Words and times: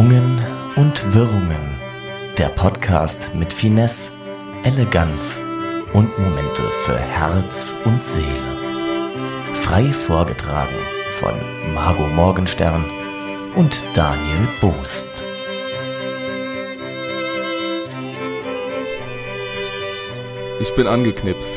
Schwungen 0.00 0.40
und 0.76 1.14
Wirrungen. 1.14 1.74
Der 2.38 2.48
Podcast 2.48 3.34
mit 3.34 3.52
Finesse, 3.52 4.12
Eleganz 4.64 5.38
und 5.92 6.18
Momente 6.18 6.62
für 6.84 6.96
Herz 6.98 7.70
und 7.84 8.02
Seele. 8.02 8.56
Frei 9.52 9.92
vorgetragen 9.92 10.74
von 11.18 11.34
Margot 11.74 12.10
Morgenstern 12.14 12.82
und 13.56 13.78
Daniel 13.92 14.48
Boost. 14.62 15.10
Ich 20.60 20.74
bin 20.76 20.86
angeknipst. 20.86 21.52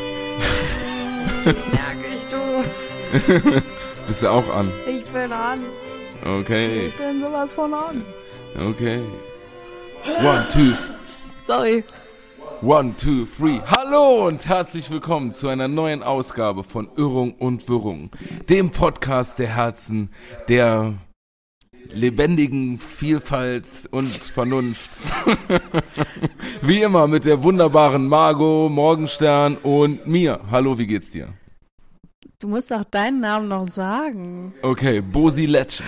Merke 1.46 2.08
ich 2.14 2.28
du. 2.28 3.62
Bist 4.08 4.22
du 4.22 4.28
auch 4.28 4.54
an? 4.54 4.70
Ich 4.86 5.06
bin 5.06 5.32
an. 5.32 5.62
Okay, 6.26 6.88
Ich 6.88 6.98
bin 6.98 7.22
sowas 7.22 7.54
von 7.54 7.74
an. 7.74 8.04
Okay. 8.58 9.02
One, 10.22 10.46
two, 10.52 10.74
Sorry. 11.46 11.84
one, 12.62 12.96
two, 12.98 13.26
three. 13.26 13.60
Hallo 13.66 14.28
und 14.28 14.46
herzlich 14.46 14.90
willkommen 14.90 15.32
zu 15.32 15.48
einer 15.48 15.68
neuen 15.68 16.04
Ausgabe 16.04 16.64
von 16.64 16.90
Irrung 16.98 17.34
und 17.36 17.68
Wirrung, 17.70 18.10
dem 18.50 18.72
Podcast 18.72 19.40
der 19.40 19.56
Herzen, 19.56 20.10
der 20.50 20.94
lebendigen 21.90 22.80
Vielfalt 22.80 23.66
und 23.92 24.08
Vernunft. 24.08 24.92
wie 26.62 26.82
immer 26.82 27.08
mit 27.08 27.26
der 27.26 27.44
wunderbaren 27.44 28.08
Margot 28.08 28.72
Morgenstern 28.72 29.58
und 29.58 30.06
mir. 30.08 30.40
Hallo, 30.52 30.78
wie 30.78 30.88
geht's 30.88 31.12
dir? 31.12 31.30
Du 32.40 32.50
musst 32.50 32.74
auch 32.74 32.84
deinen 32.84 33.22
Namen 33.22 33.48
noch 33.48 33.68
sagen. 33.68 34.54
Okay, 34.64 35.00
Bosi 35.00 35.46
Legend. 35.46 35.84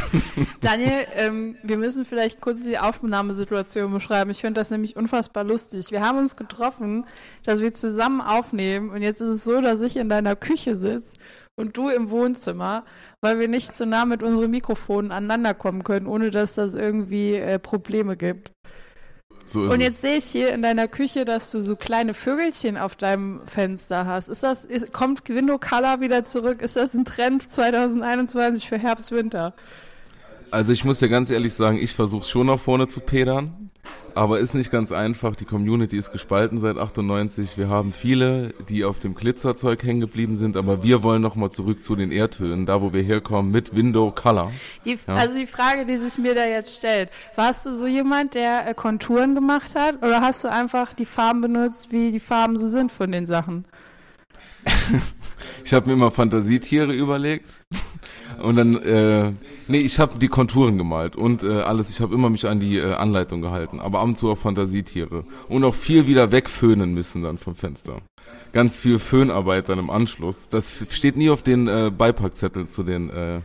Daniel, 0.60 1.06
ähm, 1.14 1.56
wir 1.62 1.76
müssen 1.76 2.04
vielleicht 2.04 2.40
kurz 2.40 2.62
die 2.62 2.78
Aufnahmesituation 2.78 3.92
beschreiben. 3.92 4.30
Ich 4.30 4.40
finde 4.40 4.60
das 4.60 4.70
nämlich 4.70 4.96
unfassbar 4.96 5.44
lustig. 5.44 5.90
Wir 5.90 6.00
haben 6.02 6.18
uns 6.18 6.36
getroffen, 6.36 7.04
dass 7.44 7.60
wir 7.60 7.72
zusammen 7.72 8.20
aufnehmen 8.20 8.90
und 8.90 9.02
jetzt 9.02 9.20
ist 9.20 9.28
es 9.28 9.44
so, 9.44 9.60
dass 9.60 9.80
ich 9.80 9.96
in 9.96 10.08
deiner 10.08 10.36
Küche 10.36 10.76
sitze 10.76 11.16
und 11.56 11.76
du 11.76 11.88
im 11.88 12.10
Wohnzimmer, 12.10 12.84
weil 13.20 13.38
wir 13.38 13.48
nicht 13.48 13.74
zu 13.74 13.86
nah 13.86 14.04
mit 14.04 14.22
unseren 14.22 14.50
Mikrofonen 14.50 15.12
aneinander 15.12 15.54
kommen 15.54 15.84
können, 15.84 16.06
ohne 16.06 16.30
dass 16.30 16.54
das 16.54 16.74
irgendwie 16.74 17.34
äh, 17.34 17.58
Probleme 17.58 18.16
gibt. 18.16 18.52
So 19.46 19.60
Und 19.62 19.80
jetzt 19.80 20.02
sehe 20.02 20.18
ich 20.18 20.24
hier 20.24 20.52
in 20.52 20.62
deiner 20.62 20.88
Küche, 20.88 21.24
dass 21.24 21.50
du 21.50 21.60
so 21.60 21.76
kleine 21.76 22.14
Vögelchen 22.14 22.76
auf 22.76 22.96
deinem 22.96 23.40
Fenster 23.46 24.06
hast. 24.06 24.28
Ist 24.28 24.42
das, 24.42 24.64
ist, 24.64 24.92
kommt 24.92 25.28
Window 25.28 25.58
Color 25.58 26.00
wieder 26.00 26.24
zurück? 26.24 26.62
Ist 26.62 26.76
das 26.76 26.94
ein 26.94 27.04
Trend 27.04 27.48
2021 27.48 28.68
für 28.68 28.78
Herbst, 28.78 29.12
Winter? 29.12 29.54
Also 30.52 30.74
ich 30.74 30.84
muss 30.84 30.98
dir 30.98 31.08
ganz 31.08 31.30
ehrlich 31.30 31.54
sagen, 31.54 31.78
ich 31.78 31.94
versuche 31.94 32.28
schon 32.28 32.48
nach 32.48 32.60
vorne 32.60 32.86
zu 32.86 33.00
pedern, 33.00 33.70
aber 34.14 34.38
ist 34.38 34.52
nicht 34.52 34.70
ganz 34.70 34.92
einfach. 34.92 35.34
Die 35.34 35.46
Community 35.46 35.96
ist 35.96 36.12
gespalten 36.12 36.60
seit 36.60 36.76
98. 36.76 37.56
Wir 37.56 37.70
haben 37.70 37.90
viele, 37.90 38.52
die 38.68 38.84
auf 38.84 39.00
dem 39.00 39.14
Glitzerzeug 39.14 39.82
hängen 39.82 40.00
geblieben 40.00 40.36
sind, 40.36 40.58
aber 40.58 40.82
wir 40.82 41.02
wollen 41.02 41.22
nochmal 41.22 41.50
zurück 41.50 41.82
zu 41.82 41.96
den 41.96 42.12
Erdtönen, 42.12 42.66
da 42.66 42.82
wo 42.82 42.92
wir 42.92 43.02
herkommen, 43.02 43.50
mit 43.50 43.74
Window 43.74 44.10
Color. 44.10 44.52
Die, 44.84 44.98
Ja. 45.06 45.14
Also 45.14 45.36
die 45.36 45.46
Frage, 45.46 45.86
die 45.86 45.96
sich 45.96 46.18
mir 46.18 46.34
da 46.34 46.44
jetzt 46.44 46.76
stellt, 46.76 47.08
warst 47.34 47.64
du 47.64 47.74
so 47.74 47.86
jemand, 47.86 48.34
der 48.34 48.68
äh, 48.68 48.74
Konturen 48.74 49.34
gemacht 49.34 49.74
hat 49.74 50.02
oder 50.02 50.20
hast 50.20 50.44
du 50.44 50.50
einfach 50.50 50.92
die 50.92 51.06
Farben 51.06 51.40
benutzt, 51.40 51.92
wie 51.92 52.10
die 52.10 52.20
Farben 52.20 52.58
so 52.58 52.68
sind 52.68 52.92
von 52.92 53.10
den 53.10 53.24
Sachen? 53.24 53.64
Ich 55.64 55.72
habe 55.72 55.86
mir 55.86 55.92
immer 55.94 56.10
Fantasietiere 56.10 56.92
überlegt 56.92 57.60
und 58.42 58.56
dann, 58.56 58.76
äh, 58.76 59.32
nee, 59.68 59.78
ich 59.78 59.98
habe 59.98 60.18
die 60.18 60.28
Konturen 60.28 60.78
gemalt 60.78 61.16
und 61.16 61.42
äh, 61.42 61.60
alles. 61.60 61.90
Ich 61.90 62.00
habe 62.00 62.14
immer 62.14 62.30
mich 62.30 62.46
an 62.46 62.60
die 62.60 62.78
äh, 62.78 62.94
Anleitung 62.94 63.42
gehalten, 63.42 63.80
aber 63.80 64.00
ab 64.00 64.06
und 64.06 64.16
zu 64.16 64.30
auch 64.30 64.38
Fantasietiere 64.38 65.24
und 65.48 65.64
auch 65.64 65.74
viel 65.74 66.06
wieder 66.06 66.32
wegföhnen 66.32 66.94
müssen 66.94 67.22
dann 67.22 67.38
vom 67.38 67.54
Fenster. 67.54 67.98
Ganz 68.52 68.78
viel 68.78 68.98
Föhnarbeit 68.98 69.68
dann 69.68 69.78
im 69.78 69.90
Anschluss. 69.90 70.48
Das 70.48 70.86
steht 70.90 71.16
nie 71.16 71.30
auf 71.30 71.42
den 71.42 71.68
äh, 71.68 71.90
Beipackzetteln 71.96 72.68
zu 72.68 72.82
den, 72.82 73.10
äh, 73.10 73.40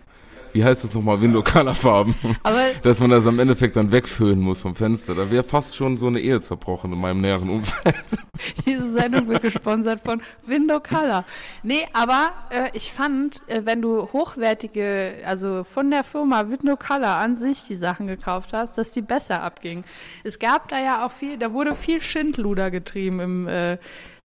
wie 0.57 0.63
heißt 0.63 0.83
das 0.83 0.95
nochmal, 0.95 1.21
Window 1.21 1.43
Color 1.43 1.75
Farben, 1.75 2.15
Aber 2.41 2.71
dass 2.81 2.99
man 2.99 3.11
das 3.11 3.27
am 3.27 3.37
Endeffekt 3.37 3.75
dann 3.75 3.91
wegföhnen 3.91 4.43
muss 4.43 4.61
vom 4.61 4.73
Fenster. 4.73 5.13
Da 5.13 5.29
wäre 5.29 5.43
fast 5.43 5.75
schon 5.75 5.97
so 5.97 6.07
eine 6.07 6.19
Ehe 6.19 6.41
zerbrochen 6.41 6.91
in 6.93 6.99
meinem 6.99 7.21
näheren 7.21 7.47
Umfeld. 7.47 7.95
Diese 8.65 8.91
Sendung 8.91 9.27
wird 9.27 9.43
gesponsert 9.43 10.01
von 10.01 10.19
Window 10.47 10.79
Color. 10.79 11.25
Nee, 11.61 11.85
aber 11.93 12.31
äh, 12.49 12.71
ich 12.73 12.91
fand, 12.91 13.47
äh, 13.47 13.61
wenn 13.65 13.83
du 13.83 14.11
hochwertige, 14.11 15.17
also 15.25 15.63
von 15.63 15.91
der 15.91 16.03
Firma 16.03 16.49
Window 16.49 16.75
Color 16.75 17.17
an 17.17 17.35
sich 17.35 17.65
die 17.67 17.75
Sachen 17.75 18.07
gekauft 18.07 18.51
hast, 18.53 18.79
dass 18.79 18.89
die 18.89 19.03
besser 19.03 19.43
abgingen. 19.43 19.85
Es 20.23 20.39
gab 20.39 20.69
da 20.69 20.79
ja 20.79 21.05
auch 21.05 21.11
viel, 21.11 21.37
da 21.37 21.53
wurde 21.53 21.75
viel 21.75 22.01
Schindluder 22.01 22.71
getrieben 22.71 23.19
im 23.19 23.47
äh, 23.47 23.77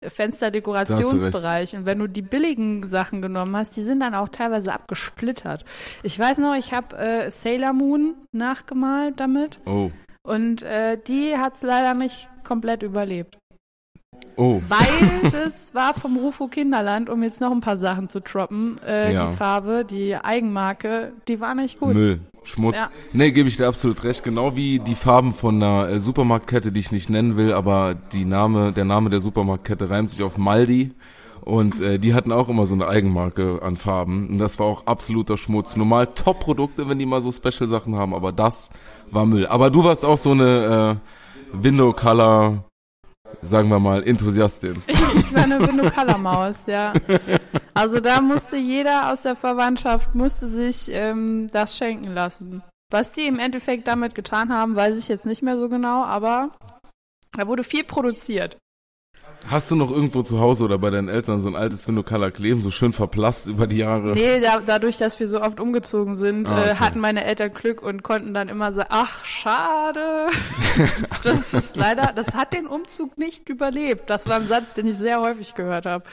Fensterdekorationsbereich. 0.08 1.76
Und 1.76 1.86
wenn 1.86 1.98
du 1.98 2.06
die 2.06 2.22
billigen 2.22 2.86
Sachen 2.86 3.22
genommen 3.22 3.56
hast, 3.56 3.76
die 3.76 3.82
sind 3.82 4.00
dann 4.00 4.14
auch 4.14 4.28
teilweise 4.28 4.72
abgesplittert. 4.72 5.64
Ich 6.02 6.18
weiß 6.18 6.38
noch, 6.38 6.54
ich 6.54 6.72
habe 6.72 6.96
äh, 6.96 7.30
Sailor 7.30 7.72
Moon 7.72 8.14
nachgemalt 8.32 9.20
damit 9.20 9.60
Oh, 9.66 9.90
und 10.22 10.62
äh, 10.62 10.98
die 10.98 11.36
hat's 11.36 11.62
leider 11.62 11.94
nicht 11.94 12.28
komplett 12.44 12.82
überlebt. 12.82 13.38
Oh. 14.36 14.60
Weil 14.68 15.30
das 15.30 15.74
war 15.74 15.94
vom 15.94 16.16
Rufo 16.16 16.48
Kinderland, 16.48 17.10
um 17.10 17.22
jetzt 17.22 17.40
noch 17.40 17.52
ein 17.52 17.60
paar 17.60 17.76
Sachen 17.76 18.08
zu 18.08 18.20
droppen. 18.20 18.78
Äh, 18.86 19.12
Ja. 19.12 19.26
Die 19.26 19.36
Farbe, 19.36 19.84
die 19.88 20.16
Eigenmarke, 20.16 21.12
die 21.28 21.40
war 21.40 21.54
nicht 21.54 21.80
gut. 21.80 21.94
Müll, 21.94 22.20
Schmutz. 22.44 22.76
Ja. 22.76 22.90
Nee, 23.12 23.32
gebe 23.32 23.48
ich 23.48 23.56
dir 23.56 23.68
absolut 23.68 24.02
recht. 24.04 24.24
Genau 24.24 24.56
wie 24.56 24.78
die 24.78 24.94
Farben 24.94 25.34
von 25.34 25.62
einer 25.62 25.88
äh, 25.88 26.00
Supermarktkette, 26.00 26.72
die 26.72 26.80
ich 26.80 26.92
nicht 26.92 27.10
nennen 27.10 27.36
will, 27.36 27.52
aber 27.52 27.94
die 27.94 28.24
Name, 28.24 28.72
der 28.72 28.84
Name 28.84 29.10
der 29.10 29.20
Supermarktkette 29.20 29.90
reimt 29.90 30.10
sich 30.10 30.22
auf 30.22 30.38
Maldi. 30.38 30.92
Und 31.44 31.80
äh, 31.80 31.98
die 31.98 32.14
hatten 32.14 32.30
auch 32.30 32.48
immer 32.48 32.66
so 32.66 32.74
eine 32.74 32.86
Eigenmarke 32.86 33.60
an 33.62 33.76
Farben. 33.76 34.28
Und 34.28 34.38
das 34.38 34.60
war 34.60 34.66
auch 34.66 34.86
absoluter 34.86 35.36
Schmutz. 35.36 35.74
Normal 35.74 36.06
Top-Produkte, 36.06 36.88
wenn 36.88 37.00
die 37.00 37.06
mal 37.06 37.20
so 37.20 37.32
Special-Sachen 37.32 37.96
haben, 37.96 38.14
aber 38.14 38.30
das 38.30 38.70
war 39.10 39.26
Müll. 39.26 39.46
Aber 39.48 39.68
du 39.68 39.82
warst 39.82 40.04
auch 40.04 40.18
so 40.18 40.30
eine 40.30 41.00
äh, 41.52 41.62
Window-Color, 41.64 42.64
sagen 43.42 43.68
wir 43.68 43.78
mal, 43.78 44.02
Enthusiastin. 44.02 44.82
Ich 45.14 45.34
war 45.34 45.44
eine 45.44 45.60
Window 45.60 45.90
Color 45.90 46.18
Maus, 46.18 46.66
ja. 46.66 46.94
Also 47.74 48.00
da 48.00 48.20
musste 48.20 48.56
jeder 48.56 49.12
aus 49.12 49.22
der 49.22 49.36
Verwandtschaft 49.36 50.14
musste 50.14 50.48
sich 50.48 50.88
ähm, 50.90 51.48
das 51.52 51.76
schenken 51.76 52.14
lassen. 52.14 52.62
Was 52.90 53.12
die 53.12 53.26
im 53.26 53.38
Endeffekt 53.38 53.88
damit 53.88 54.14
getan 54.14 54.52
haben, 54.52 54.76
weiß 54.76 54.98
ich 54.98 55.08
jetzt 55.08 55.26
nicht 55.26 55.42
mehr 55.42 55.58
so 55.58 55.68
genau, 55.68 56.04
aber 56.04 56.50
da 57.36 57.46
wurde 57.46 57.64
viel 57.64 57.84
produziert. 57.84 58.56
Hast 59.48 59.70
du 59.70 59.76
noch 59.76 59.90
irgendwo 59.90 60.22
zu 60.22 60.40
Hause 60.40 60.64
oder 60.64 60.78
bei 60.78 60.90
deinen 60.90 61.08
Eltern 61.08 61.40
so 61.40 61.48
ein 61.48 61.56
altes 61.56 61.86
Window-Color 61.88 62.30
kleben, 62.30 62.60
so 62.60 62.70
schön 62.70 62.92
verblasst 62.92 63.46
über 63.46 63.66
die 63.66 63.78
Jahre? 63.78 64.12
Nee, 64.14 64.40
da, 64.40 64.60
dadurch, 64.64 64.98
dass 64.98 65.18
wir 65.20 65.26
so 65.26 65.42
oft 65.42 65.58
umgezogen 65.60 66.16
sind, 66.16 66.48
Ah, 66.48 66.58
äh, 66.58 66.70
okay. 66.70 66.78
hatten 66.78 67.00
meine 67.00 67.24
Eltern 67.24 67.52
Glück 67.52 67.82
und 67.82 68.02
konnten 68.02 68.34
dann 68.34 68.48
immer 68.48 68.72
sagen, 68.72 68.88
ach, 68.90 69.24
schade. 69.24 70.28
das 71.24 71.52
ist 71.54 71.76
leider, 71.76 72.12
das 72.14 72.34
hat 72.34 72.52
den 72.52 72.66
Umzug 72.66 73.18
nicht 73.18 73.48
überlebt. 73.48 74.08
Das 74.08 74.26
war 74.26 74.36
ein 74.36 74.46
Satz, 74.46 74.74
den 74.76 74.86
ich 74.86 74.96
sehr 74.96 75.20
häufig 75.20 75.54
gehört 75.54 75.86
habe. 75.86 76.04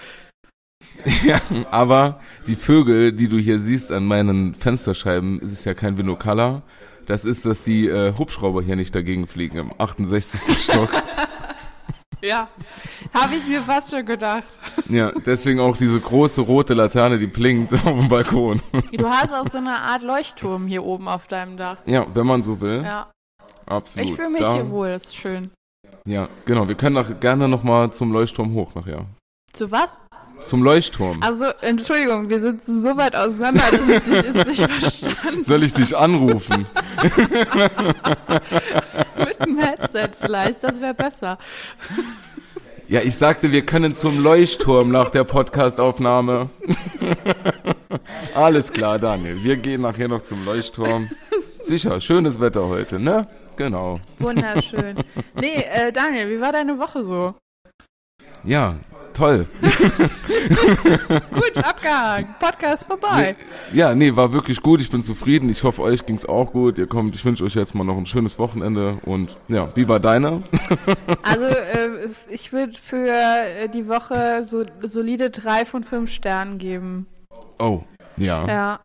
Ja, 1.24 1.40
aber 1.72 2.20
die 2.48 2.56
Vögel, 2.56 3.12
die 3.12 3.28
du 3.28 3.38
hier 3.38 3.60
siehst 3.60 3.92
an 3.92 4.06
meinen 4.06 4.56
Fensterscheiben, 4.56 5.40
ist 5.40 5.52
es 5.52 5.66
ja 5.66 5.74
kein 5.74 5.98
Vinocolor. 5.98 6.64
Das 7.06 7.26
ist, 7.26 7.46
dass 7.46 7.64
die 7.64 7.88
äh, 7.88 8.14
Hubschrauber 8.18 8.62
hier 8.62 8.76
nicht 8.76 8.94
dagegen 8.96 9.28
fliegen 9.28 9.58
im 9.58 9.72
68. 9.78 10.58
Stock. 10.58 10.90
Ja, 12.22 12.50
habe 13.14 13.36
ich 13.36 13.48
mir 13.48 13.62
fast 13.64 13.92
schon 13.92 14.06
gedacht. 14.06 14.44
Ja, 14.90 15.12
deswegen 15.26 15.60
auch 15.60 15.78
diese 15.78 16.00
große 16.00 16.42
rote 16.42 16.74
Laterne, 16.74 17.18
die 17.18 17.28
blinkt 17.28 17.74
auf 17.86 17.98
dem 17.98 18.08
Balkon. 18.10 18.62
Du 18.92 19.10
hast 19.10 19.34
auch 19.34 19.50
so 19.50 19.58
eine 19.58 19.78
Art 19.80 20.04
Leuchtturm 20.04 20.68
hier 20.68 20.84
oben 20.84 21.08
auf 21.08 21.28
deinem 21.28 21.56
Dach. 21.58 21.78
Ja, 21.86 22.06
wenn 22.14 22.28
man 22.28 22.44
so 22.44 22.60
will. 22.60 22.84
Ja, 22.84 23.10
Absolut. 23.66 24.10
ich 24.10 24.16
fühle 24.16 24.30
mich 24.32 24.42
Da- 24.42 24.56
hier 24.56 24.70
wohl, 24.70 24.90
das 24.90 25.06
ist 25.06 25.16
schön. 25.16 25.52
Ja, 26.06 26.28
genau. 26.46 26.68
Wir 26.68 26.76
können 26.76 26.98
auch 26.98 27.20
gerne 27.20 27.48
nochmal 27.48 27.92
zum 27.94 28.12
Leuchtturm 28.12 28.54
hoch 28.54 28.74
nachher. 28.76 29.06
Zu 29.54 29.72
was? 29.72 29.98
Zum 30.46 30.64
Leuchtturm. 30.64 31.22
Also, 31.22 31.46
Entschuldigung, 31.62 32.30
wir 32.30 32.40
sind 32.40 32.64
so 32.64 32.96
weit 32.96 33.14
auseinander, 33.16 33.62
dass 33.72 33.90
ich 33.90 34.04
dich 34.04 34.34
nicht 34.34 34.72
verstanden 34.72 35.44
Soll 35.44 35.64
ich 35.64 35.74
dich 35.74 35.96
anrufen? 35.98 36.66
Mit 39.40 39.48
dem 39.48 39.58
Headset 39.58 40.10
vielleicht, 40.20 40.64
das 40.64 40.82
wäre 40.82 40.94
besser. 40.94 41.38
Ja, 42.88 43.02
ich 43.02 43.16
sagte, 43.16 43.52
wir 43.52 43.66
können 43.66 43.94
zum 43.94 44.24
Leuchtturm 44.24 44.92
nach 44.92 45.12
der 45.12 45.24
Podcastaufnahme. 45.24 46.50
Alles 48.36 48.74
klar, 48.74 48.98
Daniel. 48.98 49.44
Wir 49.44 49.58
gehen 49.58 49.82
nachher 49.82 50.08
noch 50.08 50.22
zum 50.22 50.44
Leuchtturm. 50.44 51.08
Sicher, 51.60 52.02
schönes 52.02 52.40
Wetter 52.40 52.68
heute, 52.68 53.00
ne? 53.00 53.28
Genau. 53.58 54.00
Wunderschön. 54.18 55.04
Nee, 55.36 55.66
äh, 55.72 55.92
Daniel, 55.92 56.30
wie 56.30 56.42
war 56.42 56.52
deine 56.52 56.80
Woche 56.80 57.04
so? 57.04 57.36
Ja, 58.44 58.76
toll. 59.20 59.46
Gut, 61.34 61.58
abgehakt. 61.58 62.40
Podcast 62.40 62.86
vorbei. 62.86 63.36
Ja, 63.74 63.94
nee, 63.94 64.16
war 64.16 64.32
wirklich 64.32 64.62
gut. 64.62 64.80
Ich 64.80 64.90
bin 64.90 65.04
zufrieden. 65.04 65.50
Ich 65.50 65.64
hoffe, 65.64 65.82
euch 65.82 66.06
ging's 66.06 66.26
auch 66.26 66.52
gut. 66.52 66.78
Ihr 66.78 66.88
kommt, 66.88 67.16
ich 67.16 67.26
wünsche 67.26 67.44
euch 67.44 67.56
jetzt 67.56 67.76
mal 67.76 67.84
noch 67.84 67.98
ein 67.98 68.06
schönes 68.06 68.40
Wochenende. 68.40 68.98
Und 69.04 69.38
ja, 69.50 69.70
wie 69.76 69.88
war 69.88 70.00
deiner? 70.00 70.42
Also 71.22 71.46
äh, 71.46 72.10
ich 72.30 72.54
würde 72.54 72.74
für 72.82 73.08
äh, 73.08 73.68
die 73.68 73.88
Woche 73.88 74.46
so 74.46 74.64
solide 74.82 75.30
drei 75.30 75.66
von 75.66 75.84
fünf 75.84 76.12
Sternen 76.12 76.58
geben. 76.58 77.08
Oh, 77.60 77.84
ja. 78.18 78.48
Ja. 78.48 78.80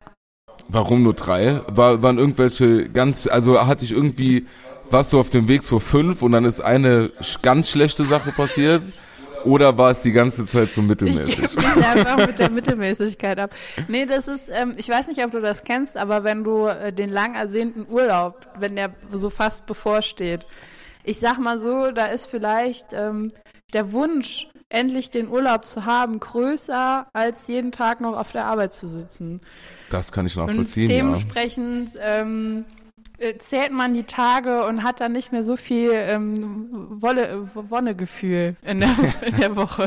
Warum 0.69 1.03
nur 1.03 1.15
drei? 1.15 1.61
War, 1.69 2.03
waren 2.03 2.19
irgendwelche 2.19 2.89
ganz, 2.89 3.27
also 3.27 3.67
hatte 3.67 3.85
ich 3.85 3.93
irgendwie, 3.93 4.47
warst 4.91 5.13
du 5.13 5.21
auf 5.21 5.31
dem 5.31 5.49
Weg 5.49 5.63
zur 5.63 5.81
fünf 5.81 6.23
und 6.23 6.33
dann 6.33 6.45
ist 6.45 6.61
eine 6.61 7.11
ganz 7.43 7.71
schlechte 7.71 8.05
Sache 8.05 8.33
passiert? 8.33 8.83
Oder 9.45 9.77
war 9.79 9.91
es 9.91 10.03
die 10.03 10.13
ganze 10.13 10.47
Zeit 10.47 10.73
so 10.73 10.81
Ich 10.81 10.89
mittelmäßig? 10.89 11.37
gebe 11.37 11.55
mich 11.57 11.87
einfach 11.87 12.17
mit 12.27 12.39
der 12.39 12.51
Mittelmäßigkeit 12.51 13.39
ab. 13.39 13.55
Nee, 13.89 14.07
das 14.07 14.29
ist, 14.29 14.51
ähm, 14.53 14.75
ich 14.77 14.89
weiß 14.89 15.09
nicht, 15.09 15.25
ob 15.25 15.31
du 15.33 15.41
das 15.41 15.65
kennst, 15.65 15.97
aber 15.97 16.25
wenn 16.25 16.45
du 16.45 16.67
äh, 16.67 16.93
den 16.93 17.11
lang 17.11 17.35
ersehnten 17.35 17.87
Urlaub, 17.91 18.47
wenn 18.59 18.77
der 18.77 18.95
so 19.13 19.31
fast 19.31 19.67
bevorsteht, 19.67 20.47
ich 21.05 21.19
sag 21.21 21.39
mal 21.39 21.59
so, 21.59 21.91
da 21.91 22.07
ist 22.07 22.27
vielleicht 22.27 22.87
ähm, 22.93 23.31
der 23.73 23.93
Wunsch, 23.93 24.49
endlich 24.71 25.11
den 25.11 25.29
Urlaub 25.29 25.67
zu 25.67 25.85
haben, 25.87 26.19
größer 26.19 27.07
als 27.13 27.47
jeden 27.47 27.71
Tag 27.71 28.01
noch 28.01 28.17
auf 28.17 28.33
der 28.33 28.47
Arbeit 28.47 28.73
zu 28.73 28.89
sitzen. 28.89 29.41
Das 29.91 30.11
kann 30.11 30.27
ich 30.27 30.37
Und 30.37 30.47
nachvollziehen, 30.47 30.91
ja. 30.91 30.97
dementsprechend 30.97 31.91
ähm, 32.03 32.65
äh, 32.69 32.84
zählt 33.39 33.73
man 33.73 33.93
die 33.93 34.05
Tage 34.05 34.65
und 34.67 34.83
hat 34.83 35.01
dann 35.01 35.13
nicht 35.13 35.33
mehr 35.33 35.45
so 35.45 35.57
viel 35.57 35.91
ähm, 35.93 36.69
Wolle, 37.01 37.49
Wonnegefühl 37.55 38.57
in 38.67 38.81
der, 38.81 38.91
in 39.27 39.37
der 39.37 39.57
Woche. 39.57 39.87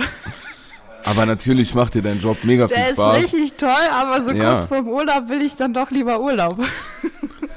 Aber 1.06 1.26
natürlich 1.26 1.74
macht 1.76 1.94
dir 1.96 2.02
dein 2.02 2.20
Job 2.20 2.38
mega 2.44 2.68
viel 2.68 2.76
Der 2.78 2.88
ist 2.88 2.94
Spaß. 2.94 3.18
richtig 3.24 3.54
toll, 3.54 3.70
aber 3.92 4.22
so 4.24 4.32
Ja. 4.32 4.52
kurz 4.54 4.66
vorm 4.66 4.88
Urlaub 4.90 5.30
will 5.30 5.42
ich 5.42 5.56
dann 5.56 5.74
doch 5.74 5.90
lieber 5.92 6.20
Urlaub. 6.22 6.60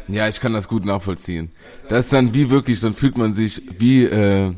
Ja, 0.08 0.28
ich 0.28 0.40
kann 0.40 0.52
das 0.52 0.66
gut 0.68 0.84
nachvollziehen. 0.84 1.50
Das 1.88 2.06
ist 2.06 2.12
dann 2.12 2.34
wie 2.34 2.50
wirklich, 2.50 2.80
dann 2.80 2.94
fühlt 2.94 3.16
man 3.16 3.32
sich 3.32 3.62
wie, 3.78 4.04
äh, 4.04 4.52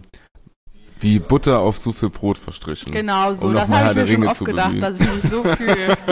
wie 1.02 1.19
Butter 1.19 1.58
auf 1.60 1.81
zu 1.81 1.93
viel 1.93 2.10
Brot 2.10 2.38
verstrichen. 2.38 2.93
Genau 2.93 3.34
so, 3.34 3.46
Um 3.49 3.54
das 3.54 3.69
habe 3.70 3.90
ich 3.90 3.94
mir 3.94 3.94
der 3.94 4.06
schon 4.06 4.16
Ringe 4.22 4.31
oft 4.31 4.44
gedacht, 4.44 4.82
dass 4.82 5.00
ich 5.00 5.12
mich 5.14 5.22
so 5.22 5.43
fühle. 5.43 5.96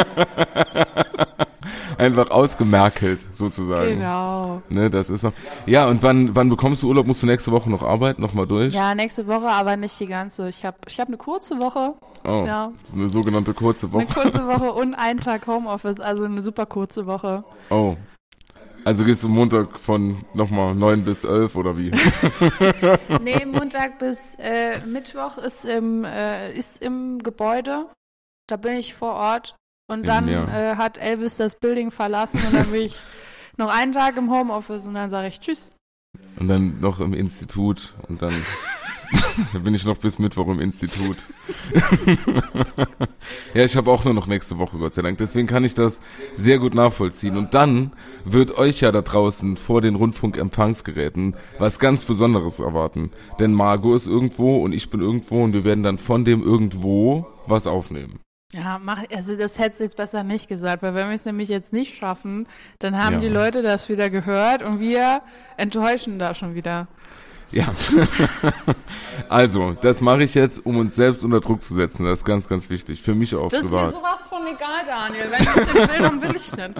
Einfach 1.98 2.30
ausgemerkelt, 2.30 3.20
sozusagen. 3.32 3.98
genau. 3.98 4.62
Ne, 4.70 4.88
das 4.88 5.10
ist 5.10 5.22
noch. 5.22 5.32
Ja, 5.66 5.86
und 5.86 6.02
wann, 6.02 6.34
wann 6.34 6.48
bekommst 6.48 6.82
du 6.82 6.88
Urlaub? 6.88 7.06
Musst 7.06 7.22
du 7.22 7.26
nächste 7.26 7.52
Woche 7.52 7.68
noch 7.68 7.82
arbeiten? 7.82 8.22
Nochmal 8.22 8.46
durch? 8.46 8.72
Ja, 8.72 8.94
nächste 8.94 9.26
Woche, 9.26 9.48
aber 9.48 9.76
nicht 9.76 10.00
die 10.00 10.06
ganze. 10.06 10.48
Ich 10.48 10.64
habe 10.64 10.78
ich 10.88 10.98
hab 10.98 11.08
eine 11.08 11.18
kurze 11.18 11.58
Woche, 11.58 11.92
Oh, 12.24 12.44
ja. 12.46 12.72
das 12.80 12.90
ist 12.90 12.96
eine 12.96 13.10
sogenannte 13.10 13.52
kurze 13.52 13.86
eine 13.86 13.94
Woche. 13.94 14.06
kurze 14.06 14.46
Woche 14.46 14.72
und 14.72 14.94
einen 14.94 15.20
Tag 15.20 15.46
Homeoffice, 15.46 16.00
also 16.00 16.24
eine 16.24 16.40
super 16.40 16.64
kurze 16.64 17.06
Woche. 17.06 17.44
Oh. 17.68 17.96
Also 18.84 19.04
gehst 19.04 19.22
du 19.22 19.28
Montag 19.28 19.78
von 19.78 20.24
nochmal 20.34 20.74
neun 20.74 21.04
bis 21.04 21.24
elf 21.24 21.56
oder 21.56 21.76
wie? 21.76 21.90
Nee, 23.22 23.44
Montag 23.44 23.98
bis 23.98 24.36
äh, 24.38 24.80
Mittwoch 24.86 25.38
ist 25.38 25.64
im, 25.64 26.04
äh, 26.04 26.52
ist 26.52 26.82
im 26.82 27.18
Gebäude. 27.18 27.86
Da 28.48 28.56
bin 28.56 28.76
ich 28.76 28.94
vor 28.94 29.12
Ort. 29.12 29.54
Und 29.88 30.06
dann 30.06 30.28
äh, 30.28 30.76
hat 30.76 30.98
Elvis 30.98 31.36
das 31.36 31.56
Building 31.56 31.90
verlassen 31.90 32.40
und 32.46 32.54
dann 32.54 32.70
bin 32.70 32.82
ich 32.82 32.96
noch 33.56 33.68
einen 33.68 33.92
Tag 33.92 34.16
im 34.16 34.30
Homeoffice 34.30 34.86
und 34.86 34.94
dann 34.94 35.10
sage 35.10 35.28
ich 35.28 35.40
Tschüss. 35.40 35.70
Und 36.38 36.46
dann 36.48 36.80
noch 36.80 37.00
im 37.00 37.12
Institut 37.12 37.94
und 38.08 38.22
dann, 38.22 38.34
dann 39.52 39.62
bin 39.64 39.74
ich 39.74 39.84
noch 39.84 39.96
bis 39.98 40.18
Mittwoch 40.18 40.48
im 40.48 40.60
Institut. 40.60 41.16
ja, 43.54 43.64
ich 43.64 43.76
habe 43.76 43.90
auch 43.90 44.04
nur 44.04 44.14
noch 44.14 44.26
nächste 44.26 44.58
Woche, 44.58 44.78
Gott 44.78 44.94
sei 44.94 45.02
Dank. 45.02 45.18
Deswegen 45.18 45.46
kann 45.46 45.64
ich 45.64 45.74
das 45.74 46.00
sehr 46.36 46.58
gut 46.58 46.74
nachvollziehen. 46.74 47.36
Und 47.36 47.54
dann 47.54 47.92
wird 48.24 48.56
euch 48.56 48.80
ja 48.80 48.92
da 48.92 49.02
draußen 49.02 49.56
vor 49.56 49.80
den 49.80 49.94
Rundfunkempfangsgeräten 49.96 51.34
was 51.58 51.78
ganz 51.78 52.04
Besonderes 52.04 52.60
erwarten. 52.60 53.10
Denn 53.38 53.52
Margot 53.52 53.96
ist 53.96 54.06
irgendwo 54.06 54.62
und 54.62 54.72
ich 54.72 54.90
bin 54.90 55.00
irgendwo 55.00 55.42
und 55.44 55.52
wir 55.52 55.64
werden 55.64 55.82
dann 55.82 55.98
von 55.98 56.24
dem 56.24 56.42
irgendwo 56.42 57.26
was 57.46 57.66
aufnehmen. 57.66 58.20
Ja, 58.52 58.80
mach, 58.82 59.04
also 59.14 59.36
das 59.36 59.58
hättest 59.60 59.78
du 59.80 59.84
jetzt 59.84 59.96
besser 59.96 60.24
nicht 60.24 60.48
gesagt, 60.48 60.82
weil 60.82 60.94
wenn 60.94 61.06
wir 61.08 61.14
es 61.14 61.24
nämlich 61.24 61.48
jetzt 61.48 61.72
nicht 61.72 61.94
schaffen, 61.94 62.48
dann 62.80 62.98
haben 62.98 63.14
Ja. 63.14 63.20
die 63.20 63.28
Leute 63.28 63.62
das 63.62 63.88
wieder 63.88 64.10
gehört 64.10 64.62
und 64.62 64.80
wir 64.80 65.22
enttäuschen 65.56 66.18
da 66.18 66.34
schon 66.34 66.54
wieder. 66.56 66.88
Ja. 67.52 67.72
also, 69.28 69.72
das 69.82 70.00
mache 70.00 70.22
ich 70.22 70.34
jetzt, 70.34 70.64
um 70.64 70.76
uns 70.76 70.94
selbst 70.94 71.24
unter 71.24 71.40
Druck 71.40 71.62
zu 71.62 71.74
setzen. 71.74 72.04
Das 72.04 72.20
ist 72.20 72.24
ganz, 72.24 72.48
ganz 72.48 72.70
wichtig. 72.70 73.02
Für 73.02 73.14
mich 73.14 73.34
auch 73.34 73.48
Das 73.48 73.64
ist 73.64 73.70
mir 73.70 73.78
privat. 73.78 73.94
sowas 73.94 74.28
von 74.28 74.46
egal, 74.46 74.84
Daniel. 74.86 75.30
Wenn 75.30 75.42
ich 75.42 75.72
den 75.72 75.88
will, 75.88 76.02
dann 76.02 76.22
will 76.22 76.36
ich 76.36 76.56
nicht. 76.56 76.74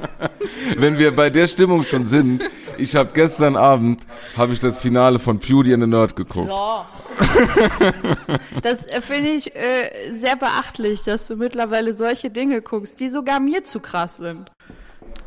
Wenn 0.76 0.98
wir 0.98 1.14
bei 1.14 1.30
der 1.30 1.46
Stimmung 1.46 1.84
schon 1.84 2.06
sind, 2.06 2.42
ich 2.76 2.96
habe 2.96 3.10
gestern 3.12 3.56
Abend 3.56 4.02
habe 4.36 4.52
ich 4.52 4.60
das 4.60 4.80
Finale 4.80 5.18
von 5.18 5.38
Beauty 5.38 5.72
and 5.74 5.82
the 5.82 5.88
Nerd 5.88 6.16
geguckt. 6.16 6.48
So. 6.48 6.84
Das 8.62 8.86
äh, 8.86 9.00
finde 9.00 9.30
ich 9.30 9.54
äh, 9.54 10.12
sehr 10.12 10.36
beachtlich, 10.36 11.02
dass 11.02 11.28
du 11.28 11.36
mittlerweile 11.36 11.92
solche 11.92 12.30
Dinge 12.30 12.62
guckst, 12.62 13.00
die 13.00 13.08
sogar 13.08 13.38
mir 13.38 13.64
zu 13.64 13.80
krass 13.80 14.16
sind. 14.16 14.50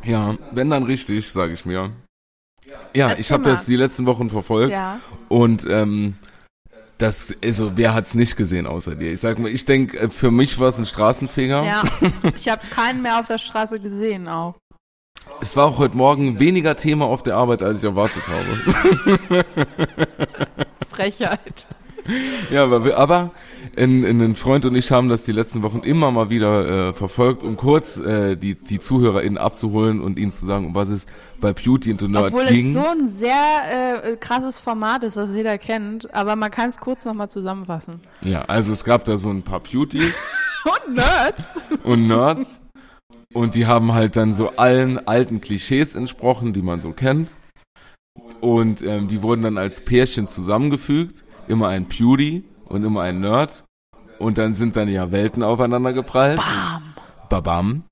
Ja, 0.04 0.36
wenn 0.52 0.70
dann 0.70 0.82
richtig, 0.84 1.32
sage 1.32 1.52
ich 1.52 1.64
mir. 1.64 1.92
Ja, 2.94 3.08
Erzähl 3.08 3.20
ich 3.20 3.32
habe 3.32 3.42
das 3.44 3.66
die 3.66 3.76
letzten 3.76 4.06
Wochen 4.06 4.30
verfolgt 4.30 4.72
Ja. 4.72 5.00
und 5.28 5.66
ähm, 5.68 6.16
das, 6.98 7.34
also 7.44 7.72
wer 7.76 7.92
hat's 7.94 8.14
nicht 8.14 8.36
gesehen 8.36 8.66
außer 8.66 8.94
dir? 8.94 9.12
Ich 9.12 9.20
sag 9.20 9.38
mal, 9.38 9.50
ich 9.50 9.64
denke, 9.66 10.08
für 10.10 10.30
mich 10.30 10.58
war 10.58 10.68
es 10.68 10.78
ein 10.78 10.86
Straßenfeger. 10.86 11.62
Ja. 11.64 11.82
Ich 12.36 12.48
habe 12.48 12.62
keinen 12.74 13.02
mehr 13.02 13.20
auf 13.20 13.26
der 13.26 13.38
Straße 13.38 13.78
gesehen 13.80 14.28
auch. 14.28 14.54
Es 15.40 15.56
war 15.56 15.66
auch 15.66 15.78
heute 15.78 15.96
Morgen 15.96 16.38
weniger 16.40 16.76
Thema 16.76 17.06
auf 17.06 17.22
der 17.22 17.36
Arbeit, 17.36 17.62
als 17.62 17.78
ich 17.78 17.84
erwartet 17.84 18.22
habe. 18.28 19.44
Frechheit. 20.90 21.68
Ja, 22.50 22.64
aber, 22.64 22.96
aber 22.96 23.32
in, 23.74 24.04
in, 24.04 24.20
ein 24.20 24.36
Freund 24.36 24.64
und 24.64 24.76
ich 24.76 24.92
haben 24.92 25.08
das 25.08 25.22
die 25.22 25.32
letzten 25.32 25.62
Wochen 25.64 25.80
immer 25.80 26.12
mal 26.12 26.30
wieder 26.30 26.90
äh, 26.90 26.94
verfolgt, 26.94 27.42
um 27.42 27.56
kurz 27.56 27.96
äh, 27.96 28.36
die, 28.36 28.54
die 28.54 28.78
ZuhörerInnen 28.78 29.38
abzuholen 29.38 30.00
und 30.00 30.18
ihnen 30.18 30.30
zu 30.30 30.46
sagen, 30.46 30.66
um 30.66 30.74
was 30.74 30.90
es 30.90 31.06
bei 31.40 31.52
Beauty 31.52 31.90
and 31.90 32.00
the 32.00 32.08
Nerd 32.08 32.26
Obwohl 32.26 32.46
ging. 32.46 32.68
es 32.68 32.74
so 32.74 32.86
ein 32.88 33.08
sehr 33.08 34.02
äh, 34.04 34.16
krasses 34.16 34.60
Format 34.60 35.02
ist, 35.02 35.16
das 35.16 35.34
jeder 35.34 35.58
kennt, 35.58 36.14
aber 36.14 36.36
man 36.36 36.50
kann 36.50 36.68
es 36.68 36.78
kurz 36.78 37.04
nochmal 37.04 37.28
zusammenfassen. 37.28 38.00
ja, 38.22 38.42
also 38.42 38.72
es 38.72 38.84
gab 38.84 39.04
da 39.04 39.16
so 39.16 39.30
ein 39.30 39.42
paar 39.42 39.60
Beauties 39.60 40.14
Und 40.86 40.94
Nerds. 40.94 41.44
und 41.84 42.06
Nerds 42.06 42.60
und 43.36 43.54
die 43.54 43.66
haben 43.66 43.92
halt 43.92 44.16
dann 44.16 44.32
so 44.32 44.50
allen 44.56 45.06
alten 45.06 45.40
Klischees 45.40 45.94
entsprochen, 45.94 46.52
die 46.52 46.62
man 46.62 46.80
so 46.80 46.92
kennt. 46.92 47.34
Und 48.40 48.82
ähm, 48.82 49.08
die 49.08 49.22
wurden 49.22 49.42
dann 49.42 49.58
als 49.58 49.82
Pärchen 49.82 50.26
zusammengefügt, 50.26 51.24
immer 51.48 51.68
ein 51.68 51.86
Beauty 51.86 52.44
und 52.66 52.84
immer 52.84 53.02
ein 53.02 53.20
Nerd. 53.20 53.64
Und 54.18 54.38
dann 54.38 54.54
sind 54.54 54.76
dann 54.76 54.88
ja 54.88 55.12
Welten 55.12 55.42
aufeinander 55.42 55.92
geprallt. 55.92 56.38
Bam. 56.38 56.94
Babam. 57.28 57.84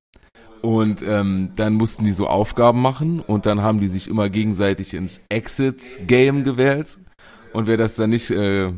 Und 0.62 1.02
ähm, 1.02 1.50
dann 1.56 1.74
mussten 1.74 2.04
die 2.04 2.12
so 2.12 2.26
Aufgaben 2.26 2.80
machen 2.80 3.20
und 3.20 3.44
dann 3.44 3.60
haben 3.60 3.80
die 3.80 3.88
sich 3.88 4.08
immer 4.08 4.30
gegenseitig 4.30 4.94
ins 4.94 5.20
Exit-Game 5.28 6.42
gewählt. 6.42 6.98
Und 7.52 7.66
wer 7.66 7.76
das 7.76 7.96
dann 7.96 8.08
nicht, 8.10 8.30
äh, 8.30 8.72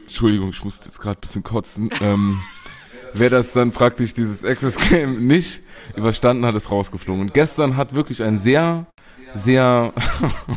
Entschuldigung, 0.00 0.50
ich 0.50 0.64
musste 0.64 0.86
jetzt 0.86 1.00
gerade 1.00 1.18
ein 1.18 1.20
bisschen 1.20 1.44
kotzen, 1.44 1.88
ähm, 2.00 2.40
wer 3.12 3.30
das 3.30 3.52
dann 3.52 3.70
praktisch 3.70 4.12
dieses 4.14 4.42
Exit-Game 4.42 5.24
nicht 5.24 5.62
überstanden 5.94 6.44
hat, 6.44 6.56
ist 6.56 6.72
rausgeflogen. 6.72 7.22
Und 7.22 7.34
gestern 7.34 7.76
hat 7.76 7.94
wirklich 7.94 8.24
ein 8.24 8.36
sehr, 8.36 8.86
sehr, 9.34 9.94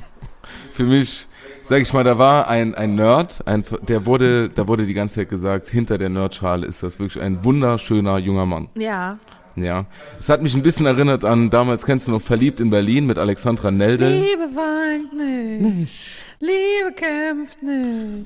für 0.74 0.86
mich, 0.86 1.28
sag 1.72 1.82
ich 1.84 1.94
mal, 1.94 2.04
da 2.04 2.20
war 2.20 2.50
ein, 2.50 2.76
ein 2.76 2.96
Nerd, 2.96 3.48
ein, 3.48 3.64
der 3.88 4.06
wurde, 4.06 4.50
da 4.50 4.68
wurde 4.68 4.86
die 4.86 4.94
ganze 4.94 5.22
Zeit 5.22 5.30
gesagt, 5.30 5.70
hinter 5.70 5.98
der 5.98 6.10
Nerdschale 6.10 6.68
ist 6.68 6.84
das 6.84 7.00
wirklich 7.00 7.24
ein 7.24 7.46
wunderschöner 7.46 8.18
junger 8.18 8.46
Mann. 8.46 8.68
Ja. 8.76 9.14
Ja. 9.56 9.86
Es 10.20 10.28
hat 10.28 10.42
mich 10.42 10.54
ein 10.54 10.64
bisschen 10.64 10.86
erinnert 10.86 11.24
an, 11.24 11.50
damals 11.50 11.86
kennst 11.86 12.10
du 12.10 12.12
noch 12.12 12.22
Verliebt 12.22 12.60
in 12.60 12.72
Berlin 12.72 13.06
mit 13.06 13.18
Alexandra 13.18 13.72
Neldel. 13.72 14.20
Liebe 14.20 14.50
weint 14.54 15.14
nicht. 15.14 16.26
Liebe 16.42 16.92
kämpft 16.94 17.64
nicht. 17.64 18.26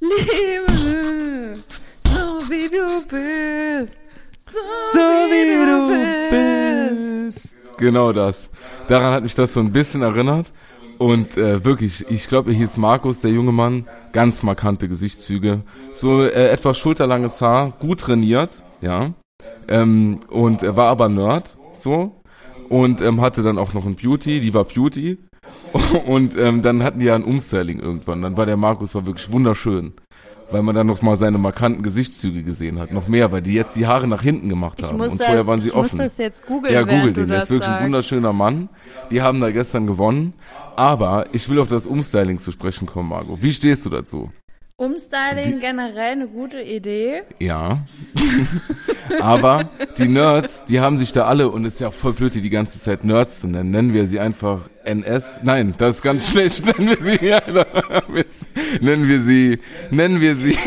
Liebe 0.00 0.72
nicht. 1.52 1.82
So 2.04 2.50
wie 2.50 2.70
du 2.70 3.06
bist. 3.06 3.98
So, 4.94 4.98
wie, 4.98 5.66
du 5.66 7.26
bist. 7.28 7.76
Genau 7.76 8.12
das. 8.12 8.48
Daran 8.88 9.12
hat 9.12 9.24
mich 9.24 9.34
das 9.34 9.52
so 9.52 9.60
ein 9.60 9.72
bisschen 9.72 10.00
erinnert. 10.00 10.52
Und 10.98 11.36
äh, 11.36 11.64
wirklich, 11.64 12.06
ich 12.08 12.26
glaube, 12.28 12.50
er 12.52 12.56
hieß 12.56 12.76
Markus, 12.78 13.20
der 13.20 13.30
junge 13.30 13.52
Mann, 13.52 13.86
ganz 14.12 14.42
markante 14.42 14.88
Gesichtszüge, 14.88 15.60
so 15.92 16.22
äh, 16.22 16.48
etwas 16.48 16.78
schulterlanges 16.78 17.40
Haar, 17.42 17.72
gut 17.78 18.00
trainiert, 18.00 18.62
ja. 18.80 19.12
Ähm, 19.68 20.20
und 20.30 20.62
er 20.62 20.76
war 20.76 20.88
aber 20.88 21.08
Nerd, 21.08 21.56
so. 21.74 22.22
Und 22.68 23.00
ähm, 23.00 23.20
hatte 23.20 23.42
dann 23.42 23.58
auch 23.58 23.74
noch 23.74 23.84
ein 23.86 23.94
Beauty, 23.94 24.40
die 24.40 24.54
war 24.54 24.64
Beauty. 24.64 25.18
Und 26.06 26.36
ähm, 26.36 26.62
dann 26.62 26.82
hatten 26.82 26.98
die 26.98 27.06
ja 27.06 27.14
ein 27.14 27.22
Umstyling 27.24 27.78
irgendwann. 27.78 28.22
Dann 28.22 28.36
war 28.36 28.46
der 28.46 28.56
Markus 28.56 28.94
war 28.94 29.06
wirklich 29.06 29.30
wunderschön. 29.30 29.92
weil 30.50 30.62
man 30.62 30.74
dann 30.74 30.86
noch 30.86 31.02
mal 31.02 31.16
seine 31.16 31.38
markanten 31.38 31.82
Gesichtszüge 31.82 32.42
gesehen 32.42 32.78
hat. 32.78 32.92
Noch 32.92 33.08
mehr, 33.08 33.32
weil 33.32 33.42
die 33.42 33.52
jetzt 33.52 33.74
die 33.76 33.86
Haare 33.86 34.06
nach 34.06 34.22
hinten 34.22 34.48
gemacht 34.48 34.78
Ich 34.78 34.86
haben. 34.86 35.00
Und 35.00 35.10
vorher 35.16 35.46
waren 35.46 35.60
sie 35.60 35.68
ich 35.68 35.74
offen. 35.74 35.96
muss 35.96 36.04
das 36.06 36.18
jetzt 36.18 36.46
googeln, 36.46 36.72
Ja, 36.72 36.84
du 36.84 37.12
den. 37.12 37.28
Der 37.28 37.42
ist 37.42 37.50
wirklich 37.50 37.70
ein 37.70 37.84
wunderschöner 37.84 38.32
Mann. 38.32 38.68
Die 39.10 39.22
haben 39.22 39.40
da 39.40 39.50
gestern 39.50 39.86
gewonnen. 39.86 40.34
Aber 40.76 41.26
ich 41.32 41.48
will 41.48 41.58
auf 41.58 41.68
das 41.68 41.86
Umstyling 41.86 42.38
zu 42.38 42.52
sprechen 42.52 42.86
kommen, 42.86 43.08
Margot. 43.08 43.42
Wie 43.42 43.52
stehst 43.52 43.86
du 43.86 43.90
dazu? 43.90 44.30
Umstyling 44.78 45.58
generell 45.58 46.12
eine 46.12 46.28
gute 46.28 46.60
Idee. 46.60 47.22
Ja. 47.38 47.86
Aber 49.22 49.70
die 49.96 50.06
Nerds, 50.06 50.66
die 50.66 50.80
haben 50.80 50.98
sich 50.98 51.12
da 51.12 51.24
alle, 51.24 51.48
und 51.48 51.64
es 51.64 51.74
ist 51.74 51.80
ja 51.80 51.88
auch 51.88 51.94
voll 51.94 52.12
blöd, 52.12 52.34
die 52.34 52.42
die 52.42 52.50
ganze 52.50 52.78
Zeit 52.78 53.02
Nerds 53.02 53.40
zu 53.40 53.48
nennen. 53.48 53.70
Nennen 53.70 53.94
wir 53.94 54.06
sie 54.06 54.20
einfach 54.20 54.68
NS. 54.84 55.38
Nein, 55.42 55.74
das 55.78 55.96
ist 55.96 56.02
ganz 56.02 56.30
schlecht. 56.30 56.66
Nennen 56.66 56.90
wir 56.90 57.02
sie, 57.02 57.24
ja, 57.24 57.42
Mist. 58.08 58.44
Nennen 58.82 59.08
wir 59.08 59.20
sie, 59.22 59.58
nennen 59.90 60.20
wir 60.20 60.36
sie, 60.36 60.58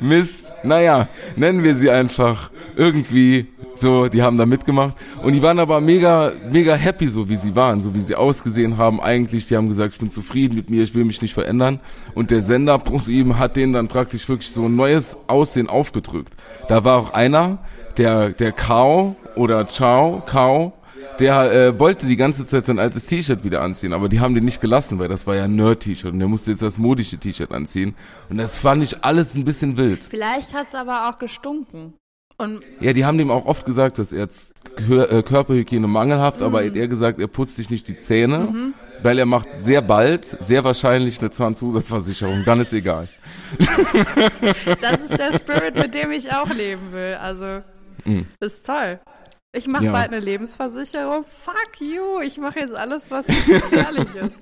Mist. 0.00 0.52
Naja, 0.62 1.08
nennen 1.34 1.64
wir 1.64 1.74
sie 1.74 1.90
einfach 1.90 2.52
irgendwie 2.76 3.48
so, 3.76 4.08
die 4.08 4.22
haben 4.22 4.36
da 4.36 4.46
mitgemacht. 4.46 4.96
Und 5.22 5.32
die 5.32 5.42
waren 5.42 5.58
aber 5.58 5.80
mega, 5.80 6.32
mega 6.50 6.74
happy, 6.74 7.08
so 7.08 7.28
wie 7.28 7.36
sie 7.36 7.56
waren, 7.56 7.80
so 7.80 7.94
wie 7.94 8.00
sie 8.00 8.14
ausgesehen 8.14 8.78
haben 8.78 9.00
eigentlich. 9.00 9.48
Die 9.48 9.56
haben 9.56 9.68
gesagt, 9.68 9.94
ich 9.94 9.98
bin 9.98 10.10
zufrieden 10.10 10.54
mit 10.54 10.70
mir, 10.70 10.82
ich 10.82 10.94
will 10.94 11.04
mich 11.04 11.22
nicht 11.22 11.34
verändern. 11.34 11.80
Und 12.14 12.30
der 12.30 12.42
Sender 12.42 12.78
ProSieben 12.78 13.38
hat 13.38 13.56
denen 13.56 13.72
dann 13.72 13.88
praktisch 13.88 14.28
wirklich 14.28 14.50
so 14.50 14.66
ein 14.66 14.76
neues 14.76 15.16
Aussehen 15.26 15.68
aufgedrückt. 15.68 16.32
Da 16.68 16.84
war 16.84 16.98
auch 16.98 17.12
einer, 17.12 17.58
der, 17.96 18.30
der 18.30 18.52
Kao 18.52 19.16
oder 19.36 19.66
Chao, 19.66 20.22
Kao, 20.26 20.72
der 21.18 21.52
äh, 21.52 21.78
wollte 21.78 22.06
die 22.06 22.16
ganze 22.16 22.46
Zeit 22.46 22.66
sein 22.66 22.78
altes 22.78 23.06
T-Shirt 23.06 23.44
wieder 23.44 23.62
anziehen, 23.62 23.92
aber 23.92 24.08
die 24.08 24.20
haben 24.20 24.34
den 24.34 24.44
nicht 24.44 24.60
gelassen, 24.60 24.98
weil 24.98 25.08
das 25.08 25.26
war 25.26 25.36
ja 25.36 25.44
ein 25.44 25.54
Nerd-T-Shirt 25.54 26.12
und 26.12 26.18
der 26.18 26.28
musste 26.28 26.50
jetzt 26.50 26.62
das 26.62 26.78
modische 26.78 27.18
T-Shirt 27.18 27.52
anziehen. 27.52 27.94
Und 28.30 28.38
das 28.38 28.56
fand 28.56 28.82
ich 28.82 29.04
alles 29.04 29.34
ein 29.34 29.44
bisschen 29.44 29.76
wild. 29.76 30.04
Vielleicht 30.04 30.52
hat 30.52 30.68
es 30.68 30.74
aber 30.74 31.08
auch 31.08 31.18
gestunken. 31.18 31.94
Und 32.36 32.60
Ja, 32.80 32.92
die 32.92 33.04
haben 33.04 33.16
dem 33.18 33.30
auch 33.30 33.46
oft 33.46 33.64
gesagt, 33.64 33.98
dass 33.98 34.10
er 34.12 34.20
jetzt 34.20 34.52
äh, 34.88 35.22
Körperhygiene 35.22 35.86
mangelhaft, 35.86 36.42
aber 36.42 36.62
er 36.64 36.82
hat 36.82 36.90
gesagt, 36.90 37.20
er 37.20 37.28
putzt 37.28 37.56
sich 37.56 37.70
nicht 37.70 37.86
die 37.86 37.96
Zähne, 37.96 38.72
weil 39.02 39.18
er 39.18 39.26
macht 39.26 39.48
sehr 39.60 39.82
bald, 39.82 40.24
sehr 40.42 40.64
wahrscheinlich 40.64 41.20
eine 41.20 41.30
Zahnzusatzversicherung, 41.30 42.42
dann 42.44 42.60
ist 42.60 42.72
egal. 42.72 43.08
das 44.80 45.00
ist 45.00 45.16
der 45.18 45.32
Spirit, 45.34 45.74
mit 45.76 45.94
dem 45.94 46.10
ich 46.12 46.32
auch 46.32 46.48
leben 46.52 46.92
will. 46.92 47.14
Also, 47.20 47.62
Mhm. 48.04 48.26
ist 48.40 48.66
toll. 48.66 48.98
Ich 49.52 49.66
mache 49.68 49.84
Ja. 49.84 49.92
bald 49.92 50.08
eine 50.08 50.18
Lebensversicherung. 50.20 51.24
Fuck 51.44 51.80
you. 51.80 52.20
Ich 52.22 52.36
mache 52.38 52.58
jetzt 52.60 52.74
alles, 52.74 53.10
was 53.10 53.26
gefährlich 53.46 54.08
ist. 54.16 54.36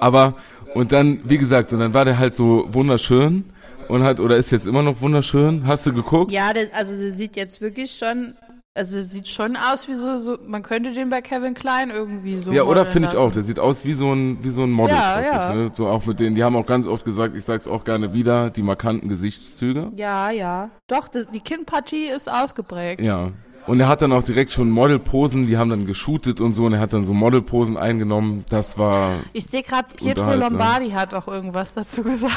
Aber, 0.00 0.34
und 0.74 0.92
dann, 0.92 1.20
wie 1.24 1.38
gesagt, 1.38 1.72
und 1.72 1.80
dann 1.80 1.94
war 1.94 2.04
der 2.04 2.18
halt 2.18 2.34
so 2.34 2.68
wunderschön 2.72 3.44
und 3.88 4.02
hat, 4.02 4.20
oder 4.20 4.36
ist 4.36 4.50
jetzt 4.50 4.66
immer 4.66 4.82
noch 4.82 5.00
wunderschön. 5.00 5.66
Hast 5.66 5.86
du 5.86 5.92
geguckt? 5.92 6.30
Ja, 6.30 6.52
der, 6.52 6.68
also 6.74 6.96
der 6.96 7.10
sieht 7.10 7.36
jetzt 7.36 7.60
wirklich 7.60 7.96
schon, 7.96 8.34
also 8.74 9.00
sieht 9.02 9.28
schon 9.28 9.56
aus 9.56 9.88
wie 9.88 9.94
so, 9.94 10.18
so, 10.18 10.38
man 10.46 10.62
könnte 10.62 10.92
den 10.92 11.10
bei 11.10 11.20
Kevin 11.20 11.54
Klein 11.54 11.90
irgendwie 11.90 12.36
so. 12.36 12.52
Ja, 12.52 12.62
oder 12.62 12.86
finde 12.86 13.08
ich 13.08 13.16
auch. 13.16 13.32
Der 13.32 13.42
sieht 13.42 13.58
aus 13.58 13.84
wie 13.84 13.94
so 13.94 14.12
ein, 14.12 14.44
wie 14.44 14.50
so 14.50 14.62
ein 14.62 14.70
Model. 14.70 14.96
Ja, 14.96 15.20
ja. 15.20 15.54
Ne? 15.54 15.70
So 15.72 15.88
auch 15.88 16.06
mit 16.06 16.20
denen, 16.20 16.36
die 16.36 16.44
haben 16.44 16.56
auch 16.56 16.66
ganz 16.66 16.86
oft 16.86 17.04
gesagt, 17.04 17.36
ich 17.36 17.44
sag's 17.44 17.66
auch 17.66 17.84
gerne 17.84 18.12
wieder, 18.12 18.50
die 18.50 18.62
markanten 18.62 19.08
Gesichtszüge. 19.08 19.92
Ja, 19.96 20.30
ja. 20.30 20.70
Doch, 20.86 21.08
das, 21.08 21.26
die 21.32 21.40
Kinnpartie 21.40 22.06
ist 22.06 22.30
ausgeprägt. 22.30 23.00
Ja. 23.00 23.32
Und 23.66 23.80
er 23.80 23.88
hat 23.88 24.00
dann 24.00 24.12
auch 24.12 24.22
direkt 24.22 24.50
schon 24.50 24.70
Modelposen, 24.70 25.46
die 25.46 25.58
haben 25.58 25.68
dann 25.68 25.84
geshootet 25.84 26.40
und 26.40 26.54
so, 26.54 26.64
und 26.64 26.72
er 26.72 26.80
hat 26.80 26.94
dann 26.94 27.04
so 27.04 27.12
Modelposen 27.12 27.76
eingenommen. 27.76 28.46
Das 28.48 28.78
war, 28.78 29.10
Ich 29.34 29.44
sehe 29.44 29.62
gerade, 29.62 29.88
Pietro. 29.94 30.34
Lombardi 30.34 30.90
hat 30.90 31.12
auch 31.12 31.28
irgendwas 31.28 31.74
dazu 31.74 32.02
gesagt. 32.02 32.32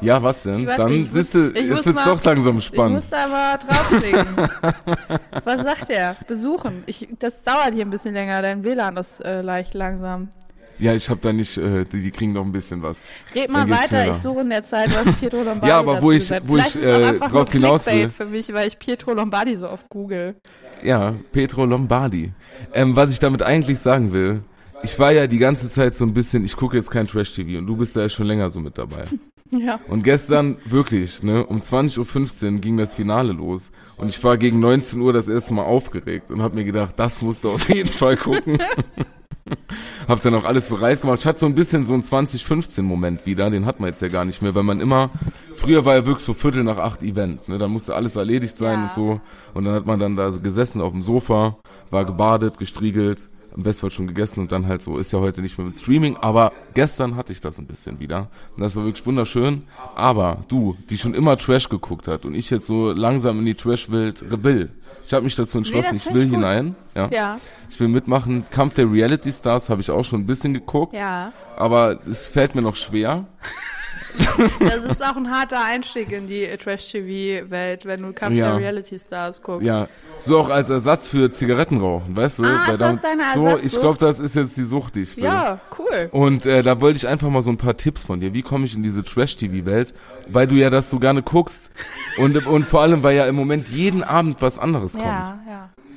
Ja, 0.00 0.22
was 0.22 0.42
denn? 0.42 0.68
Ich 0.68 0.74
Dann 0.76 0.90
nicht, 0.92 1.08
ich 1.10 1.14
muss- 1.14 1.30
du, 1.32 1.50
ich 1.50 1.68
wird's 1.68 1.86
mal- 1.86 2.04
doch 2.04 2.24
langsam 2.24 2.58
Ich 2.58 2.64
spannend. 2.64 2.94
muss 2.96 3.10
da 3.10 3.26
mal 3.26 3.58
draufklicken. 3.58 4.26
Was 5.44 5.62
sagt 5.62 5.90
er? 5.90 6.16
Besuchen. 6.26 6.82
Ich, 6.86 7.08
das 7.18 7.42
dauert 7.42 7.72
hier 7.74 7.84
ein 7.84 7.90
bisschen 7.90 8.14
länger, 8.14 8.42
dein 8.42 8.62
WLAN 8.64 8.96
ist 8.96 9.20
äh, 9.24 9.40
leicht 9.42 9.74
langsam. 9.74 10.28
Ja, 10.80 10.92
ich 10.94 11.10
habe 11.10 11.18
da 11.20 11.32
nicht, 11.32 11.56
äh, 11.58 11.84
die, 11.84 12.02
die 12.02 12.10
kriegen 12.12 12.32
noch 12.32 12.44
ein 12.44 12.52
bisschen 12.52 12.82
was. 12.82 13.08
Red 13.34 13.50
mal 13.50 13.68
weiter, 13.68 13.88
schneller. 13.88 14.10
ich 14.12 14.16
suche 14.18 14.40
in 14.42 14.50
der 14.50 14.64
Zeit, 14.64 14.94
was 15.04 15.16
Pietro 15.16 15.38
Lombardi 15.42 15.66
Ja, 15.68 15.78
aber 15.80 16.00
wo 16.00 16.12
ich- 16.12 16.20
gesagt 16.20 16.46
wo 16.46 16.56
ich, 16.56 16.62
Vielleicht 16.64 16.76
es 16.76 17.20
äh, 17.20 17.28
drauf 17.28 17.50
hinaus 17.50 17.86
will. 17.86 18.10
für 18.10 18.26
mich, 18.26 18.52
weil 18.54 18.68
ich 18.68 18.78
Pietro 18.78 19.12
Lombardi 19.14 19.56
so 19.56 19.68
oft 19.68 19.88
google. 19.88 20.36
Ja, 20.84 21.14
Petro 21.32 21.64
Lombardi. 21.64 22.32
Ähm, 22.72 22.94
was 22.94 23.10
ich 23.10 23.18
damit 23.18 23.42
eigentlich 23.42 23.80
sagen 23.80 24.12
will, 24.12 24.42
ich 24.84 24.96
war 25.00 25.10
ja 25.10 25.26
die 25.26 25.38
ganze 25.38 25.68
Zeit 25.68 25.96
so 25.96 26.04
ein 26.04 26.14
bisschen, 26.14 26.44
ich 26.44 26.54
gucke 26.54 26.76
jetzt 26.76 26.90
kein 26.92 27.08
Trash-TV 27.08 27.58
und 27.58 27.66
du 27.66 27.76
bist 27.76 27.96
da 27.96 28.02
ja 28.02 28.08
schon 28.08 28.26
länger 28.26 28.48
so 28.50 28.60
mit 28.60 28.78
dabei. 28.78 29.04
Ja. 29.50 29.80
Und 29.88 30.02
gestern 30.02 30.58
wirklich, 30.66 31.22
ne, 31.22 31.44
um 31.46 31.60
20.15 31.60 32.54
Uhr 32.54 32.60
ging 32.60 32.76
das 32.76 32.94
Finale 32.94 33.32
los. 33.32 33.70
Und 33.96 34.08
ich 34.08 34.22
war 34.22 34.36
gegen 34.36 34.60
19 34.60 35.00
Uhr 35.00 35.12
das 35.12 35.28
erste 35.28 35.54
Mal 35.54 35.64
aufgeregt 35.64 36.30
und 36.30 36.42
habe 36.42 36.54
mir 36.54 36.64
gedacht, 36.64 36.94
das 36.98 37.22
musst 37.22 37.44
du 37.44 37.50
auf 37.50 37.68
jeden 37.68 37.88
Fall 37.88 38.16
gucken. 38.16 38.58
hab 40.08 40.20
dann 40.20 40.34
auch 40.34 40.44
alles 40.44 40.68
bereit 40.68 41.00
gemacht. 41.00 41.20
Ich 41.20 41.26
hatte 41.26 41.38
so 41.38 41.46
ein 41.46 41.54
bisschen 41.54 41.84
so 41.86 41.94
einen 41.94 42.02
2015-Moment 42.02 43.26
wieder, 43.26 43.50
den 43.50 43.66
hat 43.66 43.80
man 43.80 43.88
jetzt 43.88 44.02
ja 44.02 44.08
gar 44.08 44.24
nicht 44.24 44.42
mehr, 44.42 44.54
weil 44.54 44.62
man 44.62 44.80
immer, 44.80 45.10
früher 45.54 45.84
war 45.84 45.94
ja 45.94 46.06
wirklich 46.06 46.24
so 46.24 46.34
Viertel 46.34 46.64
nach 46.64 46.78
acht 46.78 47.02
Event, 47.02 47.48
ne, 47.48 47.58
da 47.58 47.68
musste 47.68 47.94
alles 47.94 48.16
erledigt 48.16 48.56
sein 48.56 48.78
Ja. 48.78 48.84
und 48.84 48.92
so. 48.92 49.20
Und 49.54 49.64
dann 49.64 49.74
hat 49.74 49.86
man 49.86 49.98
dann 49.98 50.16
da 50.16 50.28
gesessen 50.28 50.80
auf 50.80 50.92
dem 50.92 51.02
Sofa, 51.02 51.56
war 51.90 52.04
gebadet, 52.04 52.58
gestriegelt, 52.58 53.28
am 53.58 53.64
besten 53.64 53.80
Fall 53.82 53.90
schon 53.90 54.06
gegessen 54.06 54.40
und 54.40 54.52
dann 54.52 54.66
halt 54.68 54.82
so, 54.82 54.98
ist 54.98 55.12
ja 55.12 55.18
heute 55.18 55.42
nicht 55.42 55.58
mehr 55.58 55.66
mit 55.66 55.76
Streaming, 55.76 56.16
aber 56.16 56.52
gestern 56.74 57.16
hatte 57.16 57.32
ich 57.32 57.40
das 57.40 57.58
ein 57.58 57.66
bisschen 57.66 57.98
wieder. 57.98 58.28
Und 58.56 58.62
das 58.62 58.76
war 58.76 58.84
wirklich 58.84 59.04
wunderschön. 59.04 59.64
Aber 59.96 60.44
du, 60.46 60.76
die 60.88 60.96
schon 60.96 61.12
immer 61.12 61.36
Trash 61.36 61.68
geguckt 61.68 62.06
hat 62.06 62.24
und 62.24 62.34
ich 62.34 62.50
jetzt 62.50 62.66
so 62.66 62.92
langsam 62.92 63.40
in 63.40 63.46
die 63.46 63.54
Trash-Welt 63.54 64.44
will. 64.44 64.70
Ich 65.04 65.12
habe 65.12 65.24
mich 65.24 65.34
dazu 65.34 65.58
entschlossen, 65.58 65.94
das 65.94 66.06
ich 66.06 66.14
will 66.14 66.26
ich 66.26 66.30
hinein. 66.30 66.76
Ja. 66.94 67.08
Ja, 67.10 67.36
Ich 67.68 67.80
will 67.80 67.88
mitmachen. 67.88 68.44
Kampf 68.50 68.74
der 68.74 68.90
Reality 68.92 69.32
Stars 69.32 69.70
habe 69.70 69.80
ich 69.80 69.90
auch 69.90 70.04
schon 70.04 70.20
ein 70.20 70.26
bisschen 70.26 70.54
geguckt, 70.54 70.94
ja. 70.94 71.32
aber 71.56 71.98
es 72.08 72.28
fällt 72.28 72.54
mir 72.54 72.62
noch 72.62 72.76
schwer. 72.76 73.26
Das 74.60 74.84
ist 74.84 75.02
auch 75.02 75.16
ein 75.16 75.30
harter 75.30 75.64
Einstieg 75.64 76.12
in 76.12 76.26
die 76.26 76.46
Trash-TV-Welt, 76.56 77.86
wenn 77.86 78.02
du 78.02 78.12
Kampf 78.12 78.36
Ja. 78.36 78.50
der 78.50 78.58
Reality-Stars 78.58 79.42
guckst. 79.42 79.66
Ja, 79.66 79.88
so 80.20 80.38
auch 80.38 80.48
als 80.50 80.70
Ersatz 80.70 81.08
für 81.08 81.30
Zigarettenrauchen, 81.30 82.16
weißt 82.16 82.40
du? 82.40 82.44
Ah, 82.44 82.70
ist 82.70 82.80
das 82.80 83.00
deine 83.00 83.22
so, 83.34 83.58
ich 83.62 83.78
glaube, 83.78 83.98
das 83.98 84.20
ist 84.20 84.34
jetzt 84.36 84.56
die 84.56 84.64
Sucht, 84.64 84.96
die 84.96 85.02
ich 85.02 85.16
will. 85.16 85.24
Ja, 85.24 85.60
cool. 85.78 86.08
Und 86.12 86.46
äh, 86.46 86.62
da 86.62 86.80
wollte 86.80 86.96
ich 86.96 87.06
einfach 87.08 87.28
mal 87.30 87.42
so 87.42 87.50
ein 87.50 87.56
paar 87.56 87.76
Tipps 87.76 88.04
von 88.04 88.20
dir. 88.20 88.32
Wie 88.34 88.42
komme 88.42 88.64
ich 88.64 88.74
in 88.74 88.82
diese 88.82 89.04
Trash-TV-Welt? 89.04 89.94
Weil 90.30 90.46
du 90.46 90.56
ja 90.56 90.70
das 90.70 90.90
so 90.90 90.98
gerne 90.98 91.22
guckst. 91.22 91.70
Und, 92.18 92.46
und 92.46 92.64
vor 92.66 92.82
allem, 92.82 93.02
weil 93.02 93.16
ja 93.16 93.26
im 93.26 93.34
Moment 93.36 93.68
jeden 93.68 94.02
Abend 94.02 94.42
was 94.42 94.58
anderes 94.58 94.92
kommt. 94.92 95.04
Ja. 95.06 95.40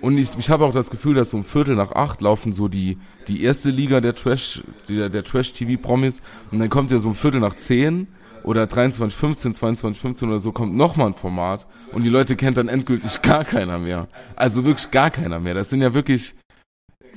Und 0.02 0.18
ich, 0.18 0.30
ich 0.38 0.50
habe 0.50 0.66
auch 0.66 0.74
das 0.74 0.90
Gefühl, 0.90 1.14
dass 1.14 1.30
so 1.30 1.38
um 1.38 1.46
Viertel 1.46 1.76
nach 1.76 1.92
acht 1.92 2.22
laufen 2.22 2.52
so 2.54 2.68
die, 2.68 2.98
die 3.28 3.44
erste 3.44 3.70
Liga 3.70 4.02
der 4.02 4.16
Trash, 4.16 4.64
der, 4.90 5.10
der 5.10 5.24
Trash-TV-Promis. 5.24 6.22
Und 6.52 6.60
dann 6.60 6.70
kommt 6.70 6.92
ja 6.92 7.00
so 7.00 7.10
um 7.10 7.16
Viertel 7.16 7.40
nach 7.40 7.56
zehn 7.56 8.08
oder 8.44 8.66
23, 8.66 9.16
15, 9.16 9.54
22, 9.54 10.02
15 10.02 10.28
oder 10.30 10.40
so 10.40 10.52
kommt 10.52 10.76
nochmal 10.76 11.08
ein 11.08 11.14
Format. 11.14 11.68
Und 11.92 12.04
die 12.04 12.10
Leute 12.10 12.36
kennt 12.36 12.58
dann 12.58 12.68
endgültig 12.68 13.22
gar 13.22 13.46
keiner 13.46 13.78
mehr. 13.78 14.08
Also 14.36 14.66
wirklich 14.66 14.90
gar 14.90 15.12
keiner 15.12 15.40
mehr. 15.40 15.54
Das 15.54 15.70
sind 15.70 15.82
ja 15.82 15.94
wirklich, 15.94 16.34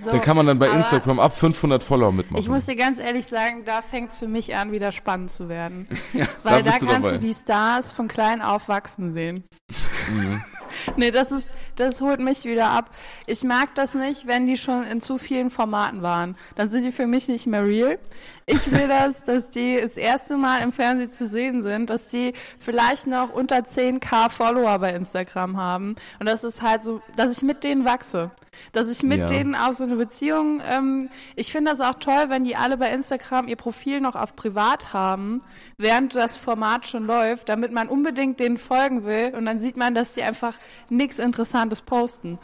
So, 0.03 0.11
da 0.11 0.19
kann 0.19 0.37
man 0.37 0.47
dann 0.47 0.59
bei 0.59 0.69
Instagram 0.69 1.21
ab 1.21 1.35
500 1.35 1.83
Follower 1.83 2.13
mitmachen. 2.13 2.43
Ich 2.43 2.49
muss 2.51 2.67
dir 2.67 2.77
ganz 2.77 2.99
ehrlich 2.99 3.27
sagen, 3.27 3.63
da 3.65 3.81
fängt 3.81 4.11
es 4.11 4.19
für 4.19 4.29
mich 4.29 4.55
an, 4.55 4.73
wieder 4.73 4.93
spannend 4.93 5.31
zu 5.31 5.49
werden. 5.49 5.89
da 6.13 6.27
Weil 6.43 6.63
da, 6.63 6.73
du 6.73 6.87
kannst 6.87 7.05
dabei. 7.05 7.13
du 7.13 7.19
die 7.21 7.33
Stars 7.33 7.93
von 7.93 8.09
klein 8.09 8.43
auf 8.43 8.69
wachsen 8.69 9.13
sehen. 9.15 9.45
Mhm. 10.13 10.45
nee, 10.97 11.11
das 11.11 11.33
ist, 11.33 11.49
das 11.77 12.01
holt 12.01 12.21
mich 12.21 12.45
wieder 12.45 12.71
ab. 12.71 12.91
Ich 13.27 13.43
mag 13.45 13.75
das 13.75 13.95
nicht, 13.95 14.27
wenn 14.27 14.47
die 14.47 14.57
schon 14.57 14.85
in 14.85 15.01
zu 15.01 15.19
vielen 15.19 15.51
Formaten 15.51 16.03
waren. 16.03 16.37
Dann 16.55 16.69
sind 16.69 16.85
die 16.85 16.93
für 16.93 17.07
mich 17.07 17.29
nicht 17.29 17.47
mehr 17.47 17.65
real. 17.65 17.99
Ich 18.47 18.71
will 18.71 18.89
das, 18.89 19.25
dass 19.25 19.49
die 19.49 19.79
das 19.81 19.97
erste 19.97 20.37
Mal 20.37 20.63
im 20.63 20.73
Fernsehen 20.73 21.11
zu 21.11 21.29
sehen 21.29 21.63
sind, 21.63 21.91
dass 21.91 22.09
die 22.09 22.33
vielleicht 22.59 23.07
noch 23.07 23.33
unter 23.33 23.59
10k 23.59 24.31
Follower 24.31 24.79
bei 24.79 24.95
Instagram 24.95 25.57
haben. 25.57 25.97
Und 26.19 26.27
das 26.27 26.45
ist 26.45 26.63
halt 26.63 26.83
so, 26.83 27.01
dass 27.17 27.37
ich 27.37 27.43
mit 27.43 27.65
denen 27.65 27.85
wachse. 27.85 28.31
Dass 28.73 28.89
ich 28.91 29.03
mit 29.03 29.19
Ja. 29.19 29.27
denen 29.27 29.55
auch 29.55 29.73
so 29.73 29.85
eine 29.85 29.97
Beziehung, 29.97 30.61
ähm, 30.69 31.09
ich 31.37 31.53
finde 31.53 31.71
das 31.71 31.81
auch 31.81 31.95
toll, 31.95 32.27
wenn 32.29 32.45
die 32.45 32.57
alle 32.57 32.77
bei 32.77 32.91
Instagram 32.91 33.49
ihr 33.49 33.57
Profil 33.57 34.01
noch 34.01 34.17
auf 34.17 34.37
privat 34.37 34.93
haben, 34.93 35.43
während 35.79 36.15
das 36.15 36.37
Format 36.37 36.87
schon 36.87 37.07
läuft, 37.07 37.49
damit 37.49 37.73
man 37.73 37.89
unbedingt 37.89 38.41
denen 38.41 38.59
folgen 38.59 39.05
will 39.05 39.35
und 39.37 39.47
dann 39.47 39.61
sieht 39.61 39.77
man, 39.77 39.95
dass 39.95 40.15
die 40.15 40.23
einfach 40.23 40.55
nichts 40.89 41.19
Interessantes 41.19 41.83
posten. 41.83 42.39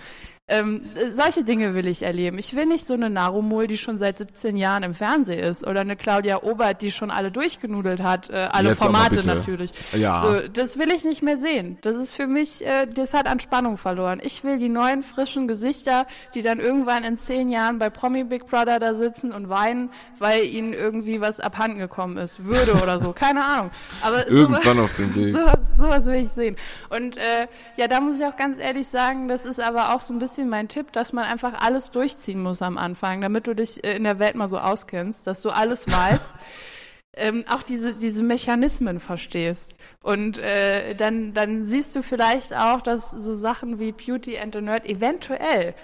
Ähm, 0.52 0.82
solche 1.10 1.44
Dinge 1.44 1.74
will 1.74 1.86
ich 1.86 2.02
erleben. 2.02 2.36
Ich 2.36 2.56
will 2.56 2.66
nicht 2.66 2.84
so 2.84 2.94
eine 2.94 3.08
Narumol, 3.08 3.68
die 3.68 3.78
schon 3.78 3.98
seit 3.98 4.18
17 4.18 4.56
Jahren 4.56 4.82
im 4.82 4.94
Fernsehen 4.94 5.38
ist, 5.38 5.64
oder 5.64 5.82
eine 5.82 5.94
Claudia 5.94 6.42
Obert, 6.42 6.82
die 6.82 6.90
schon 6.90 7.12
alle 7.12 7.30
durchgenudelt 7.30 8.02
hat, 8.02 8.30
äh, 8.30 8.48
alle 8.50 8.70
Jetzt 8.70 8.82
Formate 8.82 9.24
natürlich. 9.24 9.70
Ja. 9.92 10.22
So, 10.22 10.48
das 10.52 10.76
will 10.76 10.90
ich 10.90 11.04
nicht 11.04 11.22
mehr 11.22 11.36
sehen. 11.36 11.78
Das 11.82 11.96
ist 11.96 12.16
für 12.16 12.26
mich, 12.26 12.66
äh, 12.66 12.86
das 12.86 13.14
hat 13.14 13.28
an 13.28 13.38
Spannung 13.38 13.76
verloren. 13.76 14.20
Ich 14.24 14.42
will 14.42 14.58
die 14.58 14.68
neuen, 14.68 15.04
frischen 15.04 15.46
Gesichter, 15.46 16.06
die 16.34 16.42
dann 16.42 16.58
irgendwann 16.58 17.04
in 17.04 17.16
zehn 17.16 17.50
Jahren 17.50 17.78
bei 17.78 17.88
Promi 17.88 18.24
Big 18.24 18.48
Brother 18.48 18.80
da 18.80 18.94
sitzen 18.94 19.30
und 19.30 19.48
weinen, 19.48 19.90
weil 20.18 20.46
ihnen 20.46 20.72
irgendwie 20.72 21.20
was 21.20 21.38
abhanden 21.38 21.78
gekommen 21.78 22.16
ist. 22.16 22.44
Würde 22.44 22.74
oder 22.82 22.98
so. 22.98 23.12
Keine 23.12 23.44
Ahnung. 23.44 23.70
Aber 24.02 24.26
Irgendwann 24.26 24.62
sowas, 24.62 24.78
auf 24.78 24.96
dem 24.96 25.14
Weg. 25.14 25.32
Sowas, 25.32 25.72
sowas 25.76 26.06
will 26.06 26.24
ich 26.24 26.30
sehen. 26.30 26.56
Und 26.88 27.16
äh, 27.18 27.46
ja, 27.76 27.86
da 27.86 28.00
muss 28.00 28.18
ich 28.18 28.26
auch 28.26 28.36
ganz 28.36 28.58
ehrlich 28.58 28.88
sagen, 28.88 29.28
das 29.28 29.44
ist 29.44 29.60
aber 29.60 29.94
auch 29.94 30.00
so 30.00 30.12
ein 30.12 30.18
bisschen 30.18 30.39
mein 30.48 30.68
Tipp, 30.68 30.92
dass 30.92 31.12
man 31.12 31.24
einfach 31.24 31.54
alles 31.60 31.90
durchziehen 31.90 32.42
muss 32.42 32.62
am 32.62 32.78
Anfang, 32.78 33.20
damit 33.20 33.46
du 33.46 33.54
dich 33.54 33.84
äh, 33.84 33.96
in 33.96 34.04
der 34.04 34.18
Welt 34.18 34.34
mal 34.34 34.48
so 34.48 34.58
auskennst, 34.58 35.26
dass 35.26 35.42
du 35.42 35.50
alles 35.50 35.86
weißt. 35.86 36.28
ähm, 37.16 37.44
auch 37.48 37.62
diese, 37.62 37.94
diese 37.94 38.22
Mechanismen 38.22 39.00
verstehst. 39.00 39.76
Und 40.02 40.38
äh, 40.38 40.94
dann, 40.94 41.34
dann 41.34 41.64
siehst 41.64 41.94
du 41.96 42.02
vielleicht 42.02 42.54
auch, 42.54 42.80
dass 42.80 43.10
so 43.10 43.34
Sachen 43.34 43.78
wie 43.78 43.92
Beauty 43.92 44.38
and 44.38 44.54
the 44.54 44.60
Nerd 44.60 44.88
eventuell, 44.88 45.74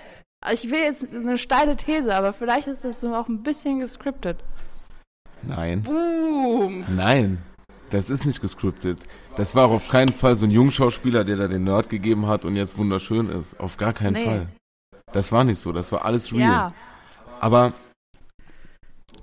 ich 0.53 0.71
will 0.71 0.81
jetzt 0.81 1.13
eine 1.13 1.39
steile 1.39 1.77
These, 1.77 2.15
aber 2.15 2.33
vielleicht 2.33 2.69
ist 2.69 2.85
das 2.85 3.01
so 3.01 3.15
auch 3.15 3.29
ein 3.29 3.43
bisschen 3.43 3.81
gescriptet. 3.81 4.39
Nein. 5.43 5.83
Boom! 5.83 6.85
Nein. 6.89 7.39
Das 7.91 8.11
ist 8.11 8.27
nicht 8.27 8.41
gescriptet. 8.41 8.99
Das 9.37 9.55
war 9.55 9.67
auf 9.69 9.89
keinen 9.89 10.09
Fall 10.09 10.35
so 10.35 10.47
ein 10.47 10.51
Jungschauspieler, 10.51 11.25
der 11.25 11.37
da 11.37 11.49
den 11.49 11.65
Nerd 11.65 11.89
gegeben 11.89 12.27
hat 12.27 12.45
und 12.45 12.57
jetzt 12.57 12.77
wunderschön 12.79 13.29
ist. 13.29 13.59
Auf 13.61 13.77
gar 13.77 13.93
keinen 13.93 14.15
Nee. 14.15 14.25
Fall. 14.25 14.49
Das 15.13 15.31
war 15.31 15.45
nicht 15.45 15.59
so. 15.61 15.73
Das 15.73 15.93
war 15.93 16.05
alles 16.05 16.33
real. 16.33 16.41
Ja, 16.41 16.75
Aber 17.41 17.73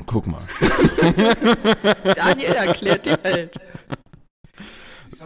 guck 0.05 0.27
mal. 0.27 0.41
Daniel 2.15 2.53
erklärt 2.53 3.05
die 3.05 3.23
Welt. 3.23 3.57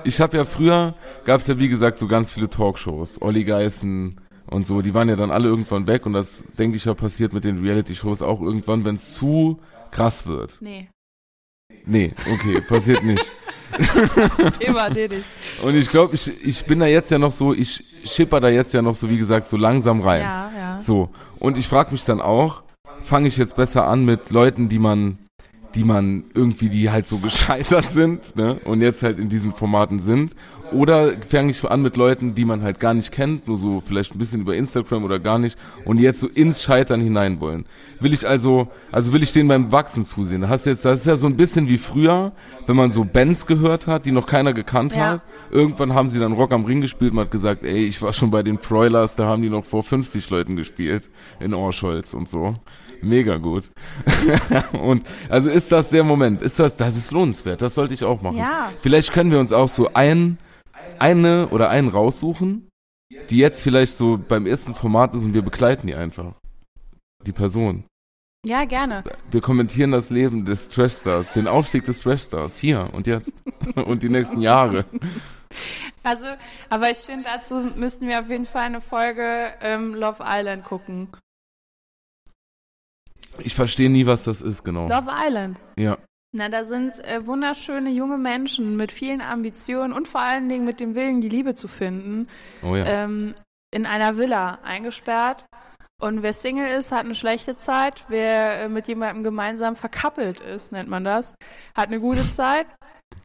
Ich 0.03 0.19
habe 0.21 0.37
ja 0.37 0.45
früher, 0.45 0.95
gab 1.25 1.41
es 1.41 1.47
ja 1.47 1.59
wie 1.59 1.69
gesagt 1.69 1.97
so 1.97 2.07
ganz 2.07 2.33
viele 2.33 2.49
Talkshows. 2.49 3.21
Olli 3.21 3.43
Geißen 3.43 4.19
und 4.49 4.65
so. 4.67 4.81
Die 4.81 4.93
waren 4.93 5.09
ja 5.09 5.15
dann 5.15 5.31
alle 5.31 5.47
irgendwann 5.47 5.87
weg 5.87 6.05
und 6.05 6.13
das, 6.13 6.43
denke 6.57 6.77
ich, 6.77 6.85
ja 6.85 6.93
passiert 6.93 7.33
mit 7.33 7.43
den 7.43 7.61
Reality-Shows 7.61 8.21
auch 8.21 8.41
irgendwann, 8.41 8.85
wenn 8.85 8.95
es 8.95 9.13
zu 9.13 9.59
krass 9.91 10.27
wird. 10.27 10.57
Nee, 10.61 10.89
Nee, 11.87 12.13
okay, 12.31 12.61
passiert 12.61 13.03
nicht. 13.03 13.31
Thema 14.59 14.83
erledigt. 14.85 15.25
Und 15.63 15.75
ich 15.75 15.89
glaube, 15.89 16.15
ich, 16.15 16.45
ich 16.45 16.65
bin 16.65 16.79
da 16.79 16.85
jetzt 16.85 17.11
ja 17.11 17.17
noch 17.17 17.31
so, 17.31 17.53
ich 17.53 17.83
schipper 18.03 18.39
da 18.39 18.49
jetzt 18.49 18.73
ja 18.73 18.81
noch 18.81 18.95
so, 18.95 19.09
wie 19.09 19.17
gesagt, 19.17 19.47
so 19.47 19.57
langsam 19.57 20.01
rein. 20.01 20.21
Ja, 20.21 20.51
ja. 20.55 20.81
So. 20.81 21.09
Und 21.39 21.57
ich 21.57 21.67
frage 21.67 21.91
mich 21.91 22.03
dann 22.05 22.21
auch, 22.21 22.63
fange 23.01 23.27
ich 23.27 23.37
jetzt 23.37 23.55
besser 23.55 23.87
an 23.87 24.05
mit 24.05 24.29
Leuten, 24.29 24.69
die 24.69 24.79
man, 24.79 25.17
die 25.75 25.83
man 25.83 26.25
irgendwie, 26.33 26.69
die 26.69 26.89
halt 26.89 27.07
so 27.07 27.17
gescheitert 27.23 27.91
sind, 27.91 28.35
ne, 28.35 28.59
und 28.65 28.81
jetzt 28.81 29.03
halt 29.03 29.19
in 29.19 29.29
diesen 29.29 29.53
Formaten 29.53 29.99
sind. 29.99 30.35
Oder 30.73 31.13
fange 31.29 31.49
ich 31.51 31.63
an 31.63 31.81
mit 31.81 31.95
Leuten, 31.95 32.35
die 32.35 32.43
man 32.43 32.61
halt 32.61 32.81
gar 32.81 32.93
nicht 32.93 33.13
kennt, 33.13 33.47
nur 33.47 33.57
so 33.57 33.81
vielleicht 33.85 34.13
ein 34.13 34.17
bisschen 34.17 34.41
über 34.41 34.53
Instagram 34.53 35.05
oder 35.05 35.17
gar 35.17 35.39
nicht, 35.39 35.57
und 35.85 35.97
jetzt 35.97 36.19
so 36.19 36.27
ins 36.27 36.61
Scheitern 36.61 36.99
hinein 36.99 37.39
wollen. 37.39 37.65
Will 38.01 38.11
ich 38.11 38.27
also, 38.27 38.67
also 38.91 39.13
will 39.13 39.23
ich 39.23 39.31
denen 39.31 39.47
beim 39.47 39.71
Wachsen 39.71 40.03
zusehen. 40.03 40.41
Da 40.41 40.49
hast 40.49 40.65
du 40.65 40.71
jetzt, 40.71 40.83
das 40.83 40.99
ist 41.01 41.05
ja 41.05 41.15
so 41.15 41.27
ein 41.27 41.37
bisschen 41.37 41.69
wie 41.69 41.77
früher, 41.77 42.33
wenn 42.65 42.75
man 42.75 42.91
so 42.91 43.05
Bands 43.05 43.45
gehört 43.45 43.87
hat, 43.87 44.05
die 44.05 44.11
noch 44.11 44.25
keiner 44.25 44.51
gekannt 44.53 44.93
Ja. 44.93 45.05
hat. 45.11 45.21
Irgendwann 45.51 45.93
haben 45.93 46.09
sie 46.09 46.19
dann 46.19 46.33
Rock 46.33 46.51
am 46.51 46.65
Ring 46.65 46.81
gespielt 46.81 47.13
und 47.13 47.19
hat 47.19 47.31
gesagt, 47.31 47.63
ey, 47.63 47.85
ich 47.85 48.01
war 48.01 48.11
schon 48.11 48.29
bei 48.29 48.43
den 48.43 48.57
Broilers, 48.57 49.15
da 49.15 49.25
haben 49.25 49.41
die 49.41 49.49
noch 49.49 49.63
vor 49.63 49.83
50 49.83 50.29
Leuten 50.29 50.57
gespielt 50.57 51.09
in 51.39 51.53
Orscholz 51.53 52.13
und 52.13 52.27
so. 52.27 52.55
Mega 53.01 53.37
gut. 53.37 53.71
und 54.73 55.05
also 55.29 55.49
ist 55.49 55.71
das 55.71 55.89
der 55.89 56.03
Moment? 56.03 56.41
Ist 56.41 56.59
das, 56.59 56.77
das 56.77 56.97
ist 56.97 57.11
lohnenswert. 57.11 57.61
Das 57.61 57.75
sollte 57.75 57.93
ich 57.93 58.03
auch 58.03 58.21
machen. 58.21 58.37
Ja. 58.37 58.71
Vielleicht 58.81 59.11
können 59.11 59.31
wir 59.31 59.39
uns 59.39 59.53
auch 59.53 59.67
so 59.67 59.93
ein, 59.93 60.37
eine 60.99 61.47
oder 61.49 61.69
einen 61.69 61.89
raussuchen, 61.89 62.69
die 63.29 63.37
jetzt 63.37 63.61
vielleicht 63.61 63.95
so 63.95 64.17
beim 64.17 64.45
ersten 64.45 64.73
Format 64.73 65.13
ist 65.13 65.25
und 65.25 65.33
wir 65.33 65.41
begleiten 65.41 65.87
die 65.87 65.95
einfach. 65.95 66.33
Die 67.25 67.33
Person. 67.33 67.85
Ja, 68.45 68.63
gerne. 68.65 69.03
Wir 69.31 69.41
kommentieren 69.41 69.91
das 69.91 70.09
Leben 70.09 70.45
des 70.45 70.69
Trashstars, 70.69 71.33
den 71.33 71.47
Aufstieg 71.47 71.83
des 71.83 72.01
Trashstars, 72.01 72.57
hier 72.57 72.89
und 72.93 73.07
jetzt 73.07 73.43
und 73.75 74.03
die 74.03 74.09
nächsten 74.09 74.41
Jahre. 74.41 74.85
Also, 76.03 76.27
aber 76.69 76.89
ich 76.89 76.99
finde, 76.99 77.25
dazu 77.25 77.55
müssten 77.75 78.07
wir 78.07 78.19
auf 78.19 78.29
jeden 78.29 78.45
Fall 78.45 78.63
eine 78.63 78.81
Folge 78.81 79.53
ähm, 79.61 79.93
Love 79.95 80.23
Island 80.25 80.63
gucken. 80.63 81.09
Ich 83.43 83.55
verstehe 83.55 83.89
nie, 83.89 84.05
was 84.05 84.23
das 84.23 84.41
ist, 84.41 84.63
genau. 84.63 84.87
Love 84.87 85.09
Island. 85.25 85.57
Ja. 85.77 85.97
Na, 86.33 86.49
da 86.49 86.65
sind 86.65 87.03
äh, 87.05 87.25
wunderschöne 87.25 87.89
junge 87.89 88.17
Menschen 88.17 88.75
mit 88.75 88.91
vielen 88.91 89.21
Ambitionen 89.21 89.93
und 89.93 90.07
vor 90.07 90.21
allen 90.21 90.49
Dingen 90.49 90.65
mit 90.65 90.79
dem 90.79 90.93
Willen, 90.93 91.21
die 91.21 91.29
Liebe 91.29 91.53
zu 91.55 91.67
finden, 91.67 92.27
Oh 92.61 92.75
ja. 92.75 92.85
ähm, 92.85 93.33
in 93.71 93.85
einer 93.85 94.17
Villa 94.17 94.59
eingesperrt. 94.63 95.45
Und 95.99 96.21
wer 96.21 96.33
Single 96.33 96.67
ist, 96.67 96.91
hat 96.91 97.05
eine 97.05 97.15
schlechte 97.15 97.57
Zeit. 97.57 98.03
Wer 98.07 98.61
äh, 98.63 98.69
mit 98.69 98.87
jemandem 98.87 99.23
gemeinsam 99.23 99.75
verkappelt 99.75 100.39
ist, 100.41 100.71
nennt 100.71 100.89
man 100.89 101.03
das, 101.03 101.33
hat 101.75 101.87
eine 101.87 101.99
gute 101.99 102.29
Zeit. 102.31 102.67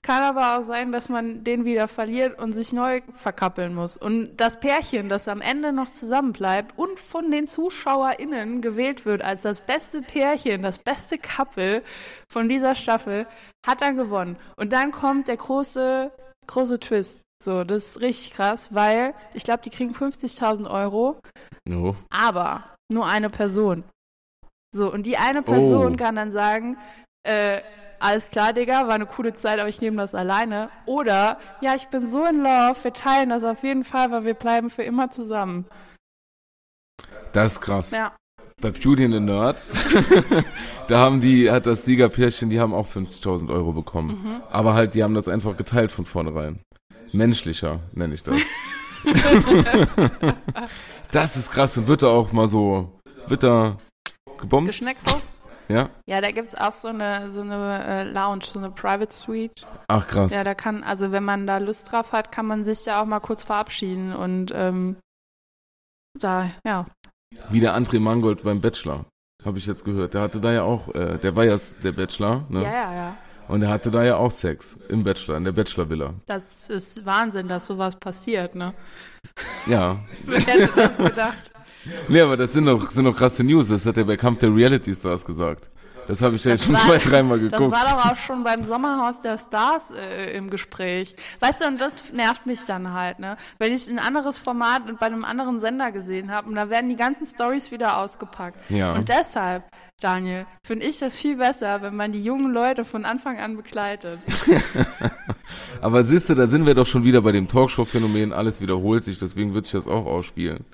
Kann 0.04 0.24
aber 0.24 0.58
auch 0.58 0.62
sein, 0.62 0.90
dass 0.90 1.08
man 1.08 1.44
den 1.44 1.64
wieder 1.64 1.86
verliert 1.86 2.36
und 2.40 2.52
sich 2.54 2.72
neu 2.72 3.02
verkappeln 3.14 3.72
muss. 3.72 3.96
Und 3.96 4.36
das 4.36 4.58
Pärchen, 4.58 5.08
das 5.08 5.28
am 5.28 5.40
Ende 5.40 5.72
noch 5.72 5.90
zusammenbleibt 5.90 6.76
und 6.76 6.98
von 6.98 7.30
den 7.30 7.46
ZuschauerInnen 7.46 8.60
gewählt 8.62 9.06
wird 9.06 9.22
als 9.22 9.42
das 9.42 9.60
beste 9.60 10.02
Pärchen, 10.02 10.62
das 10.62 10.78
beste 10.80 11.18
Couple 11.18 11.84
von 12.28 12.48
dieser 12.48 12.74
Staffel, 12.74 13.28
hat 13.64 13.80
dann 13.80 13.96
gewonnen. 13.96 14.36
Und 14.56 14.72
dann 14.72 14.90
kommt 14.90 15.28
der 15.28 15.36
große, 15.36 16.10
große 16.48 16.80
Twist. 16.80 17.22
So, 17.40 17.62
das 17.62 17.86
ist 17.86 18.00
richtig 18.00 18.34
krass, 18.34 18.74
weil 18.74 19.14
ich 19.34 19.44
glaube, 19.44 19.62
die 19.62 19.70
kriegen 19.70 19.92
50.000 19.94 20.68
Euro, 20.68 21.20
No. 21.64 21.94
aber 22.10 22.64
nur 22.90 23.06
eine 23.06 23.30
Person. 23.30 23.84
So, 24.74 24.92
und 24.92 25.06
die 25.06 25.16
eine 25.16 25.42
Person 25.42 25.94
Oh. 25.94 25.96
kann 25.96 26.16
dann 26.16 26.32
sagen, 26.32 26.76
äh, 27.24 27.60
alles 28.02 28.30
klar, 28.30 28.52
Digga, 28.52 28.86
war 28.88 28.94
eine 28.94 29.06
coole 29.06 29.32
Zeit, 29.32 29.60
aber 29.60 29.68
ich 29.68 29.80
nehme 29.80 29.96
das 29.98 30.14
alleine. 30.14 30.70
Oder, 30.86 31.38
ja, 31.60 31.74
ich 31.74 31.86
bin 31.88 32.06
so 32.06 32.24
in 32.24 32.42
Love, 32.42 32.76
wir 32.82 32.92
teilen 32.92 33.28
das 33.28 33.44
auf 33.44 33.62
jeden 33.62 33.84
Fall, 33.84 34.10
weil 34.10 34.24
wir 34.24 34.34
bleiben 34.34 34.70
für 34.70 34.82
immer 34.82 35.10
zusammen. 35.10 35.66
Das 37.32 37.52
ist 37.52 37.60
krass. 37.60 37.92
Ja. 37.92 38.14
Bei 38.60 38.70
Beauty 38.70 39.04
and 39.04 39.14
the 39.14 39.20
Nerd, 39.20 39.56
da 40.88 40.98
haben 40.98 41.20
die, 41.20 41.50
hat 41.50 41.66
das 41.66 41.84
Siegerpärchen, 41.84 42.50
die 42.50 42.60
haben 42.60 42.74
auch 42.74 42.88
50.000 42.88 43.50
Euro 43.50 43.72
bekommen. 43.72 44.22
Mhm. 44.22 44.42
Aber 44.50 44.74
halt, 44.74 44.94
die 44.94 45.02
haben 45.02 45.14
das 45.14 45.28
einfach 45.28 45.56
geteilt 45.56 45.90
von 45.90 46.04
vornherein. 46.04 46.60
Menschlicher, 47.12 47.80
nenne 47.92 48.14
ich 48.14 48.22
das. 48.22 48.36
das 51.12 51.36
ist 51.36 51.50
krass 51.50 51.76
und 51.76 51.88
wird 51.88 52.02
da 52.02 52.08
auch 52.08 52.32
mal 52.32 52.46
so, 52.48 53.00
wird 53.26 53.42
da 53.42 53.76
gebombt? 54.38 54.70
Geschneckselt? 54.70 55.22
Ja? 55.72 55.90
Ja, 56.06 56.20
da 56.20 56.30
gibt's 56.30 56.54
auch 56.54 56.72
so 56.72 56.88
eine, 56.88 57.30
so 57.30 57.40
eine 57.40 57.84
äh, 57.84 58.04
Lounge, 58.04 58.44
so 58.44 58.58
eine 58.58 58.70
Private 58.70 59.12
Suite. 59.12 59.66
Ach 59.88 60.06
krass. 60.06 60.32
Ja, 60.32 60.44
da 60.44 60.54
kann, 60.54 60.84
also 60.84 61.12
wenn 61.12 61.24
man 61.24 61.46
da 61.46 61.58
Lust 61.58 61.90
drauf 61.90 62.12
hat, 62.12 62.30
kann 62.30 62.46
man 62.46 62.64
sich 62.64 62.84
da 62.84 63.00
auch 63.00 63.06
mal 63.06 63.20
kurz 63.20 63.42
verabschieden 63.42 64.14
und 64.14 64.52
ähm, 64.54 64.96
da, 66.18 66.50
ja. 66.64 66.86
Wie 67.50 67.60
der 67.60 67.76
André 67.76 67.98
Mangold 68.00 68.42
beim 68.42 68.60
Bachelor. 68.60 69.06
Habe 69.44 69.58
ich 69.58 69.66
jetzt 69.66 69.84
gehört. 69.84 70.14
Der 70.14 70.20
hatte 70.20 70.40
da 70.40 70.52
ja 70.52 70.62
auch, 70.62 70.94
äh, 70.94 71.18
der 71.18 71.34
war 71.34 71.44
ja 71.44 71.56
der 71.82 71.92
Bachelor, 71.92 72.44
ne? 72.48 72.62
Ja, 72.62 72.72
ja, 72.72 72.94
ja. 72.94 73.16
Und 73.48 73.62
er 73.62 73.70
hatte 73.70 73.90
da 73.90 74.04
ja 74.04 74.16
auch 74.16 74.30
Sex 74.30 74.78
im 74.88 75.02
Bachelor, 75.02 75.36
in 75.36 75.44
der 75.44 75.52
Bachelor-Villa. 75.52 76.14
Das 76.26 76.70
ist 76.70 77.04
Wahnsinn, 77.04 77.48
dass 77.48 77.66
sowas 77.66 77.96
passiert, 77.96 78.54
ne? 78.54 78.72
Ja. 79.66 79.98
Wer 80.24 80.40
hätte 80.40 80.72
das 80.76 80.96
gedacht? 80.96 81.50
Nee, 82.08 82.20
aber 82.20 82.36
das 82.36 82.52
sind 82.52 82.66
doch, 82.66 82.90
sind 82.90 83.04
doch 83.04 83.16
krasse 83.16 83.42
News. 83.44 83.68
Das 83.68 83.84
hat 83.86 83.96
er 83.96 84.04
bei 84.04 84.16
Kampf 84.16 84.38
der 84.40 84.54
Reality 84.54 84.94
Stars 84.94 85.24
gesagt. 85.24 85.68
Das 86.08 86.20
habe 86.20 86.34
ich 86.34 86.42
ja 86.44 86.50
jetzt 86.52 86.64
schon 86.64 86.74
war- 86.74 86.80
zwei, 86.80 86.98
dreimal 86.98 87.38
Das 87.38 87.52
geguckt. 87.52 87.72
war 87.72 87.84
doch 87.84 88.10
auch 88.10 88.16
schon 88.16 88.42
beim 88.42 88.64
Sommerhaus 88.64 89.20
der 89.20 89.38
Stars 89.38 89.92
äh, 89.92 90.36
im 90.36 90.50
Gespräch. 90.50 91.14
Weißt 91.38 91.62
du, 91.62 91.66
und 91.68 91.80
das 91.80 92.12
nervt 92.12 92.44
mich 92.44 92.64
dann 92.64 92.92
halt, 92.92 93.20
ne? 93.20 93.36
Wenn 93.60 93.72
ich 93.72 93.88
ein 93.88 94.00
anderes 94.00 94.36
Format 94.36 94.82
bei 94.98 95.06
einem 95.06 95.24
anderen 95.24 95.60
Sender 95.60 95.92
gesehen 95.92 96.32
habe 96.32 96.48
und 96.48 96.56
da 96.56 96.70
werden 96.70 96.88
die 96.90 96.96
ganzen 96.96 97.24
Stories 97.24 97.70
wieder 97.70 97.98
ausgepackt. 97.98 98.58
Ja. 98.68 98.94
Und 98.94 99.08
deshalb, 99.10 99.62
Daniel, 100.00 100.44
finde 100.66 100.86
ich 100.86 100.98
das 100.98 101.16
viel 101.16 101.36
besser, 101.36 101.82
wenn 101.82 101.94
man 101.94 102.10
die 102.10 102.22
jungen 102.24 102.52
Leute 102.52 102.84
von 102.84 103.04
Anfang 103.04 103.38
an 103.38 103.56
begleitet. 103.56 104.18
Aber 105.80 106.02
siehst 106.02 106.28
du, 106.30 106.34
da 106.34 106.46
sind 106.46 106.66
wir 106.66 106.74
doch 106.74 106.86
schon 106.86 107.04
wieder 107.04 107.20
bei 107.22 107.32
dem 107.32 107.48
Talkshow-Phänomen. 107.48 108.32
Alles 108.32 108.60
wiederholt 108.60 109.04
sich, 109.04 109.18
deswegen 109.18 109.54
wird 109.54 109.64
sich 109.66 109.72
das 109.74 109.86
auch 109.86 110.06
ausspielen. 110.06 110.64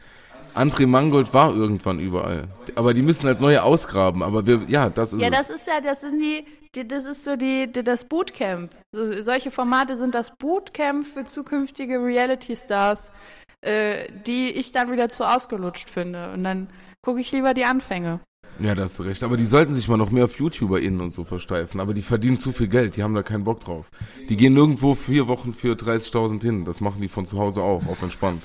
André 0.59 0.87
Mangold 0.87 1.33
war 1.33 1.55
irgendwann 1.55 1.99
überall. 2.01 2.49
Aber 2.75 2.95
die 2.95 3.03
müssen 3.03 3.27
halt 3.27 3.41
neue 3.41 3.63
ausgraben. 3.63 4.23
Aber 4.23 4.47
wir, 4.47 4.63
ja, 4.69 4.91
das 4.91 5.13
ist 5.13 5.21
Ja, 5.23 5.29
es. 5.29 5.37
das 5.49 5.51
ist 5.51 5.67
ja, 5.67 5.81
das 5.81 6.01
sind 6.01 6.19
die, 6.21 6.45
die 6.75 6.87
das 6.87 7.05
ist 7.05 7.25
so 7.25 7.37
die, 7.37 7.71
die 7.71 7.83
das 7.85 8.05
Bootcamp. 8.05 8.71
So, 8.93 9.21
solche 9.23 9.51
Formate 9.51 9.97
sind 9.97 10.15
das 10.15 10.33
Bootcamp 10.37 11.07
für 11.07 11.25
zukünftige 11.25 12.03
Reality-Stars. 12.03 13.11
äh, 13.61 14.07
die 14.27 14.51
ich 14.51 14.71
dann 14.71 14.93
wieder 14.93 15.09
zu 15.09 15.25
ausgelutscht 15.25 15.91
finde. 15.91 16.31
Und 16.33 16.45
dann 16.45 16.69
gucke 17.03 17.21
ich 17.21 17.33
lieber 17.33 17.55
die 17.55 17.65
Anfänge. 17.65 18.21
Ja, 18.61 18.75
da 18.77 18.83
hast 18.83 18.99
du 19.01 19.03
recht. 19.03 19.23
Aber 19.25 19.37
die 19.37 19.47
sollten 19.47 19.75
sich 19.75 19.89
mal 19.89 19.97
noch 19.97 20.11
mehr 20.11 20.25
auf 20.27 20.39
YouTuberInnen 20.39 21.01
und 21.01 21.11
so 21.11 21.25
versteifen. 21.25 21.81
Aber 21.81 21.93
die 21.93 22.03
verdienen 22.03 22.37
zu 22.37 22.53
viel 22.53 22.69
Geld, 22.69 22.97
die 22.97 23.03
haben 23.03 23.15
da 23.15 23.23
keinen 23.25 23.43
Bock 23.45 23.61
drauf. 23.61 23.87
Die 24.29 24.37
gehen 24.37 24.55
nirgendwo 24.55 24.95
vier 24.95 25.27
Wochen 25.27 25.53
für 25.53 25.75
30.000 25.75 26.41
hin. 26.43 26.65
Das 26.65 26.81
machen 26.81 27.01
die 27.01 27.09
von 27.09 27.27
zu 27.27 27.39
Hause 27.39 27.63
auch, 27.63 27.85
auf 27.87 28.01
entspannt 28.03 28.45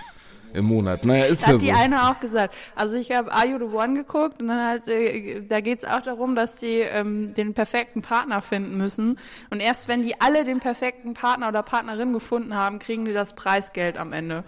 im 0.53 0.65
Monat. 0.65 1.05
Naja, 1.05 1.25
ist 1.25 1.43
Da 1.43 1.47
ja 1.47 1.53
hat 1.53 1.59
so. 1.59 1.65
die 1.65 1.73
eine 1.73 2.09
auch 2.09 2.19
gesagt. 2.19 2.53
Also 2.75 2.97
ich 2.97 3.11
habe 3.11 3.31
Are 3.31 3.47
You 3.47 3.57
the 3.57 3.75
One 3.75 3.93
geguckt 3.93 4.41
und 4.41 4.47
dann 4.47 4.65
halt, 4.65 4.87
äh, 4.87 5.41
da 5.41 5.61
geht's 5.61 5.85
auch 5.85 6.01
darum, 6.01 6.35
dass 6.35 6.57
die 6.57 6.79
ähm, 6.79 7.33
den 7.33 7.53
perfekten 7.53 8.01
Partner 8.01 8.41
finden 8.41 8.77
müssen. 8.77 9.17
Und 9.49 9.59
erst 9.59 9.87
wenn 9.87 10.01
die 10.01 10.19
alle 10.21 10.45
den 10.45 10.59
perfekten 10.59 11.13
Partner 11.13 11.49
oder 11.49 11.63
Partnerin 11.63 12.13
gefunden 12.13 12.55
haben, 12.55 12.79
kriegen 12.79 13.05
die 13.05 13.13
das 13.13 13.33
Preisgeld 13.33 13.97
am 13.97 14.13
Ende. 14.13 14.43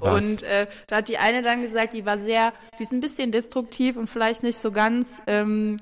Was? 0.00 0.24
Und 0.24 0.42
äh, 0.42 0.66
da 0.86 0.96
hat 0.96 1.08
die 1.08 1.18
eine 1.18 1.42
dann 1.42 1.62
gesagt, 1.62 1.92
die 1.92 2.06
war 2.06 2.18
sehr, 2.18 2.52
die 2.78 2.82
ist 2.82 2.92
ein 2.92 3.00
bisschen 3.00 3.32
destruktiv 3.32 3.96
und 3.96 4.08
vielleicht 4.08 4.42
nicht 4.42 4.58
so 4.58 4.70
ganz 4.70 5.22
ähm, 5.26 5.78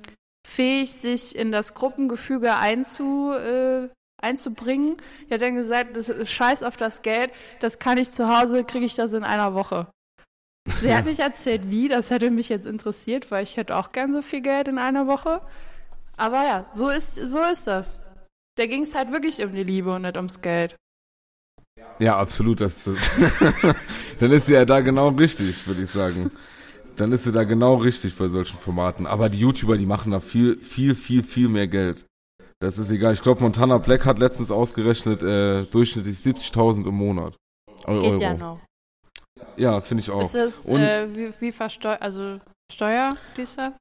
fähig, 0.47 0.93
sich 0.93 1.37
in 1.37 1.51
das 1.51 1.75
Gruppengefüge 1.75 2.57
einzu, 2.57 3.33
äh, 3.33 3.89
einzubringen. 4.19 4.97
Die 5.29 5.35
hat 5.35 5.43
dann 5.43 5.55
gesagt, 5.55 5.97
das 5.97 6.09
ist 6.09 6.31
scheiß 6.31 6.63
auf 6.63 6.77
das 6.77 7.03
Geld, 7.03 7.31
das 7.61 7.79
kann 7.79 7.99
ich 7.99 8.11
zu 8.11 8.29
Hause, 8.29 8.65
kriege 8.65 8.85
ich 8.85 8.95
das 8.95 9.13
in 9.13 9.25
einer 9.25 9.55
Woche. 9.55 9.89
Sie 10.81 10.95
hat 10.95 11.05
nicht 11.05 11.21
erzählt, 11.21 11.71
wie, 11.71 11.89
das 11.89 12.11
hätte 12.11 12.31
mich 12.31 12.49
jetzt 12.49 12.67
interessiert, 12.67 13.31
weil 13.31 13.45
ich 13.45 13.57
hätte 13.57 13.77
auch 13.77 13.93
gern 13.93 14.13
so 14.13 14.21
viel 14.21 14.41
Geld 14.41 14.69
in 14.69 14.79
einer 14.79 15.07
Woche. 15.07 15.41
Aber 16.17 16.45
ja, 16.45 16.67
so 16.73 16.89
ist, 16.89 17.15
so 17.15 17.39
ist 17.45 17.67
das. 17.67 17.99
Da 18.57 18.67
ging 18.67 18.83
es 18.83 18.95
halt 18.95 19.13
wirklich 19.13 19.43
um 19.45 19.53
die 19.53 19.63
Liebe 19.63 19.95
und 19.95 20.03
nicht 20.03 20.17
ums 20.17 20.41
Geld. 20.41 20.77
Ja, 21.99 22.19
absolut. 22.19 22.61
Das, 22.61 22.83
das 22.85 22.97
dann 24.21 24.33
ist 24.33 24.47
sie 24.47 24.55
ja 24.55 24.65
da 24.65 24.81
genau 24.81 25.09
richtig, 25.09 25.67
würde 25.67 25.83
ich 25.83 25.91
sagen. 25.91 26.31
Dann 26.97 27.13
ist 27.13 27.25
sie 27.25 27.33
da 27.33 27.45
genau 27.45 27.75
richtig 27.77 28.17
bei 28.17 28.29
solchen 28.29 28.59
Formaten. 28.59 29.07
Aber 29.07 29.29
die 29.29 29.39
YouTuber, 29.39 29.77
die 29.77 29.87
machen 29.87 30.13
da 30.13 30.21
viel, 30.21 30.59
viel, 30.59 30.95
viel, 30.95 31.23
viel 31.23 31.49
mehr 31.49 31.69
Geld. 31.69 32.05
Das 32.61 32.79
ist 32.79 32.91
egal. 32.91 33.13
Ich 33.13 33.23
glaube, 33.23 33.43
Montana 33.43 33.79
Black 33.79 34.07
hat 34.07 34.19
letztens 34.19 34.51
ausgerechnet, 34.51 35.23
äh, 35.23 35.65
durchschnittlich 35.65 36.17
70.000 36.19 36.87
im 36.87 36.95
Monat. 36.95 37.37
Eu- 37.87 38.01
Geht 38.03 38.11
Euro. 38.13 38.21
ja 38.23 38.35
noch. 38.35 38.61
Ja, 39.57 39.81
finde 39.81 40.03
ich 40.03 40.11
auch. 40.11 40.23
Ist 40.25 40.35
das 40.35 40.61
Und- 40.65 40.81
äh, 40.81 41.15
wie, 41.15 41.33
wie 41.41 41.53
versteuert, 41.53 42.01
also 42.01 42.41
Steuer, 42.73 43.11
dieser? 43.37 43.77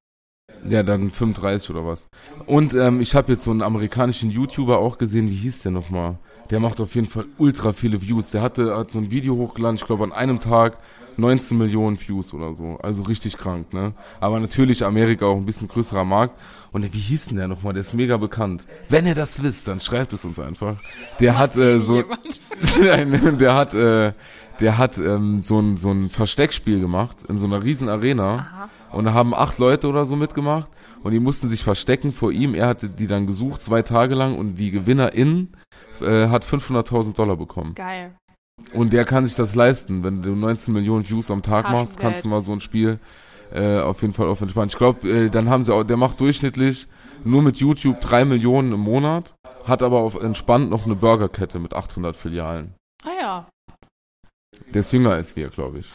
Ja, 0.68 0.84
dann 0.84 1.10
35 1.10 1.70
oder 1.72 1.86
was. 1.86 2.08
Und 2.46 2.74
ähm, 2.76 3.02
ich 3.02 3.16
habe 3.16 3.32
jetzt 3.32 3.44
so 3.44 3.52
einen 3.52 3.62
amerikanischen 3.62 4.30
YouTuber 4.30 4.78
auch 4.78 4.98
gesehen, 4.98 5.30
wie 5.30 5.36
hieß 5.36 5.64
der 5.64 5.72
nochmal? 5.72 6.18
Der 6.50 6.60
macht 6.60 6.80
auf 6.80 6.94
jeden 6.96 7.08
Fall 7.08 7.26
ultra 7.38 7.74
viele 7.74 8.02
Views. 8.02 8.32
Der 8.32 8.42
hatte 8.42 8.76
hat 8.76 8.92
so 8.92 9.00
ein 9.00 9.12
Video 9.12 9.36
hochgeladen, 9.36 9.78
ich 9.78 9.86
glaube 9.86 10.04
an 10.04 10.12
einem 10.12 10.40
Tag 10.40 10.78
19 11.18 11.58
Millionen 11.58 12.00
Views 12.00 12.34
oder 12.34 12.54
so. 12.56 12.78
Also 12.82 13.04
richtig 13.04 13.38
krank, 13.38 13.74
ne? 13.74 13.94
Aber 14.20 14.40
natürlich 14.40 14.84
Amerika 14.84 15.26
auch 15.26 15.38
ein 15.38 15.46
bisschen 15.46 15.68
größerer 15.68 16.04
Markt. 16.04 16.40
Und 16.72 16.94
wie 16.94 17.00
hieß 17.00 17.28
denn 17.28 17.38
der 17.38 17.48
nochmal? 17.48 17.74
Der 17.74 17.82
ist 17.82 17.94
mega 17.94 18.18
bekannt. 18.18 18.66
Wenn 18.90 19.06
ihr 19.06 19.16
das 19.16 19.42
wisst, 19.42 19.68
dann 19.68 19.80
schreibt 19.80 20.14
es 20.14 20.26
uns 20.26 20.40
einfach. 20.40 20.78
Der 21.20 21.38
hat 21.38 21.56
äh, 21.56 21.80
so. 21.80 22.04
Nein, 22.82 23.38
der 23.40 23.56
hat, 23.56 23.74
äh, 23.74 24.14
der 24.60 24.78
hat 24.78 24.98
ähm, 24.98 25.42
so 25.42 25.60
ein 25.60 25.78
so 25.78 25.92
ein 25.92 26.10
Versteckspiel 26.10 26.80
gemacht 26.80 27.18
in 27.28 27.38
so 27.38 27.46
einer 27.46 27.64
riesen 27.64 27.90
Arena 27.90 28.36
Aha. 28.36 28.70
und 28.92 29.06
da 29.06 29.14
haben 29.14 29.34
acht 29.34 29.58
Leute 29.58 29.88
oder 29.88 30.06
so 30.06 30.16
mitgemacht 30.16 30.70
und 31.04 31.12
die 31.12 31.20
mussten 31.20 31.50
sich 31.50 31.64
verstecken 31.64 32.14
vor 32.14 32.32
ihm. 32.32 32.56
Er 32.56 32.68
hatte 32.68 32.90
die 32.90 33.08
dann 33.08 33.28
gesucht 33.28 33.64
zwei 33.64 33.82
Tage 33.82 34.16
lang 34.16 34.38
und 34.38 34.56
die 34.56 34.72
Gewinnerin 34.72 35.50
äh, 36.02 36.30
hat 36.30 36.46
500.000 36.46 37.16
Dollar 37.16 37.38
bekommen. 37.38 37.76
Geil. 37.76 38.16
Und 38.74 38.94
der 38.94 39.06
kann 39.06 39.26
sich 39.26 39.36
das 39.36 39.56
leisten, 39.56 40.04
wenn 40.04 40.22
du 40.22 40.36
19 40.36 40.74
Millionen 40.74 41.08
Views 41.08 41.30
am 41.30 41.42
Tag 41.42 41.70
machst, 41.70 42.00
kannst 42.00 42.24
du 42.24 42.30
mal 42.30 42.42
so 42.42 42.54
ein 42.54 42.62
Spiel 42.62 43.00
äh, 43.54 43.80
auf 43.80 44.02
jeden 44.02 44.14
Fall 44.14 44.28
auf 44.28 44.42
entspannt. 44.42 44.72
Ich 44.72 44.78
glaube, 44.78 45.08
äh, 45.08 45.30
dann 45.30 45.50
haben 45.50 45.64
sie 45.64 45.74
auch, 45.74 45.84
der 45.84 45.98
macht 45.98 46.20
durchschnittlich 46.20 46.88
nur 47.24 47.42
mit 47.42 47.58
YouTube 47.58 48.02
drei 48.02 48.26
Millionen 48.26 48.74
im 48.74 48.80
Monat, 48.80 49.36
hat 49.66 49.84
aber 49.84 50.00
auf 50.00 50.16
entspannt 50.16 50.70
noch 50.70 50.86
eine 50.86 50.96
Burgerkette 50.96 51.60
mit 51.60 51.74
800 51.74 52.16
Filialen. 52.16 52.74
Ja. 54.76 54.76
Der 54.76 54.82
ist 54.82 54.92
jünger 54.92 55.12
als 55.12 55.38
wir, 55.38 55.48
glaube 55.48 55.80
ich. 55.80 55.90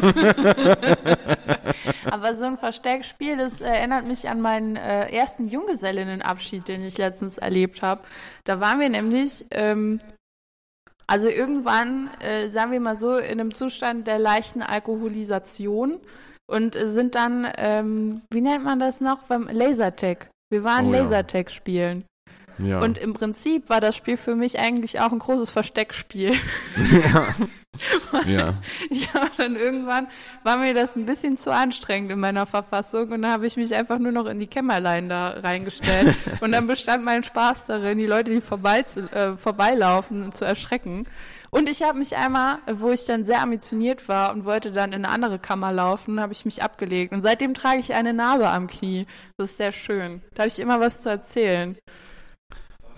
Aber 2.10 2.34
so 2.34 2.46
ein 2.46 2.56
Versteckspiel, 2.56 3.36
das 3.36 3.60
äh, 3.60 3.66
erinnert 3.66 4.06
mich 4.06 4.30
an 4.30 4.40
meinen 4.40 4.76
äh, 4.76 5.10
ersten 5.10 5.46
Junggesellinnenabschied, 5.46 6.66
den 6.66 6.82
ich 6.84 6.96
letztens 6.96 7.36
erlebt 7.36 7.82
habe. 7.82 8.00
Da 8.44 8.60
waren 8.60 8.80
wir 8.80 8.88
nämlich, 8.88 9.44
ähm, 9.50 9.98
also 11.06 11.28
irgendwann, 11.28 12.08
äh, 12.20 12.48
sagen 12.48 12.72
wir 12.72 12.80
mal 12.80 12.96
so, 12.96 13.18
in 13.18 13.40
einem 13.40 13.52
Zustand 13.52 14.06
der 14.06 14.18
leichten 14.18 14.62
Alkoholisation 14.62 16.00
und 16.46 16.78
sind 16.86 17.14
dann, 17.14 17.46
ähm, 17.58 18.22
wie 18.30 18.40
nennt 18.40 18.64
man 18.64 18.80
das 18.80 19.02
noch, 19.02 19.24
beim 19.24 19.50
Lasertag. 19.52 20.30
Wir 20.50 20.64
waren 20.64 20.88
Oh 20.88 20.94
ja. 20.94 21.00
Lasertag 21.00 21.50
spielen. 21.50 22.06
Ja. 22.58 22.80
Und 22.80 22.98
im 22.98 23.12
Prinzip 23.14 23.68
war 23.68 23.80
das 23.80 23.96
Spiel 23.96 24.16
für 24.16 24.36
mich 24.36 24.58
eigentlich 24.58 25.00
auch 25.00 25.12
ein 25.12 25.18
großes 25.18 25.50
Versteckspiel. 25.50 26.34
ja. 27.12 27.34
Ja, 28.90 29.28
dann 29.36 29.56
irgendwann 29.56 30.08
war 30.42 30.56
mir 30.56 30.74
das 30.74 30.96
ein 30.96 31.06
bisschen 31.06 31.36
zu 31.36 31.52
anstrengend 31.52 32.12
in 32.12 32.20
meiner 32.20 32.46
Verfassung 32.46 33.10
und 33.10 33.22
dann 33.22 33.32
habe 33.32 33.46
ich 33.46 33.56
mich 33.56 33.74
einfach 33.74 33.98
nur 33.98 34.12
noch 34.12 34.26
in 34.26 34.38
die 34.38 34.46
Kämmerlein 34.46 35.08
da 35.08 35.30
reingestellt 35.30 36.14
und 36.40 36.52
dann 36.52 36.66
bestand 36.66 37.04
mein 37.04 37.24
Spaß 37.24 37.66
darin, 37.66 37.98
die 37.98 38.06
Leute, 38.06 38.30
die 38.30 38.40
vorbei 38.40 38.82
zu, 38.82 39.10
äh, 39.12 39.36
vorbeilaufen, 39.36 40.32
zu 40.32 40.44
erschrecken. 40.44 41.06
Und 41.50 41.68
ich 41.68 41.82
habe 41.82 41.98
mich 41.98 42.16
einmal, 42.16 42.58
wo 42.66 42.90
ich 42.90 43.04
dann 43.04 43.24
sehr 43.24 43.40
ambitioniert 43.40 44.08
war 44.08 44.32
und 44.32 44.44
wollte 44.44 44.72
dann 44.72 44.92
in 44.92 45.04
eine 45.04 45.08
andere 45.08 45.38
Kammer 45.38 45.72
laufen, 45.72 46.18
habe 46.18 46.32
ich 46.32 46.44
mich 46.44 46.64
abgelegt. 46.64 47.12
Und 47.12 47.22
seitdem 47.22 47.54
trage 47.54 47.78
ich 47.78 47.94
eine 47.94 48.12
Narbe 48.12 48.48
am 48.48 48.66
Knie. 48.66 49.06
Das 49.36 49.52
ist 49.52 49.58
sehr 49.58 49.70
schön. 49.70 50.20
Da 50.34 50.42
habe 50.42 50.48
ich 50.48 50.58
immer 50.58 50.80
was 50.80 51.00
zu 51.00 51.10
erzählen. 51.10 51.76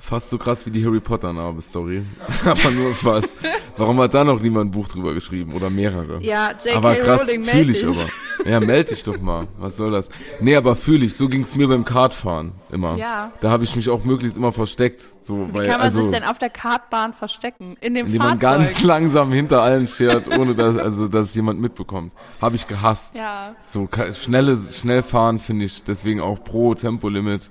Fast 0.06 0.30
so 0.30 0.38
krass 0.38 0.64
wie 0.64 0.70
die 0.70 0.86
Harry 0.86 1.00
Potter 1.00 1.32
Narbe-Story. 1.32 2.04
aber 2.44 2.70
nur 2.70 2.94
fast. 2.94 3.34
Warum 3.76 4.00
hat 4.00 4.14
da 4.14 4.22
noch 4.22 4.40
niemand 4.40 4.68
ein 4.68 4.70
Buch 4.70 4.86
drüber 4.86 5.12
geschrieben? 5.12 5.52
Oder 5.52 5.68
mehrere? 5.68 6.22
Ja, 6.22 6.52
J.K. 6.52 6.76
aber 6.76 6.94
krass, 6.94 7.28
fühle 7.28 7.72
ich 7.72 7.84
aber. 7.84 8.06
Ja, 8.44 8.60
meld 8.60 8.92
dich 8.92 9.02
doch 9.02 9.20
mal. 9.20 9.48
Was 9.58 9.76
soll 9.76 9.90
das? 9.90 10.08
Nee, 10.38 10.54
aber 10.54 10.76
fühle 10.76 11.06
ich. 11.06 11.16
So 11.16 11.28
ging's 11.28 11.56
mir 11.56 11.66
beim 11.66 11.84
Kartfahren 11.84 12.52
immer. 12.70 12.96
Ja. 12.96 13.32
Da 13.40 13.50
habe 13.50 13.64
ich 13.64 13.74
mich 13.74 13.88
auch 13.88 14.04
möglichst 14.04 14.38
immer 14.38 14.52
versteckt. 14.52 15.02
So, 15.22 15.48
Wie 15.48 15.54
weil, 15.54 15.66
kann 15.66 15.78
man 15.78 15.86
also, 15.86 16.02
sich 16.02 16.12
denn 16.12 16.22
auf 16.22 16.38
der 16.38 16.50
Kartbahn 16.50 17.12
verstecken? 17.12 17.76
In 17.80 17.94
dem 17.94 18.06
indem 18.06 18.20
man 18.20 18.38
Fahrzeug? 18.38 18.58
ganz 18.58 18.84
langsam 18.84 19.32
hinter 19.32 19.62
allen 19.62 19.88
fährt, 19.88 20.38
ohne 20.38 20.54
dass, 20.54 20.76
also, 20.76 21.08
dass 21.08 21.30
es 21.30 21.34
jemand 21.34 21.60
mitbekommt. 21.60 22.12
Habe 22.40 22.54
ich 22.54 22.68
gehasst. 22.68 23.16
Ja. 23.16 23.56
So 23.64 23.88
schnelles, 24.12 24.78
schnell 24.78 25.02
fahren 25.02 25.40
finde 25.40 25.64
ich 25.64 25.82
deswegen 25.82 26.20
auch 26.20 26.44
pro 26.44 26.76
Tempolimit. 26.76 27.50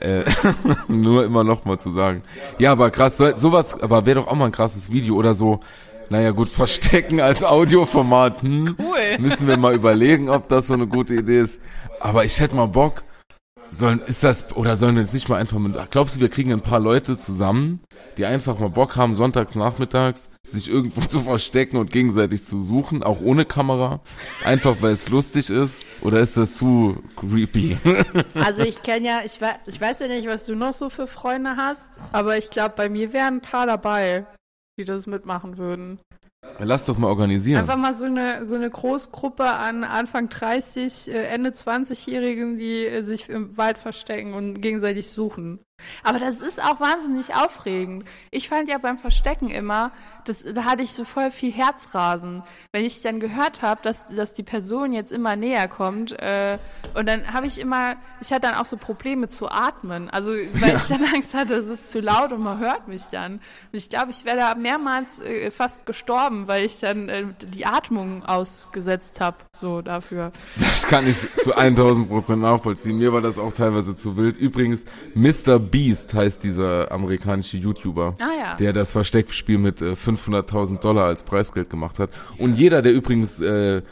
Äh, 0.00 0.24
nur 0.88 1.24
immer 1.24 1.44
noch 1.44 1.64
mal 1.64 1.78
zu 1.78 1.90
sagen. 1.90 2.22
Ja, 2.58 2.72
aber 2.72 2.90
krass, 2.90 3.16
so, 3.16 3.36
sowas, 3.36 3.80
aber 3.80 4.06
wäre 4.06 4.20
doch 4.20 4.28
auch 4.28 4.34
mal 4.34 4.46
ein 4.46 4.52
krasses 4.52 4.90
Video 4.90 5.16
oder 5.16 5.34
so. 5.34 5.60
Naja, 6.08 6.30
gut, 6.30 6.48
verstecken 6.50 7.20
als 7.20 7.44
Audioformat. 7.44 8.42
Hm? 8.42 8.76
Cool. 8.78 9.18
Müssen 9.18 9.48
wir 9.48 9.58
mal 9.58 9.74
überlegen, 9.74 10.28
ob 10.28 10.48
das 10.48 10.68
so 10.68 10.74
eine 10.74 10.86
gute 10.86 11.14
Idee 11.14 11.40
ist. 11.40 11.60
Aber 12.00 12.24
ich 12.24 12.38
hätte 12.40 12.56
mal 12.56 12.66
Bock. 12.66 13.02
Sollen, 13.70 14.00
ist 14.00 14.24
das, 14.24 14.56
oder 14.56 14.76
sollen 14.76 14.94
wir 14.94 15.02
jetzt 15.02 15.14
nicht 15.14 15.28
mal 15.28 15.36
einfach 15.36 15.58
mit, 15.58 15.74
glaubst 15.90 16.16
du, 16.16 16.20
wir 16.20 16.28
kriegen 16.28 16.52
ein 16.52 16.60
paar 16.60 16.80
Leute 16.80 17.16
zusammen, 17.16 17.80
die 18.16 18.24
einfach 18.24 18.58
mal 18.58 18.70
Bock 18.70 18.96
haben, 18.96 19.14
sonntags 19.14 19.54
nachmittags, 19.54 20.30
sich 20.44 20.68
irgendwo 20.68 21.00
zu 21.08 21.20
verstecken 21.20 21.76
und 21.76 21.92
gegenseitig 21.92 22.44
zu 22.44 22.60
suchen, 22.60 23.02
auch 23.02 23.20
ohne 23.20 23.44
Kamera? 23.44 24.00
Einfach, 24.44 24.76
weil 24.80 24.92
es 24.92 25.08
lustig 25.08 25.50
ist? 25.50 25.80
Oder 26.00 26.20
ist 26.20 26.36
das 26.36 26.56
zu 26.56 27.02
creepy? 27.16 27.76
Also 28.34 28.62
ich 28.62 28.82
kenne 28.82 29.06
ja, 29.06 29.20
ich 29.24 29.40
weiß, 29.40 29.56
ich 29.66 29.80
weiß 29.80 30.00
ja 30.00 30.08
nicht, 30.08 30.26
was 30.28 30.46
du 30.46 30.54
noch 30.54 30.72
so 30.72 30.90
für 30.90 31.06
Freunde 31.06 31.56
hast, 31.56 31.98
aber 32.12 32.36
ich 32.38 32.50
glaube, 32.50 32.74
bei 32.76 32.88
mir 32.88 33.12
wären 33.12 33.36
ein 33.36 33.40
paar 33.40 33.66
dabei, 33.66 34.26
die 34.78 34.84
das 34.84 35.06
mitmachen 35.06 35.58
würden. 35.58 35.98
Lass 36.58 36.86
doch 36.86 36.96
mal 36.98 37.08
organisieren. 37.08 37.60
Einfach 37.60 37.76
mal 37.76 37.94
so 37.94 38.06
eine, 38.06 38.46
so 38.46 38.54
eine 38.54 38.70
Großgruppe 38.70 39.44
an 39.44 39.84
Anfang 39.84 40.28
30, 40.28 41.08
äh, 41.08 41.26
Ende 41.26 41.50
20-Jährigen, 41.50 42.56
die 42.56 42.86
äh, 42.86 43.02
sich 43.02 43.28
im 43.28 43.56
Wald 43.56 43.78
verstecken 43.78 44.34
und 44.34 44.60
gegenseitig 44.62 45.10
suchen. 45.10 45.60
Aber 46.02 46.18
das 46.18 46.40
ist 46.40 46.62
auch 46.62 46.80
wahnsinnig 46.80 47.34
aufregend. 47.34 48.04
Ich 48.30 48.48
fand 48.48 48.68
ja 48.68 48.78
beim 48.78 48.96
Verstecken 48.96 49.50
immer, 49.50 49.92
das, 50.28 50.44
da 50.44 50.64
hatte 50.64 50.82
ich 50.82 50.92
so 50.92 51.04
voll 51.04 51.30
viel 51.30 51.52
Herzrasen. 51.52 52.42
Wenn 52.72 52.84
ich 52.84 53.00
dann 53.02 53.20
gehört 53.20 53.62
habe, 53.62 53.80
dass, 53.82 54.08
dass 54.08 54.32
die 54.32 54.42
Person 54.42 54.92
jetzt 54.92 55.12
immer 55.12 55.36
näher 55.36 55.68
kommt, 55.68 56.12
äh, 56.20 56.58
und 56.94 57.08
dann 57.08 57.32
habe 57.32 57.46
ich 57.46 57.60
immer, 57.60 57.96
ich 58.20 58.32
hatte 58.32 58.42
dann 58.42 58.54
auch 58.54 58.64
so 58.64 58.76
Probleme 58.76 59.28
zu 59.28 59.48
atmen. 59.50 60.08
Also, 60.10 60.32
weil 60.32 60.76
ich 60.76 60.82
dann 60.84 61.04
Angst 61.14 61.34
hatte, 61.34 61.54
es 61.54 61.68
ist 61.68 61.90
zu 61.90 62.00
laut 62.00 62.32
und 62.32 62.42
man 62.42 62.58
hört 62.58 62.88
mich 62.88 63.02
dann. 63.10 63.34
Und 63.34 63.40
ich 63.72 63.90
glaube, 63.90 64.10
ich 64.10 64.24
wäre 64.24 64.36
da 64.36 64.54
mehrmals 64.54 65.20
äh, 65.20 65.50
fast 65.50 65.86
gestorben, 65.86 66.48
weil 66.48 66.64
ich 66.64 66.80
dann 66.80 67.08
äh, 67.08 67.24
die 67.54 67.66
Atmung 67.66 68.24
ausgesetzt 68.24 69.20
habe, 69.20 69.38
so 69.52 69.82
dafür. 69.82 70.32
Das 70.58 70.86
kann 70.86 71.06
ich 71.06 71.16
zu 71.36 71.54
1000 71.54 72.08
Prozent 72.08 72.42
nachvollziehen. 72.42 72.98
Mir 72.98 73.12
war 73.12 73.20
das 73.20 73.38
auch 73.38 73.52
teilweise 73.52 73.94
zu 73.96 74.16
wild. 74.16 74.36
Übrigens, 74.36 74.84
Mr. 75.14 75.58
Beast 75.58 76.14
heißt 76.14 76.42
dieser 76.44 76.90
amerikanische 76.90 77.56
YouTuber, 77.56 78.14
Ah 78.20 78.28
ja. 78.38 78.54
der 78.54 78.72
das 78.72 78.92
Versteckspiel 78.92 79.58
mit 79.58 79.82
äh, 79.82 79.96
500.000 80.16 80.80
Dollar 80.80 81.06
als 81.06 81.22
Preisgeld 81.22 81.70
gemacht 81.70 81.98
hat. 81.98 82.10
Und 82.38 82.54
jeder, 82.58 82.82
der 82.82 82.92
übrigens 82.92 83.40
äh, 83.40 83.82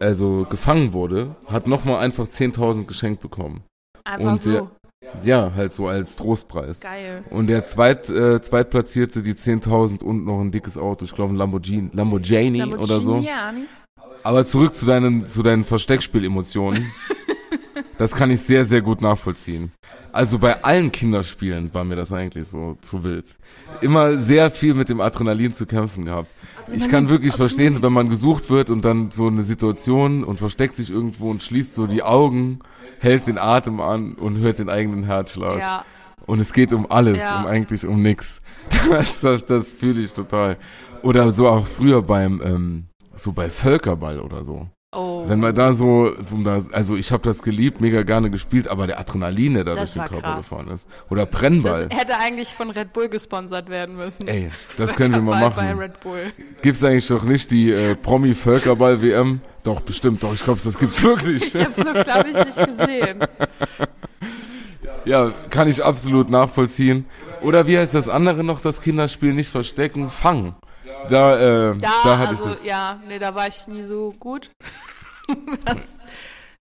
also 0.00 0.46
gefangen 0.48 0.92
wurde, 0.92 1.36
hat 1.46 1.66
nochmal 1.66 1.98
einfach 1.98 2.26
10.000 2.26 2.86
geschenkt 2.86 3.20
bekommen. 3.20 3.62
Einfach 4.04 4.32
Und 4.32 4.42
so. 4.42 4.70
Ja, 5.22 5.52
halt 5.54 5.72
so 5.72 5.86
als 5.86 6.16
Trostpreis. 6.16 6.80
Geil. 6.80 7.24
Und 7.30 7.48
der 7.48 7.62
Zweit, 7.62 8.08
äh, 8.08 8.40
Zweitplatzierte 8.40 9.22
die 9.22 9.34
10.000 9.34 10.02
und 10.02 10.24
noch 10.24 10.40
ein 10.40 10.50
dickes 10.50 10.78
Auto, 10.78 11.04
ich 11.04 11.14
glaube 11.14 11.34
ein 11.34 11.36
Lamborghini, 11.36 11.90
Lamborghini, 11.92 12.74
oder 12.74 13.00
so. 13.00 13.16
Lamborghini. 13.16 13.66
Aber 14.22 14.46
zurück 14.46 14.74
zu 14.74 14.86
deinen, 14.86 15.26
zu 15.26 15.42
deinen 15.42 15.64
Versteckspielemotionen. 15.64 16.90
das 17.98 18.14
kann 18.14 18.30
ich 18.30 18.40
sehr, 18.40 18.64
sehr 18.64 18.80
gut 18.80 19.02
nachvollziehen. 19.02 19.72
Also 20.14 20.38
bei 20.38 20.62
allen 20.62 20.92
Kinderspielen 20.92 21.74
war 21.74 21.82
mir 21.82 21.96
das 21.96 22.12
eigentlich 22.12 22.46
so 22.46 22.78
zu 22.80 23.02
wild. 23.02 23.26
Immer 23.80 24.18
sehr 24.18 24.52
viel 24.52 24.74
mit 24.74 24.88
dem 24.88 25.00
Adrenalin 25.00 25.54
zu 25.54 25.66
kämpfen 25.66 26.04
gehabt. 26.04 26.28
Ich 26.72 26.88
kann 26.88 27.08
wirklich 27.08 27.34
verstehen, 27.34 27.82
wenn 27.82 27.92
man 27.92 28.08
gesucht 28.08 28.48
wird 28.48 28.70
und 28.70 28.84
dann 28.84 29.10
so 29.10 29.26
eine 29.26 29.42
Situation 29.42 30.22
und 30.22 30.38
versteckt 30.38 30.76
sich 30.76 30.90
irgendwo 30.90 31.32
und 31.32 31.42
schließt 31.42 31.74
so 31.74 31.88
die 31.88 32.04
Augen, 32.04 32.60
hält 33.00 33.26
den 33.26 33.38
Atem 33.38 33.80
an 33.80 34.14
und 34.14 34.38
hört 34.38 34.60
den 34.60 34.68
eigenen 34.68 35.02
Herzschlag. 35.02 35.58
Ja. 35.58 35.84
Und 36.26 36.38
es 36.38 36.52
geht 36.52 36.72
um 36.72 36.88
alles, 36.88 37.18
Ja. 37.18 37.40
um 37.40 37.46
eigentlich 37.46 37.84
um 37.84 38.00
nix. 38.00 38.40
Das, 38.88 39.20
das, 39.20 39.44
das 39.44 39.72
fühle 39.72 40.00
ich 40.00 40.12
total. 40.12 40.58
Oder 41.02 41.32
so 41.32 41.48
auch 41.48 41.66
früher 41.66 42.02
beim, 42.02 42.40
ähm, 42.40 42.84
so 43.16 43.32
bei 43.32 43.50
Völkerball 43.50 44.20
oder 44.20 44.44
so. 44.44 44.68
Oh. 44.94 45.24
Wenn 45.26 45.40
man 45.40 45.54
da 45.54 45.72
so, 45.72 46.12
also 46.72 46.96
ich 46.96 47.10
habe 47.12 47.22
das 47.22 47.42
geliebt, 47.42 47.80
mega 47.80 48.02
gerne 48.02 48.30
gespielt, 48.30 48.68
aber 48.68 48.86
der 48.86 48.98
Adrenalin, 49.00 49.54
der 49.54 49.64
da 49.64 49.74
Das 49.74 49.92
durch 49.92 50.04
den 50.04 50.12
Körper 50.12 50.32
krass. 50.34 50.48
gefahren 50.48 50.68
ist. 50.68 50.86
Oder 51.10 51.26
das 51.26 51.38
Brennball. 51.40 51.88
hätte 51.90 52.18
eigentlich 52.20 52.54
von 52.54 52.70
Red 52.70 52.92
Bull 52.92 53.08
gesponsert 53.08 53.68
werden 53.68 53.96
müssen. 53.96 54.28
Ey, 54.28 54.50
das 54.76 54.94
können 54.94 55.14
wir 55.14 55.20
mal 55.22 55.40
Bei- 55.40 55.48
Bei 55.50 55.66
machen. 55.66 55.78
Red 55.78 56.00
Bull. 56.00 56.32
Gibt's 56.62 56.84
eigentlich 56.84 57.08
doch 57.08 57.24
nicht 57.24 57.50
die 57.50 57.70
äh, 57.72 57.94
Promi-Völkerball-WM? 57.96 59.40
Doch, 59.64 59.80
bestimmt, 59.80 60.22
doch, 60.22 60.34
ich 60.34 60.42
glaube, 60.44 60.60
das 60.62 60.78
gibt's 60.78 61.02
wirklich. 61.02 61.54
Ich 61.54 61.62
hab's 61.64 61.76
nur, 61.78 61.92
glaube 62.04 62.28
ich, 62.30 62.36
nicht 62.56 62.78
gesehen. 62.78 63.24
Ja, 65.06 65.32
kann 65.50 65.68
ich 65.68 65.84
absolut 65.84 66.30
nachvollziehen. 66.30 67.04
Oder 67.42 67.66
wie 67.66 67.76
heißt 67.76 67.94
das 67.94 68.08
andere 68.08 68.42
noch, 68.42 68.62
das 68.62 68.80
Kinderspiel 68.80 69.34
nicht 69.34 69.50
verstecken? 69.50 70.08
Fangen. 70.08 70.56
Da, 71.08 71.70
äh, 71.72 71.78
Da, 71.78 71.88
da 72.04 72.18
hatte 72.18 72.28
also, 72.30 72.48
ich 72.50 72.54
das. 72.56 72.64
ja, 72.64 73.00
nee, 73.06 73.18
da 73.18 73.34
war 73.34 73.48
ich 73.48 73.66
nie 73.68 73.84
so 73.84 74.12
gut. 74.18 74.50
das, 75.64 75.76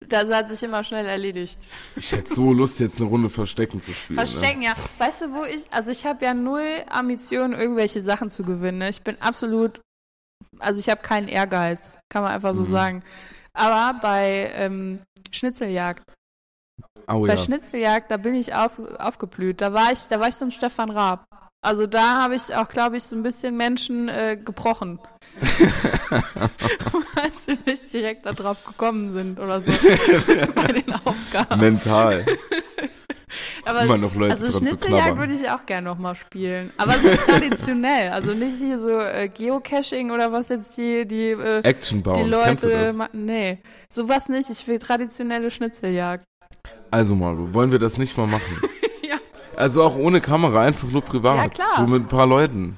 das 0.07 0.31
hat 0.31 0.49
sich 0.49 0.63
immer 0.63 0.83
schnell 0.83 1.05
erledigt. 1.05 1.59
Ich 1.95 2.11
hätte 2.11 2.33
so 2.33 2.51
Lust, 2.53 2.79
jetzt 2.79 2.99
eine 2.99 3.09
Runde 3.09 3.29
Verstecken 3.29 3.81
zu 3.81 3.93
spielen. 3.93 4.17
Verstecken, 4.19 4.61
ja. 4.61 4.73
Weißt 4.97 5.21
du, 5.23 5.31
wo 5.33 5.43
ich, 5.43 5.71
also 5.73 5.91
ich 5.91 6.05
habe 6.05 6.23
ja 6.25 6.33
null 6.33 6.83
Ambitionen, 6.89 7.53
irgendwelche 7.53 8.01
Sachen 8.01 8.29
zu 8.31 8.43
gewinnen. 8.43 8.79
ne? 8.79 8.89
Ich 8.89 9.01
bin 9.01 9.21
absolut, 9.21 9.81
also 10.59 10.79
ich 10.79 10.89
habe 10.89 11.01
keinen 11.01 11.27
Ehrgeiz, 11.27 11.99
kann 12.09 12.23
man 12.23 12.31
einfach 12.31 12.53
so 12.55 12.61
Mhm. 12.61 12.69
sagen. 12.71 13.03
Aber 13.53 13.99
bei 13.99 14.51
ähm, 14.55 14.99
Schnitzeljagd, 15.31 16.03
Ne? 16.07 16.85
Oh 17.07 17.21
bei 17.21 17.29
ja. 17.29 17.37
Schnitzeljagd, 17.37 18.11
da 18.11 18.17
bin 18.17 18.35
ich 18.35 18.53
auf, 18.53 18.79
aufgeblüht. 18.99 19.61
Da 19.61 19.73
war 19.73 19.91
ich, 19.91 20.07
da 20.07 20.19
war 20.19 20.27
ich 20.29 20.35
so 20.35 20.45
ein 20.45 20.51
Stefan 20.51 20.89
Raab. 20.91 21.25
Also 21.61 21.87
da 21.87 22.21
habe 22.21 22.35
ich 22.35 22.55
auch, 22.55 22.69
glaube 22.69 22.97
ich, 22.97 23.03
so 23.03 23.15
ein 23.15 23.23
bisschen 23.23 23.57
Menschen 23.57 24.07
äh, 24.07 24.37
gebrochen. 24.37 24.99
Weil 26.09 27.31
sie 27.33 27.57
nicht 27.65 27.91
direkt 27.91 28.25
da 28.25 28.31
drauf 28.31 28.63
gekommen 28.63 29.09
sind 29.09 29.39
oder 29.39 29.59
so 29.59 29.71
bei 30.55 30.67
den 30.67 30.93
Aufgaben. 30.93 31.59
Mental. 31.59 32.25
Aber 33.65 33.81
Immer 33.81 33.97
noch 33.97 34.15
Leute 34.15 34.33
also 34.33 34.57
Schnitzeljagd 34.57 35.17
würde 35.17 35.33
ich 35.33 35.49
auch 35.49 35.65
gerne 35.65 35.87
nochmal 35.87 36.15
spielen. 36.15 36.71
Aber 36.77 36.93
so 36.93 37.09
traditionell. 37.09 38.09
Also 38.09 38.33
nicht 38.33 38.57
hier 38.57 38.79
so 38.79 38.97
äh, 38.97 39.29
Geocaching 39.29 40.11
oder 40.11 40.31
was 40.31 40.49
jetzt 40.49 40.75
die, 40.77 41.05
die, 41.05 41.31
äh, 41.31 41.61
Action 41.61 42.01
bauen. 42.01 42.15
die 42.25 42.31
Kennst 42.31 42.63
du 42.63 42.69
Leute 42.69 42.93
das? 42.97 43.09
Nee, 43.13 43.59
sowas 43.89 44.29
nicht. 44.29 44.49
Ich 44.49 44.65
will 44.67 44.79
traditionelle 44.79 45.51
Schnitzeljagd. 45.51 46.23
Also 46.89 47.15
Margot, 47.15 47.53
wollen 47.53 47.71
wir 47.71 47.79
das 47.79 47.97
nicht 47.97 48.17
mal 48.17 48.27
machen? 48.27 48.61
Also 49.59 49.83
auch 49.83 49.95
ohne 49.97 50.21
Kamera, 50.21 50.61
einfach 50.61 50.87
nur 50.89 51.01
privat. 51.01 51.37
Ja, 51.37 51.49
klar. 51.49 51.67
So 51.77 51.85
mit 51.85 52.03
ein 52.03 52.07
paar 52.07 52.25
Leuten. 52.25 52.77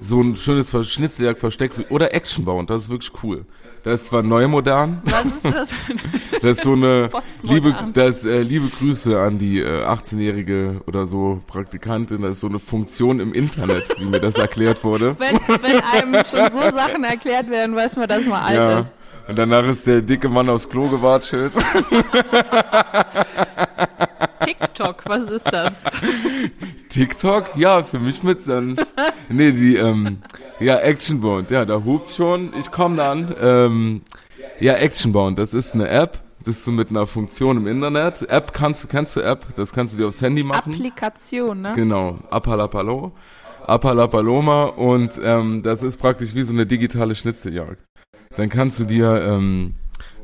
So 0.00 0.20
ein 0.22 0.36
schönes 0.36 0.70
Ver- 0.70 0.82
Schnitzeljagd-Versteck 0.82 1.86
oder 1.90 2.14
Action 2.14 2.44
bauen, 2.46 2.66
das 2.66 2.84
ist 2.84 2.88
wirklich 2.90 3.12
cool. 3.22 3.44
Das 3.84 4.00
ist 4.00 4.06
zwar 4.06 4.22
neu 4.22 4.48
modern, 4.48 5.02
Was 5.04 5.24
ist 5.26 5.44
das? 5.44 5.68
das 6.42 6.50
ist 6.56 6.62
so 6.64 6.72
eine 6.72 7.10
liebe, 7.42 7.74
das 7.92 8.24
äh, 8.24 8.40
liebe 8.40 8.68
Grüße 8.68 9.20
an 9.20 9.36
die 9.38 9.60
äh, 9.60 9.84
18-jährige 9.84 10.80
oder 10.86 11.04
so 11.06 11.42
Praktikantin, 11.46 12.22
das 12.22 12.32
ist 12.32 12.40
so 12.40 12.48
eine 12.48 12.58
Funktion 12.58 13.20
im 13.20 13.34
Internet, 13.34 13.94
wie 13.98 14.06
mir 14.06 14.20
das 14.20 14.36
erklärt 14.36 14.82
wurde. 14.82 15.16
wenn, 15.18 15.38
wenn 15.62 15.80
einem 15.92 16.24
schon 16.24 16.50
so 16.50 16.76
Sachen 16.76 17.04
erklärt 17.04 17.50
werden, 17.50 17.76
weiß 17.76 17.96
man, 17.96 18.08
dass 18.08 18.24
man 18.26 18.42
alt 18.42 18.56
Ja. 18.56 18.80
ist. 18.80 18.94
Und 19.28 19.38
danach 19.38 19.64
ist 19.66 19.86
der 19.86 20.00
dicke 20.02 20.28
Mann 20.28 20.48
aufs 20.50 20.68
Klo 20.68 20.88
gewatschelt. 20.88 21.52
TikTok, 24.44 25.04
was 25.06 25.30
ist 25.30 25.46
das? 25.52 25.84
TikTok? 26.88 27.56
Ja, 27.56 27.82
für 27.82 27.98
mich 27.98 28.22
mit 28.22 28.40
Senf. 28.40 28.80
nee, 29.28 29.52
die, 29.52 29.76
ähm, 29.76 30.18
ja, 30.60 30.78
Actionbound, 30.78 31.50
ja, 31.50 31.64
da 31.64 31.84
hupt 31.84 32.10
schon, 32.10 32.52
ich 32.58 32.70
komm 32.70 32.96
dann. 32.96 33.34
Ähm, 33.40 34.02
ja, 34.60 34.74
Actionbound, 34.74 35.38
das 35.38 35.54
ist 35.54 35.74
eine 35.74 35.88
App, 35.88 36.20
das 36.40 36.56
ist 36.56 36.64
so 36.64 36.72
mit 36.72 36.90
einer 36.90 37.06
Funktion 37.06 37.56
im 37.56 37.66
Internet. 37.66 38.28
App 38.28 38.52
kannst 38.52 38.84
du, 38.84 38.88
kennst 38.88 39.16
du 39.16 39.20
App, 39.20 39.44
das 39.56 39.72
kannst 39.72 39.94
du 39.94 39.98
dir 39.98 40.08
aufs 40.08 40.22
Handy 40.22 40.42
machen. 40.42 40.72
Applikation, 40.72 41.62
ne? 41.62 41.72
Genau, 41.74 42.18
Apalapalo, 42.30 43.12
Apalapaloma 43.66 44.64
und 44.66 45.18
ähm, 45.22 45.62
das 45.62 45.82
ist 45.82 45.96
praktisch 45.96 46.34
wie 46.34 46.42
so 46.42 46.52
eine 46.52 46.66
digitale 46.66 47.14
Schnitzeljagd. 47.14 47.82
Dann 48.36 48.48
kannst 48.48 48.78
du 48.80 48.84
dir 48.84 49.22
ähm, 49.26 49.74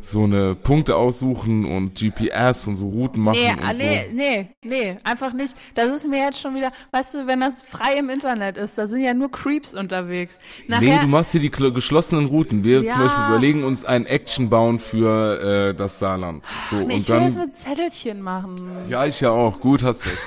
so 0.02 0.24
eine 0.24 0.54
Punkte 0.54 0.96
aussuchen 0.96 1.64
und 1.64 1.98
GPS 1.98 2.66
und 2.66 2.76
so 2.76 2.88
Routen 2.88 3.22
machen 3.22 3.38
Nee, 3.42 3.52
und 3.52 3.62
ah, 3.62 3.74
so. 3.74 3.82
nee, 3.82 4.06
nee, 4.12 4.48
nee, 4.64 4.96
einfach 5.04 5.32
nicht. 5.32 5.54
Das 5.74 5.86
ist 5.88 6.08
mir 6.08 6.18
jetzt 6.24 6.40
schon 6.40 6.54
wieder, 6.54 6.72
weißt 6.92 7.14
du, 7.14 7.26
wenn 7.26 7.40
das 7.40 7.62
frei 7.62 7.94
im 7.98 8.10
Internet 8.10 8.56
ist, 8.56 8.78
da 8.78 8.86
sind 8.86 9.02
ja 9.02 9.14
nur 9.14 9.30
Creeps 9.30 9.74
unterwegs. 9.74 10.38
Nee, 10.68 10.76
Nachher, 10.76 11.00
du 11.02 11.06
machst 11.08 11.32
hier 11.32 11.40
die 11.40 11.50
geschlossenen 11.50 12.26
Routen. 12.26 12.64
Wir 12.64 12.82
Ja. 12.82 12.92
zum 12.94 13.02
Beispiel 13.02 13.24
überlegen 13.28 13.64
uns 13.64 13.84
ein 13.84 14.06
Action 14.06 14.48
bauen 14.50 14.78
für 14.78 15.70
äh, 15.70 15.74
das 15.74 15.98
Saarland. 15.98 16.44
So, 16.70 16.76
nee, 16.76 16.84
und 16.84 16.90
ich 16.92 17.08
will 17.08 17.20
das 17.20 17.36
mit 17.36 17.56
Zettelchen 17.56 18.22
machen. 18.22 18.68
Ja, 18.88 19.04
ich 19.06 19.20
ja 19.20 19.30
auch. 19.30 19.60
Gut, 19.60 19.82
hast 19.82 20.04
recht. 20.06 20.18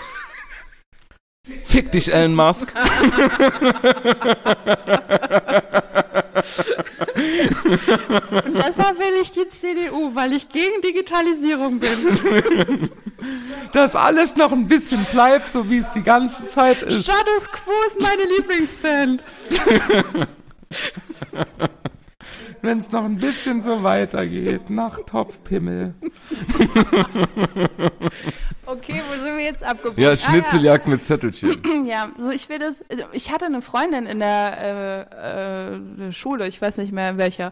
Fick 1.63 1.91
dich, 1.91 2.13
Elon 2.13 2.35
Musk. 2.35 2.73
Und 8.45 8.55
deshalb 8.55 8.99
will 8.99 9.21
ich 9.21 9.31
die 9.31 9.47
CDU, 9.49 10.13
weil 10.15 10.33
ich 10.33 10.49
gegen 10.49 10.81
Digitalisierung 10.81 11.79
bin. 11.79 12.89
Dass 13.71 13.95
alles 13.95 14.35
noch 14.35 14.51
ein 14.51 14.67
bisschen 14.67 15.05
bleibt, 15.05 15.49
so 15.51 15.69
wie 15.69 15.77
es 15.77 15.93
die 15.93 16.03
ganze 16.03 16.45
Zeit 16.47 16.81
ist. 16.81 17.05
Status 17.05 17.49
Quo 17.51 17.71
ist 17.87 18.01
meine 18.01 18.23
Lieblingsband. 18.23 19.23
Wenn 22.63 22.79
es 22.79 22.91
noch 22.91 23.03
ein 23.03 23.17
bisschen 23.17 23.61
so 23.61 23.83
weitergeht. 23.83 24.69
Nach 24.69 24.97
Topfpimmel. 25.05 25.93
Okay, 28.65 29.01
wo 29.09 29.13
sind 29.15 29.37
wir 29.37 29.43
jetzt 29.43 29.61
abgebogen? 29.63 30.01
Ja, 30.01 30.11
Ah, 30.11 30.15
Schnitzeljagd 30.15 30.87
mit 30.87 31.03
Zettelchen. 31.03 31.61
Ja, 31.85 32.09
so 32.17 32.29
ich 32.31 32.47
will 32.47 32.59
das. 32.59 32.81
Ich 33.11 33.29
hatte 33.31 33.45
eine 33.45 33.61
Freundin 33.61 34.05
in 34.05 34.19
der 34.19 35.07
äh, 35.13 36.07
äh, 36.07 36.11
Schule, 36.13 36.47
ich 36.47 36.61
weiß 36.61 36.77
nicht 36.77 36.93
mehr 36.93 37.09
in 37.09 37.17
welcher, 37.17 37.51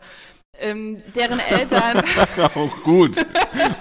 ähm, 0.57 0.97
deren 1.13 1.39
Eltern. 1.39 2.03
auch 2.55 2.83
gut. 2.83 3.17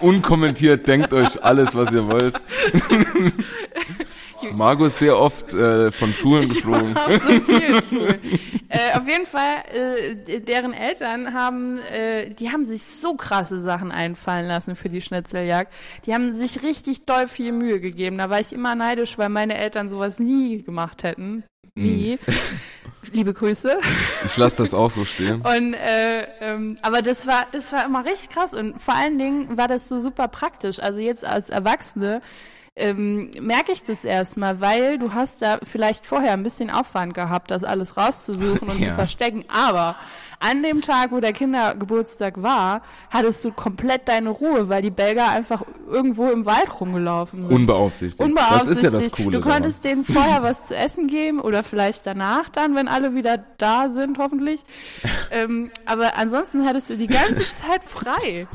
Unkommentiert, 0.00 0.88
denkt 0.88 1.12
euch 1.12 1.42
alles, 1.44 1.74
was 1.76 1.92
ihr 1.92 2.10
wollt. 2.10 2.34
Margot 4.52 4.88
ist 4.88 4.98
sehr 4.98 5.18
oft 5.18 5.52
äh, 5.54 5.90
von 5.90 6.14
Schulen 6.14 6.48
geflogen. 6.48 6.96
auf 6.96 7.22
so 7.22 7.40
vielen 7.40 7.82
Schulen. 7.88 8.18
Äh, 8.68 8.98
auf 8.98 9.08
jeden 9.08 9.26
Fall, 9.26 9.64
äh, 10.26 10.40
deren 10.40 10.72
Eltern 10.72 11.34
haben, 11.34 11.78
äh, 11.78 12.30
die 12.30 12.50
haben 12.50 12.64
sich 12.64 12.84
so 12.84 13.14
krasse 13.14 13.58
Sachen 13.58 13.90
einfallen 13.92 14.46
lassen 14.46 14.76
für 14.76 14.88
die 14.88 15.00
Schnitzeljagd. 15.00 15.72
Die 16.06 16.14
haben 16.14 16.32
sich 16.32 16.62
richtig 16.62 17.04
doll 17.04 17.28
viel 17.28 17.52
Mühe 17.52 17.80
gegeben. 17.80 18.18
Da 18.18 18.30
war 18.30 18.40
ich 18.40 18.52
immer 18.52 18.74
neidisch, 18.74 19.18
weil 19.18 19.28
meine 19.28 19.56
Eltern 19.58 19.88
sowas 19.88 20.18
nie 20.18 20.62
gemacht 20.62 21.02
hätten. 21.02 21.44
Nie. 21.74 22.18
Liebe 23.12 23.32
Grüße. 23.32 23.78
Ich 24.26 24.36
lasse 24.36 24.62
das 24.62 24.74
auch 24.74 24.90
so 24.90 25.04
stehen. 25.04 25.40
Und 25.56 25.74
äh, 25.74 26.26
ähm, 26.40 26.76
aber 26.82 27.02
das 27.02 27.26
war 27.26 27.46
das 27.52 27.72
war 27.72 27.84
immer 27.84 28.04
richtig 28.04 28.30
krass 28.30 28.54
und 28.54 28.80
vor 28.80 28.94
allen 28.94 29.18
Dingen 29.18 29.56
war 29.56 29.68
das 29.68 29.88
so 29.88 29.98
super 29.98 30.28
praktisch. 30.28 30.78
Also 30.80 31.00
jetzt 31.00 31.24
als 31.24 31.50
Erwachsene 31.50 32.20
ähm, 32.76 33.30
merke 33.40 33.72
ich 33.72 33.82
das 33.82 34.04
erstmal, 34.04 34.60
weil 34.60 34.98
du 34.98 35.12
hast 35.12 35.42
da 35.42 35.58
vielleicht 35.62 36.06
vorher 36.06 36.32
ein 36.32 36.42
bisschen 36.42 36.70
Aufwand 36.70 37.14
gehabt, 37.14 37.50
das 37.50 37.64
alles 37.64 37.96
rauszusuchen 37.96 38.68
und 38.68 38.78
Ja. 38.80 38.90
zu 38.90 38.94
verstecken. 38.94 39.44
Aber 39.48 39.96
an 40.40 40.62
dem 40.62 40.80
Tag, 40.80 41.12
wo 41.12 41.20
der 41.20 41.34
Kindergeburtstag 41.34 42.42
war, 42.42 42.80
hattest 43.10 43.44
du 43.44 43.52
komplett 43.52 44.08
deine 44.08 44.30
Ruhe, 44.30 44.70
weil 44.70 44.80
die 44.80 44.90
Belgier 44.90 45.28
einfach 45.28 45.62
irgendwo 45.86 46.30
im 46.30 46.46
Wald 46.46 46.80
rumgelaufen 46.80 47.42
sind. 47.42 47.52
Unbeaufsichtigt. 47.52 48.20
Unbeaufsichtigt. 48.20 48.70
Das 48.70 48.76
ist 48.76 48.82
ja 48.82 48.90
das 48.90 49.12
Coole. 49.12 49.38
Du 49.38 49.46
konntest 49.46 49.84
denen 49.84 50.02
vorher 50.02 50.42
was 50.42 50.66
zu 50.66 50.74
essen 50.74 51.08
geben 51.08 51.40
oder 51.40 51.62
vielleicht 51.62 52.06
danach 52.06 52.48
dann, 52.48 52.74
wenn 52.74 52.88
alle 52.88 53.14
wieder 53.14 53.44
da 53.58 53.90
sind, 53.90 54.18
hoffentlich. 54.18 54.64
ähm, 55.30 55.68
aber 55.84 56.16
ansonsten 56.16 56.64
hattest 56.64 56.88
du 56.88 56.96
die 56.96 57.06
ganze 57.06 57.40
Zeit 57.40 57.84
frei. 57.86 58.48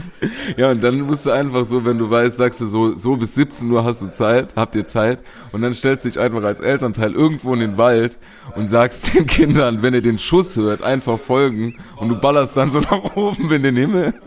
Ja, 0.57 0.71
und 0.71 0.81
dann 0.81 1.01
musst 1.01 1.27
du 1.27 1.31
einfach 1.31 1.65
so, 1.65 1.85
wenn 1.85 1.99
du 1.99 2.09
weißt, 2.09 2.37
sagst 2.37 2.61
du 2.61 2.65
so, 2.65 2.97
so 2.97 3.15
bis 3.15 3.35
17 3.35 3.69
Uhr 3.69 3.83
hast 3.83 4.01
du 4.01 4.07
Zeit, 4.07 4.53
habt 4.55 4.73
ihr 4.73 4.87
Zeit 4.87 5.19
und 5.51 5.61
dann 5.61 5.75
stellst 5.75 6.03
du 6.03 6.09
dich 6.09 6.19
einfach 6.19 6.41
als 6.43 6.59
Elternteil 6.59 7.13
irgendwo 7.13 7.53
in 7.53 7.59
den 7.59 7.77
Wald 7.77 8.17
und 8.55 8.67
sagst 8.67 9.13
den 9.13 9.27
Kindern, 9.27 9.83
wenn 9.83 9.93
ihr 9.93 10.01
den 10.01 10.17
Schuss 10.17 10.55
hört, 10.55 10.81
einfach 10.81 11.19
folgen 11.19 11.74
und 11.97 12.09
du 12.09 12.15
ballerst 12.15 12.55
dann 12.57 12.71
so 12.71 12.79
nach 12.91 13.15
oben 13.15 13.51
in 13.51 13.63
den 13.63 13.75
Himmel. 13.75 14.13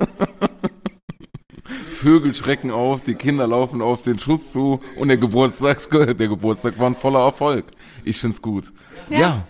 Vögel 1.89 2.33
schrecken 2.33 2.71
auf, 2.71 3.01
die 3.03 3.15
Kinder 3.15 3.47
laufen 3.47 3.83
auf 3.83 4.03
den 4.03 4.19
Schuss 4.19 4.53
zu 4.53 4.81
und 4.97 5.09
der 5.09 5.17
Geburtstag, 5.17 5.79
der 5.91 6.15
Geburtstag 6.15 6.79
war 6.79 6.87
ein 6.87 6.95
voller 6.95 7.25
Erfolg. 7.25 7.67
Ich 8.05 8.21
find's 8.21 8.41
gut. 8.41 8.73
Ja. 9.09 9.19
ja 9.19 9.47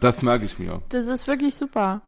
das 0.00 0.22
merke 0.22 0.44
ich 0.44 0.58
mir. 0.58 0.82
Das 0.90 1.06
ist 1.06 1.26
wirklich 1.26 1.54
super. 1.54 2.02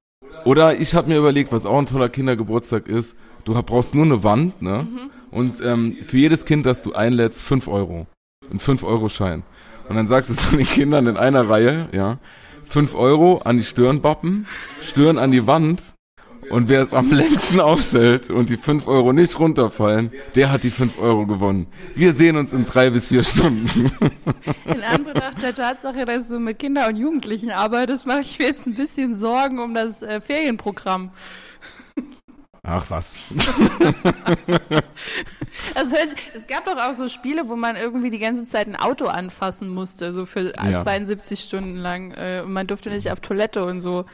Oder 0.45 0.79
ich 0.79 0.95
habe 0.95 1.09
mir 1.09 1.19
überlegt, 1.19 1.53
was 1.53 1.67
auch 1.67 1.79
ein 1.79 1.87
toller 1.87 2.09
Kindergeburtstag 2.09 2.89
ist. 2.89 3.17
Du 3.45 3.55
brauchst 3.63 3.95
nur 3.95 4.05
eine 4.05 4.23
Wand, 4.23 4.61
ne? 4.61 4.87
Mhm. 4.91 5.11
Und 5.31 5.63
ähm, 5.63 5.97
für 6.05 6.19
jedes 6.19 6.45
Kind, 6.45 6.67
das 6.67 6.83
du 6.83 6.93
einlädst, 6.93 7.43
fünf 7.43 7.69
Euro. 7.69 8.07
Ein 8.51 8.59
fünf 8.59 8.83
Euro 8.83 9.09
Schein. 9.09 9.43
Und 9.89 9.97
dann 9.97 10.07
sagst 10.07 10.31
du 10.31 10.35
zu 10.35 10.57
den 10.57 10.67
Kindern 10.67 11.07
in 11.07 11.17
einer 11.17 11.49
Reihe, 11.49 11.89
ja, 11.93 12.19
fünf 12.69 12.95
Euro 12.95 13.39
an 13.39 13.59
die 13.59 13.65
Stirnbappen, 13.65 14.47
Stirn 14.83 15.19
an 15.19 15.31
die 15.31 15.47
Wand 15.47 15.95
und 16.51 16.69
wer 16.69 16.81
es 16.81 16.95
am 16.95 17.11
längsten 17.11 17.61
aushält 17.61 18.31
und 18.31 18.51
die 18.51 18.57
fünf 18.57 18.87
Euro 18.87 19.13
nicht 19.13 19.39
runterfallen, 19.39 20.13
der 20.35 20.51
hat 20.51 20.63
die 20.63 20.71
fünf 20.71 20.99
Euro 20.99 21.27
gewonnen. 21.27 21.67
Wir 21.95 22.13
sehen 22.13 22.37
uns 22.37 22.53
in 22.53 22.65
drei 22.65 22.91
bis 22.91 23.09
vier 23.09 23.25
Stunden. 23.25 23.91
In 24.65 24.83
Anbetracht 24.83 25.43
der 25.43 25.55
Tatsache, 25.55 26.05
dass 26.05 26.29
du 26.29 26.39
mit 26.39 26.59
Kindern 26.59 26.91
und 26.91 26.97
Jugendlichen 26.97 27.51
arbeitest, 27.51 28.07
mache 28.07 28.21
ich 28.21 28.39
mir 28.39 28.47
jetzt 28.47 28.67
ein 28.67 28.75
bisschen 28.75 29.17
Sorgen 29.17 29.59
um 29.59 29.75
das 29.75 30.03
äh, 30.03 30.21
Ferienprogramm. 30.21 31.11
Ach 32.69 32.91
was. 32.91 33.23
also, 35.77 35.97
es 36.35 36.49
gab 36.49 36.65
doch 36.65 36.77
auch 36.77 36.95
so 36.95 37.07
Spiele, 37.07 37.49
wo 37.49 37.55
man 37.55 37.77
irgendwie 37.77 38.11
die 38.11 38.19
ganze 38.19 38.45
Zeit 38.45 38.67
ein 38.67 38.75
Auto 38.75 39.05
anfassen 39.07 39.69
musste, 39.69 40.13
so 40.13 40.27
für 40.27 40.53
ja. 40.57 40.83
72 40.83 41.39
Stunden 41.39 41.77
lang. 41.77 42.11
Äh, 42.11 42.43
und 42.45 42.53
man 42.53 42.67
durfte 42.67 42.91
nicht 42.91 43.13
auf 43.13 43.21
Toilette 43.21 43.65
und 43.65 43.81
so. 43.81 44.05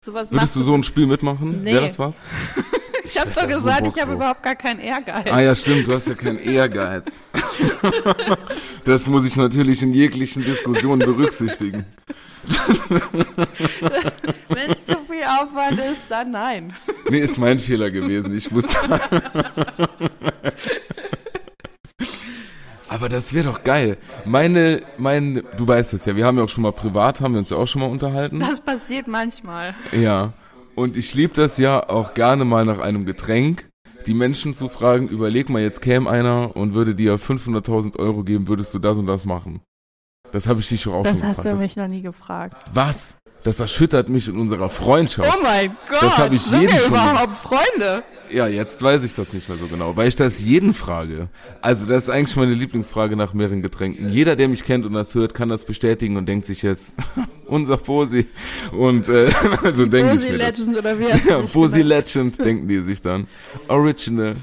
Sowas 0.00 0.30
Würdest 0.30 0.54
du 0.54 0.62
so 0.62 0.74
ein 0.74 0.84
Spiel 0.84 1.08
mitmachen? 1.08 1.64
Nee. 1.64 1.72
Wäre 1.72 1.86
das 1.86 1.98
was? 1.98 2.22
ich 3.06 3.18
habe 3.18 3.30
doch 3.30 3.46
gesagt, 3.46 3.80
so 3.80 3.92
ich 3.94 4.02
habe 4.02 4.14
überhaupt 4.14 4.42
gar 4.42 4.54
keinen 4.54 4.80
Ehrgeiz. 4.80 5.30
Ah 5.30 5.40
ja, 5.40 5.54
stimmt, 5.54 5.86
du 5.86 5.94
hast 5.94 6.08
ja 6.08 6.14
keinen 6.14 6.38
Ehrgeiz. 6.38 7.22
das 8.84 9.06
muss 9.06 9.24
ich 9.26 9.36
natürlich 9.36 9.82
in 9.82 9.92
jeglichen 9.92 10.44
Diskussionen 10.44 11.00
berücksichtigen. 11.00 11.86
Wenn 14.48 14.70
es 14.70 14.86
zu 14.86 14.96
viel 15.08 15.24
Aufwand 15.24 15.80
ist, 15.80 16.02
dann 16.08 16.30
nein. 16.30 16.72
Nee, 17.08 17.20
ist 17.20 17.38
mein 17.38 17.58
Fehler 17.58 17.90
gewesen. 17.90 18.36
Ich 18.36 18.52
wusste. 18.52 18.78
Aber 22.88 23.08
das 23.08 23.32
wäre 23.32 23.44
doch 23.44 23.62
geil. 23.62 23.96
Meine, 24.24 24.80
mein, 24.98 25.44
du 25.56 25.68
weißt 25.68 25.94
es 25.94 26.04
ja, 26.04 26.16
wir 26.16 26.24
haben 26.26 26.38
ja 26.38 26.44
auch 26.44 26.48
schon 26.48 26.62
mal 26.62 26.72
privat, 26.72 27.20
haben 27.20 27.34
wir 27.34 27.38
uns 27.38 27.50
ja 27.50 27.56
auch 27.56 27.66
schon 27.66 27.82
mal 27.82 27.88
unterhalten. 27.90 28.40
Das 28.40 28.60
passiert 28.60 29.06
manchmal. 29.06 29.74
Ja. 29.92 30.32
Und 30.76 30.96
ich 30.96 31.14
liebe 31.14 31.32
das 31.32 31.56
ja 31.58 31.88
auch 31.88 32.14
gerne 32.14 32.44
mal 32.44 32.64
nach 32.64 32.78
einem 32.78 33.06
Getränk, 33.06 33.70
die 34.06 34.14
Menschen 34.14 34.52
zu 34.54 34.68
fragen, 34.68 35.08
überleg 35.08 35.48
mal, 35.48 35.62
jetzt 35.62 35.80
käme 35.80 36.08
einer 36.08 36.54
und 36.54 36.74
würde 36.74 36.94
dir 36.94 37.16
500.000 37.18 37.98
Euro 37.98 38.22
geben, 38.22 38.46
würdest 38.46 38.72
du 38.74 38.78
das 38.78 38.98
und 38.98 39.06
das 39.06 39.24
machen? 39.24 39.62
Das 40.32 40.46
habe 40.46 40.60
ich 40.60 40.68
dich 40.68 40.82
schon 40.82 40.92
auch 40.92 41.02
Das 41.02 41.18
schon 41.20 41.28
hast 41.28 41.36
gefragt. 41.38 41.56
du 41.58 41.62
mich 41.62 41.76
noch 41.76 41.88
nie 41.88 42.02
gefragt. 42.02 42.62
Was? 42.74 43.16
Das 43.46 43.60
erschüttert 43.60 44.08
mich 44.08 44.26
in 44.26 44.36
unserer 44.38 44.68
Freundschaft. 44.68 45.32
Oh 45.32 45.40
mein 45.40 45.76
Gott, 45.88 46.02
das 46.02 46.18
habe 46.18 46.34
ich 46.34 46.42
sind 46.42 46.62
jeden 46.62 46.72
wir 46.72 46.80
schon 46.80 46.88
überhaupt 46.88 47.36
Freunde? 47.36 48.02
Ja, 48.28 48.48
jetzt 48.48 48.82
weiß 48.82 49.04
ich 49.04 49.14
das 49.14 49.32
nicht 49.32 49.48
mehr 49.48 49.56
so 49.56 49.68
genau, 49.68 49.96
weil 49.96 50.08
ich 50.08 50.16
das 50.16 50.40
jeden 50.40 50.74
frage. 50.74 51.28
Also 51.62 51.86
das 51.86 52.02
ist 52.04 52.10
eigentlich 52.10 52.34
meine 52.34 52.54
Lieblingsfrage 52.54 53.14
nach 53.14 53.34
mehreren 53.34 53.62
Getränken. 53.62 54.08
Jeder, 54.08 54.34
der 54.34 54.48
mich 54.48 54.64
kennt 54.64 54.84
und 54.84 54.94
das 54.94 55.14
hört, 55.14 55.32
kann 55.32 55.48
das 55.48 55.64
bestätigen 55.64 56.16
und 56.16 56.26
denkt 56.28 56.44
sich 56.44 56.62
jetzt, 56.62 56.96
unser 57.46 57.76
Posi. 57.76 58.26
Und 58.72 59.08
äh, 59.08 59.30
also 59.62 59.86
denke 59.86 60.16
ich 60.16 60.22
mir 60.22 60.38
Legend 60.38 60.74
das. 60.74 60.78
oder 60.78 60.98
wie 60.98 61.04
hast 61.12 61.24
Ja, 61.26 61.40
du 61.40 61.46
Posi 61.46 61.82
Legend 61.82 62.44
denken 62.44 62.66
die 62.66 62.80
sich 62.80 63.00
dann. 63.00 63.28
Original. 63.68 64.34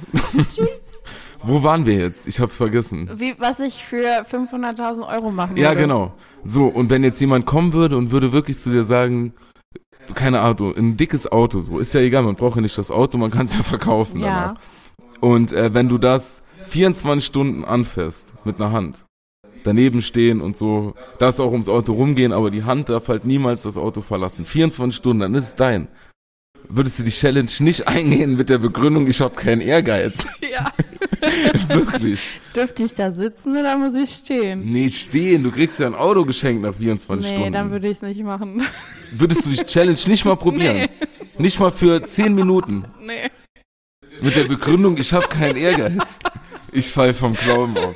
Wo 1.44 1.62
waren 1.64 1.86
wir 1.86 1.96
jetzt? 1.96 2.28
Ich 2.28 2.40
hab's 2.40 2.56
vergessen. 2.58 3.10
Wie, 3.16 3.36
was 3.38 3.60
ich 3.60 3.84
für 3.84 4.22
500.000 4.26 5.08
Euro 5.08 5.30
machen 5.32 5.58
Ja, 5.58 5.70
würde. 5.70 5.82
genau. 5.82 6.14
So, 6.46 6.68
und 6.68 6.90
wenn 6.90 7.04
jetzt 7.04 7.20
jemand 7.20 7.46
kommen 7.46 7.74
würde 7.74 7.98
und 7.98 8.12
würde 8.12 8.32
wirklich 8.32 8.58
zu 8.60 8.70
dir 8.72 8.84
sagen, 8.86 9.34
keine 10.14 10.42
Auto, 10.44 10.72
ein 10.76 10.98
dickes 10.98 11.32
Auto, 11.32 11.60
so, 11.60 11.80
ist 11.80 11.94
ja 11.94 12.02
egal, 12.02 12.24
man 12.24 12.36
braucht 12.36 12.56
ja 12.56 12.62
nicht 12.62 12.78
das 12.78 12.92
Auto, 12.92 13.18
man 13.18 13.32
kann 13.32 13.46
es 13.46 13.56
ja 13.56 13.64
verkaufen. 13.64 14.20
Ja. 14.22 14.26
danach. 14.28 14.56
Und 15.22 15.54
äh, 15.54 15.74
wenn 15.74 15.90
du 15.90 15.98
das 15.98 16.44
24 16.64 17.26
Stunden 17.26 17.64
anfährst 17.66 18.34
mit 18.46 18.60
einer 18.62 18.72
Hand, 18.72 19.06
daneben 19.64 20.02
stehen 20.02 20.42
und 20.42 20.58
so, 20.58 20.94
darfst 21.20 21.40
auch 21.40 21.52
ums 21.52 21.70
Auto 21.70 21.94
rumgehen, 21.94 22.34
aber 22.34 22.52
die 22.52 22.64
Hand 22.64 22.90
darf 22.90 23.08
halt 23.08 23.24
niemals 23.26 23.62
das 23.64 23.78
Auto 23.78 24.02
verlassen. 24.02 24.46
24 24.46 24.96
Stunden, 24.96 25.22
dann 25.22 25.36
ist 25.36 25.46
es 25.46 25.56
dein. 25.56 25.88
Würdest 26.70 27.00
du 27.00 27.04
die 27.04 27.12
Challenge 27.12 27.52
nicht 27.60 27.88
eingehen 27.88 28.36
mit 28.36 28.50
der 28.50 28.58
Begründung, 28.58 29.08
ich 29.08 29.22
habe 29.22 29.36
keinen 29.36 29.62
Ehrgeiz? 29.62 30.26
Ja. 30.42 30.72
Wirklich. 31.70 32.30
Dürfte 32.56 32.84
ich 32.84 32.94
da 32.94 33.12
sitzen 33.12 33.58
oder 33.58 33.76
muss 33.78 33.96
ich 33.96 34.12
stehen? 34.12 34.72
Nee, 34.72 34.90
stehen, 34.90 35.44
du 35.44 35.52
kriegst 35.52 35.80
ja 35.80 35.88
ein 35.88 35.96
Auto 35.96 36.26
geschenkt 36.26 36.62
nach 36.62 36.76
24 36.76 37.26
nee, 37.26 37.36
Stunden. 37.38 37.54
dann 37.54 37.72
würde 37.72 37.88
ich 37.88 37.94
es 37.94 38.02
nicht 38.04 38.22
machen. 38.22 38.62
Würdest 39.12 39.46
du 39.46 39.50
die 39.50 39.64
Challenge 39.64 39.98
nicht 40.06 40.26
mal 40.26 40.36
probieren? 40.36 40.78
Nee. 40.78 40.90
Nicht 41.40 41.60
mal 41.60 41.72
für 41.72 42.04
10 42.04 42.36
Minuten. 42.36 42.86
Nee. 43.02 43.30
Mit 44.22 44.36
der 44.36 44.44
Begründung, 44.44 44.98
ich 44.98 45.12
habe 45.14 45.28
keinen 45.28 45.58
Ehrgeiz. 45.58 46.20
Ich 46.72 46.88
fall 46.88 47.14
vom 47.14 47.34
Glauben 47.34 47.76
auf. 47.78 47.96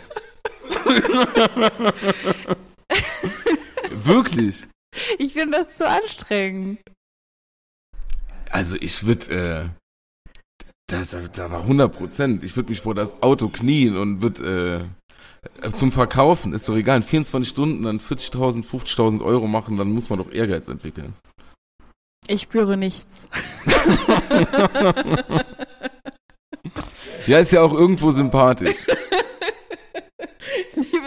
Wirklich. 4.03 4.63
Ich 5.19 5.33
finde 5.33 5.57
das 5.57 5.75
zu 5.75 5.87
anstrengend. 5.87 6.79
Also 8.49 8.75
ich 8.79 9.05
würde, 9.05 9.25
äh, 9.33 9.69
da, 10.87 11.03
da, 11.09 11.27
da 11.27 11.51
war 11.51 11.61
100 11.61 11.93
Prozent. 11.93 12.43
Ich 12.43 12.55
würde 12.55 12.69
mich 12.69 12.81
vor 12.81 12.95
das 12.95 13.21
Auto 13.21 13.49
knien 13.49 13.97
und 13.97 14.21
würde 14.21 14.89
äh, 15.61 15.71
zum 15.71 15.91
Verkaufen, 15.91 16.53
ist 16.53 16.67
doch 16.67 16.75
egal, 16.75 16.97
in 16.97 17.03
24 17.03 17.49
Stunden 17.49 17.83
dann 17.83 17.99
40.000, 17.99 18.65
50.000 18.65 19.23
Euro 19.23 19.47
machen, 19.47 19.77
dann 19.77 19.91
muss 19.91 20.09
man 20.09 20.19
doch 20.19 20.31
Ehrgeiz 20.31 20.67
entwickeln. 20.67 21.13
Ich 22.27 22.41
spüre 22.41 22.77
nichts. 22.77 23.29
Ja, 27.27 27.39
ist 27.39 27.51
ja 27.51 27.61
auch 27.61 27.73
irgendwo 27.73 28.11
sympathisch. 28.11 28.77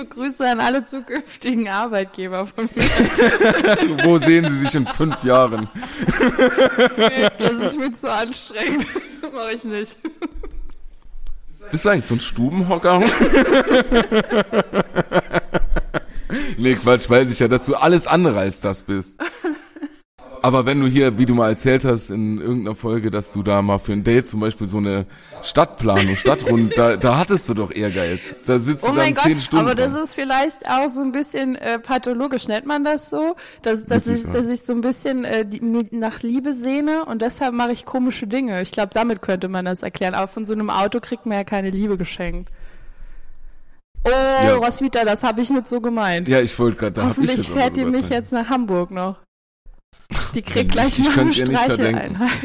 Liebe 0.00 0.14
Grüße 0.14 0.48
an 0.48 0.60
alle 0.60 0.82
zukünftigen 0.82 1.68
Arbeitgeber 1.68 2.46
von 2.46 2.70
mir. 2.74 2.84
Wo 4.04 4.16
sehen 4.16 4.50
Sie 4.50 4.60
sich 4.60 4.74
in 4.74 4.86
fünf 4.86 5.22
Jahren? 5.22 5.68
Das 7.38 7.52
ist 7.52 7.76
mir 7.78 7.92
zu 7.92 8.10
anstrengend. 8.10 8.86
Mache 9.34 9.52
ich 9.52 9.64
nicht. 9.64 9.98
Bist 11.70 11.84
du 11.84 11.90
eigentlich 11.90 12.06
so 12.06 12.14
ein 12.14 12.20
Stubenhocker? 12.20 13.00
nee, 16.56 16.76
Quatsch, 16.76 17.10
weiß 17.10 17.30
ich 17.30 17.38
ja, 17.38 17.48
dass 17.48 17.66
du 17.66 17.74
alles 17.74 18.06
andere 18.06 18.38
als 18.38 18.60
das 18.60 18.82
bist. 18.82 19.20
Aber 20.42 20.64
wenn 20.66 20.80
du 20.80 20.86
hier, 20.86 21.18
wie 21.18 21.26
du 21.26 21.34
mal 21.34 21.50
erzählt 21.50 21.84
hast 21.84 22.10
in 22.10 22.40
irgendeiner 22.40 22.74
Folge, 22.74 23.10
dass 23.10 23.30
du 23.30 23.42
da 23.42 23.60
mal 23.62 23.78
für 23.78 23.92
ein 23.92 24.04
Date 24.04 24.28
zum 24.30 24.40
Beispiel 24.40 24.66
so 24.66 24.78
eine 24.78 25.06
Stadtplanung, 25.42 26.16
Stadtrund, 26.16 26.76
da, 26.76 26.96
da 26.96 27.18
hattest 27.18 27.48
du 27.48 27.54
doch 27.54 27.70
Ehrgeiz. 27.70 28.36
Da 28.46 28.58
sitzt 28.58 28.84
Oh 28.84 28.92
du 28.92 28.96
dann 28.96 29.14
zehn 29.14 29.34
Gott, 29.34 29.42
Stunden. 29.42 29.64
aber 29.64 29.74
das 29.74 29.94
ist 29.94 30.14
vielleicht 30.14 30.66
auch 30.68 30.88
so 30.88 31.02
ein 31.02 31.12
bisschen 31.12 31.56
äh, 31.56 31.78
pathologisch, 31.78 32.48
nennt 32.48 32.66
man 32.66 32.84
das 32.84 33.10
so? 33.10 33.36
Dass, 33.62 33.84
dass, 33.84 34.06
Witzig, 34.06 34.20
ich, 34.20 34.24
ja. 34.26 34.32
dass 34.32 34.48
ich 34.48 34.62
so 34.62 34.72
ein 34.72 34.80
bisschen 34.80 35.24
äh, 35.24 35.44
die, 35.46 35.60
nach 35.90 36.22
Liebe 36.22 36.54
sehne 36.54 37.04
und 37.04 37.22
deshalb 37.22 37.52
mache 37.54 37.72
ich 37.72 37.84
komische 37.84 38.26
Dinge. 38.26 38.62
Ich 38.62 38.72
glaube, 38.72 38.90
damit 38.94 39.22
könnte 39.22 39.48
man 39.48 39.64
das 39.66 39.82
erklären. 39.82 40.14
Aber 40.14 40.28
von 40.28 40.46
so 40.46 40.52
einem 40.54 40.70
Auto 40.70 41.00
kriegt 41.00 41.26
man 41.26 41.36
ja 41.38 41.44
keine 41.44 41.70
Liebe 41.70 41.96
geschenkt. 41.98 42.50
Oh, 44.04 44.10
Ja. 44.10 44.54
Roswitha, 44.54 45.04
das 45.04 45.22
habe 45.22 45.42
ich 45.42 45.50
nicht 45.50 45.68
so 45.68 45.80
gemeint. 45.80 46.26
ja, 46.28 46.40
ich 46.40 46.58
wollte 46.58 46.78
gerade, 46.78 47.00
ich 47.00 47.06
Hoffentlich 47.06 47.50
aber 47.50 47.60
fährt 47.60 47.76
ihr 47.76 47.86
mich 47.86 48.08
jetzt 48.08 48.32
nach 48.32 48.48
Hamburg 48.48 48.90
noch. 48.90 49.16
Die 50.34 50.42
kriegt 50.42 50.72
gleich 50.72 50.98
nicht, 50.98 51.00
ich 51.00 51.04
noch 51.06 51.12
eine 51.16 51.30
könnte 51.30 51.38
ihr 51.40 51.48
nicht 51.48 51.60
Streicheleinheit. 51.62 52.30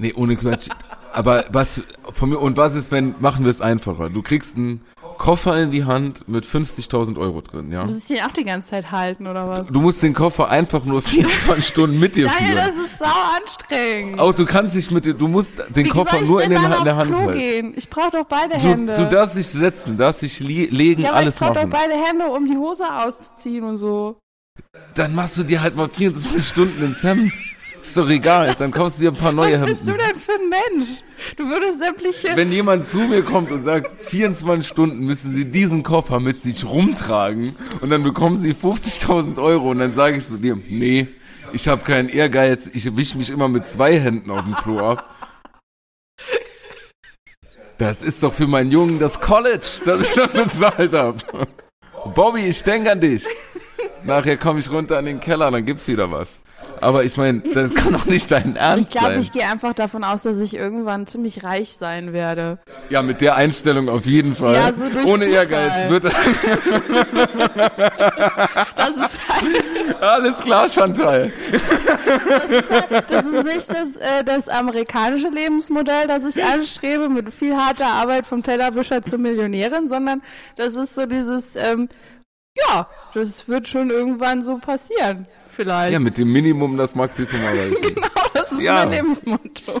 Nee, 0.00 0.12
ohne 0.14 0.36
Quatsch. 0.36 0.68
Aber 1.12 1.44
was 1.50 1.82
von 2.12 2.28
mir 2.28 2.38
und 2.38 2.56
was 2.56 2.76
ist, 2.76 2.92
wenn 2.92 3.16
machen 3.18 3.44
wir 3.44 3.50
es 3.50 3.60
einfacher? 3.60 4.10
Du 4.10 4.22
kriegst 4.22 4.56
ein 4.56 4.80
Koffer 5.16 5.60
in 5.60 5.72
die 5.72 5.84
Hand 5.84 6.28
mit 6.28 6.44
50.000 6.46 7.18
Euro 7.18 7.40
drin, 7.40 7.72
ja. 7.72 7.84
Muss 7.84 7.96
ich 7.96 8.04
den 8.16 8.24
auch 8.24 8.30
die 8.30 8.44
ganze 8.44 8.70
Zeit 8.70 8.92
halten, 8.92 9.26
oder 9.26 9.48
was? 9.48 9.66
Du 9.66 9.80
musst 9.80 10.00
den 10.04 10.14
Koffer 10.14 10.48
einfach 10.48 10.84
nur 10.84 11.02
24 11.02 11.66
Stunden 11.66 11.98
mit 11.98 12.14
dir 12.14 12.26
Nein, 12.26 12.36
führen. 12.46 12.56
das 12.56 12.76
ist 12.76 12.98
sau 13.00 13.06
anstrengend. 13.36 14.20
Auch 14.20 14.32
du 14.32 14.44
kannst 14.44 14.76
nicht 14.76 14.92
mit 14.92 15.04
dir, 15.06 15.14
du 15.14 15.26
musst 15.26 15.58
den 15.74 15.86
Wie 15.86 15.88
Koffer 15.88 16.22
ich 16.22 16.28
nur 16.28 16.40
in, 16.44 16.50
den, 16.50 16.62
in 16.62 16.84
der 16.84 16.96
Hand 16.96 17.10
Klo 17.10 17.18
halten. 17.22 17.38
gehen? 17.38 17.72
Ich 17.76 17.90
brauche 17.90 18.12
doch 18.12 18.26
beide 18.28 18.56
Du, 18.58 18.62
Hände. 18.68 18.92
du 18.92 19.08
darfst 19.08 19.34
dich 19.36 19.48
setzen, 19.48 19.96
darfst 19.98 20.22
dich 20.22 20.38
legen, 20.38 21.02
ja, 21.02 21.08
aber 21.08 21.16
alles 21.18 21.34
ich 21.34 21.40
brauche 21.40 21.54
doch 21.54 21.66
machen. 21.66 21.70
beide 21.70 21.94
Hände, 22.00 22.26
um 22.26 22.46
die 22.46 22.56
Hose 22.56 22.84
auszuziehen 22.88 23.64
und 23.64 23.78
so. 23.78 24.16
Dann 24.94 25.14
machst 25.14 25.36
du 25.38 25.44
dir 25.44 25.60
halt 25.60 25.76
mal 25.76 25.88
24 25.88 26.46
Stunden 26.46 26.82
ins 26.82 27.02
Hemd. 27.02 27.32
Ist 27.80 27.96
doch 27.96 28.08
egal, 28.08 28.54
dann 28.58 28.70
kaufst 28.70 28.98
du 28.98 29.02
dir 29.02 29.12
ein 29.12 29.16
paar 29.16 29.32
neue 29.32 29.60
Was 29.60 29.66
bist 29.68 29.86
du 29.86 29.92
Hemden. 29.92 30.06
denn 30.10 30.20
für 30.20 30.32
ein 30.32 30.76
Mensch? 30.78 30.88
Du 31.36 31.48
würdest 31.48 31.78
sämtliche... 31.78 32.36
Wenn 32.36 32.50
jemand 32.50 32.84
zu 32.84 32.98
mir 32.98 33.22
kommt 33.22 33.52
und 33.52 33.62
sagt, 33.62 34.02
24 34.02 34.68
Stunden 34.68 35.04
müssen 35.06 35.30
sie 35.34 35.44
diesen 35.44 35.82
Koffer 35.84 36.20
mit 36.20 36.40
sich 36.40 36.64
rumtragen 36.64 37.54
und 37.80 37.90
dann 37.90 38.02
bekommen 38.02 38.36
sie 38.36 38.52
50.000 38.52 39.40
Euro 39.40 39.70
und 39.70 39.78
dann 39.78 39.92
sage 39.92 40.16
ich 40.16 40.26
zu 40.26 40.38
dir, 40.38 40.56
nee, 40.56 41.08
ich 41.52 41.68
habe 41.68 41.84
keinen 41.84 42.08
Ehrgeiz, 42.08 42.68
ich 42.72 42.96
wisch 42.96 43.14
mich 43.14 43.30
immer 43.30 43.48
mit 43.48 43.66
zwei 43.66 43.98
Händen 43.98 44.30
auf 44.30 44.42
dem 44.42 44.54
Klo 44.54 44.78
ab. 44.80 45.14
Das 47.78 48.02
ist 48.02 48.24
doch 48.24 48.34
für 48.34 48.48
meinen 48.48 48.72
Jungen 48.72 48.98
das 48.98 49.20
College, 49.20 49.80
das 49.84 50.08
ich 50.08 50.14
dann 50.14 50.32
bezahlt 50.32 50.92
habe. 50.92 51.18
Bobby, 52.14 52.40
ich 52.40 52.62
denke 52.64 52.90
an 52.90 53.00
dich. 53.00 53.24
Nachher 54.04 54.36
komme 54.36 54.60
ich 54.60 54.70
runter 54.70 54.98
in 54.98 55.04
den 55.04 55.20
Keller, 55.20 55.50
dann 55.50 55.64
gibt's 55.64 55.88
wieder 55.88 56.10
was. 56.10 56.28
Aber 56.80 57.04
ich 57.04 57.16
meine, 57.16 57.40
das 57.40 57.74
kann 57.74 57.92
doch 57.92 58.06
nicht 58.06 58.30
dein 58.30 58.52
ich 58.52 58.60
Ernst 58.60 58.92
glaube, 58.92 59.06
sein. 59.08 59.20
ich 59.20 59.32
gehe 59.32 59.42
einfach 59.48 59.74
davon 59.74 60.04
aus, 60.04 60.22
dass 60.22 60.38
ich 60.40 60.54
irgendwann 60.54 61.06
ziemlich 61.06 61.44
reich 61.44 61.76
sein 61.76 62.12
werde. 62.12 62.58
Ja, 62.88 63.02
mit 63.02 63.20
der 63.20 63.36
Einstellung 63.36 63.88
auf 63.88 64.06
jeden 64.06 64.32
Fall. 64.34 64.54
Ja, 64.54 64.72
so 64.72 64.88
durch 64.88 65.04
Ohne 65.04 65.24
Zufall. 65.24 65.34
Ehrgeiz 65.34 65.88
wird 65.88 66.04
Das 68.76 68.90
ist 68.90 69.18
halt, 69.28 70.02
alles 70.02 70.36
klar, 70.36 70.68
Chantal. 70.68 71.32
das 72.28 72.44
ist, 72.50 72.70
halt, 72.70 73.10
das 73.10 73.26
ist 73.26 73.44
nicht 73.44 73.68
das, 73.70 73.96
äh, 73.96 74.24
das 74.24 74.48
amerikanische 74.48 75.28
Lebensmodell, 75.28 76.06
das 76.06 76.24
ich 76.24 76.42
anstrebe, 76.44 77.08
mit 77.08 77.32
viel 77.32 77.56
harter 77.56 77.86
Arbeit 77.86 78.26
vom 78.26 78.42
Tellerwischer 78.42 79.02
zur 79.02 79.18
Millionärin, 79.18 79.88
sondern 79.88 80.22
das 80.56 80.74
ist 80.74 80.94
so 80.94 81.06
dieses, 81.06 81.56
ähm, 81.56 81.88
ja, 82.66 82.88
das 83.14 83.48
wird 83.48 83.68
schon 83.68 83.90
irgendwann 83.90 84.42
so 84.42 84.58
passieren. 84.58 85.26
Vielleicht. 85.50 85.92
Ja, 85.92 85.98
mit 85.98 86.16
dem 86.18 86.30
Minimum 86.32 86.76
das 86.76 86.94
Maximum 86.94 87.34
erreichen. 87.42 87.76
genau, 87.82 88.08
das 88.34 88.52
ist 88.52 88.62
Ja. 88.62 88.74
mein 88.74 88.90
Lebensmotto. 88.92 89.80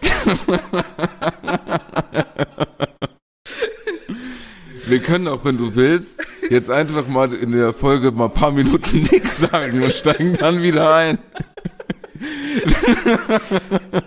Wir 4.86 5.00
können 5.00 5.28
auch, 5.28 5.44
wenn 5.44 5.58
du 5.58 5.74
willst, 5.74 6.22
jetzt 6.48 6.70
einfach 6.70 7.06
mal 7.08 7.32
in 7.34 7.52
der 7.52 7.74
Folge 7.74 8.10
mal 8.10 8.26
ein 8.26 8.32
paar 8.32 8.52
Minuten 8.52 9.02
nichts 9.12 9.38
sagen 9.38 9.82
und 9.82 9.92
steigen 9.92 10.32
dann 10.34 10.62
wieder 10.62 10.94
ein. 10.94 11.18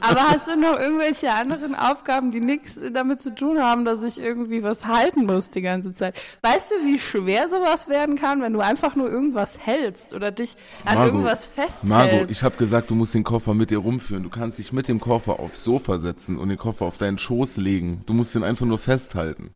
Aber 0.02 0.22
hast 0.30 0.48
du 0.48 0.56
noch 0.56 0.80
irgendwelche 0.80 1.34
anderen 1.34 1.76
Aufgaben, 1.76 2.32
die 2.32 2.40
nichts 2.40 2.80
damit 2.94 3.22
zu 3.22 3.34
tun 3.34 3.62
haben, 3.62 3.86
dass 3.86 4.04
ich 4.04 4.20
irgendwie 4.20 4.64
was 4.64 4.86
halten 4.86 5.26
muss 5.26 5.50
die 5.50 5.62
ganze 5.62 5.94
Zeit? 5.94 6.16
Weißt 6.42 6.72
du, 6.72 6.76
wie 6.86 7.00
schwer 7.00 7.50
sowas 7.50 7.88
werden 7.88 8.18
kann, 8.18 8.42
wenn 8.42 8.54
du 8.54 8.60
einfach 8.60 8.96
nur 8.96 9.10
irgendwas 9.10 9.58
hältst 9.60 10.14
oder 10.14 10.32
dich 10.32 10.56
an 10.86 10.96
Margot, 10.96 11.14
irgendwas 11.14 11.46
festhältst? 11.46 11.84
Margot, 11.84 12.32
ich 12.32 12.44
habe 12.44 12.58
gesagt, 12.58 12.90
du 12.90 12.96
musst 12.96 13.14
den 13.14 13.24
Koffer 13.24 13.54
mit 13.54 13.70
dir 13.70 13.80
rumführen. 13.80 14.24
Du 14.24 14.30
kannst 14.30 14.60
dich 14.60 14.72
mit 14.74 14.88
dem 14.88 15.00
Koffer 15.00 15.40
aufs 15.40 15.64
Sofa 15.64 15.98
setzen 15.98 16.38
und 16.38 16.50
den 16.50 16.58
Koffer 16.58 16.86
auf 16.86 16.98
deinen 16.98 17.18
Schoß 17.18 17.58
legen. 17.58 18.02
Du 18.06 18.14
musst 18.14 18.36
den 18.36 18.44
einfach 18.44 18.66
nur 18.66 18.80
festhalten. 18.80 19.54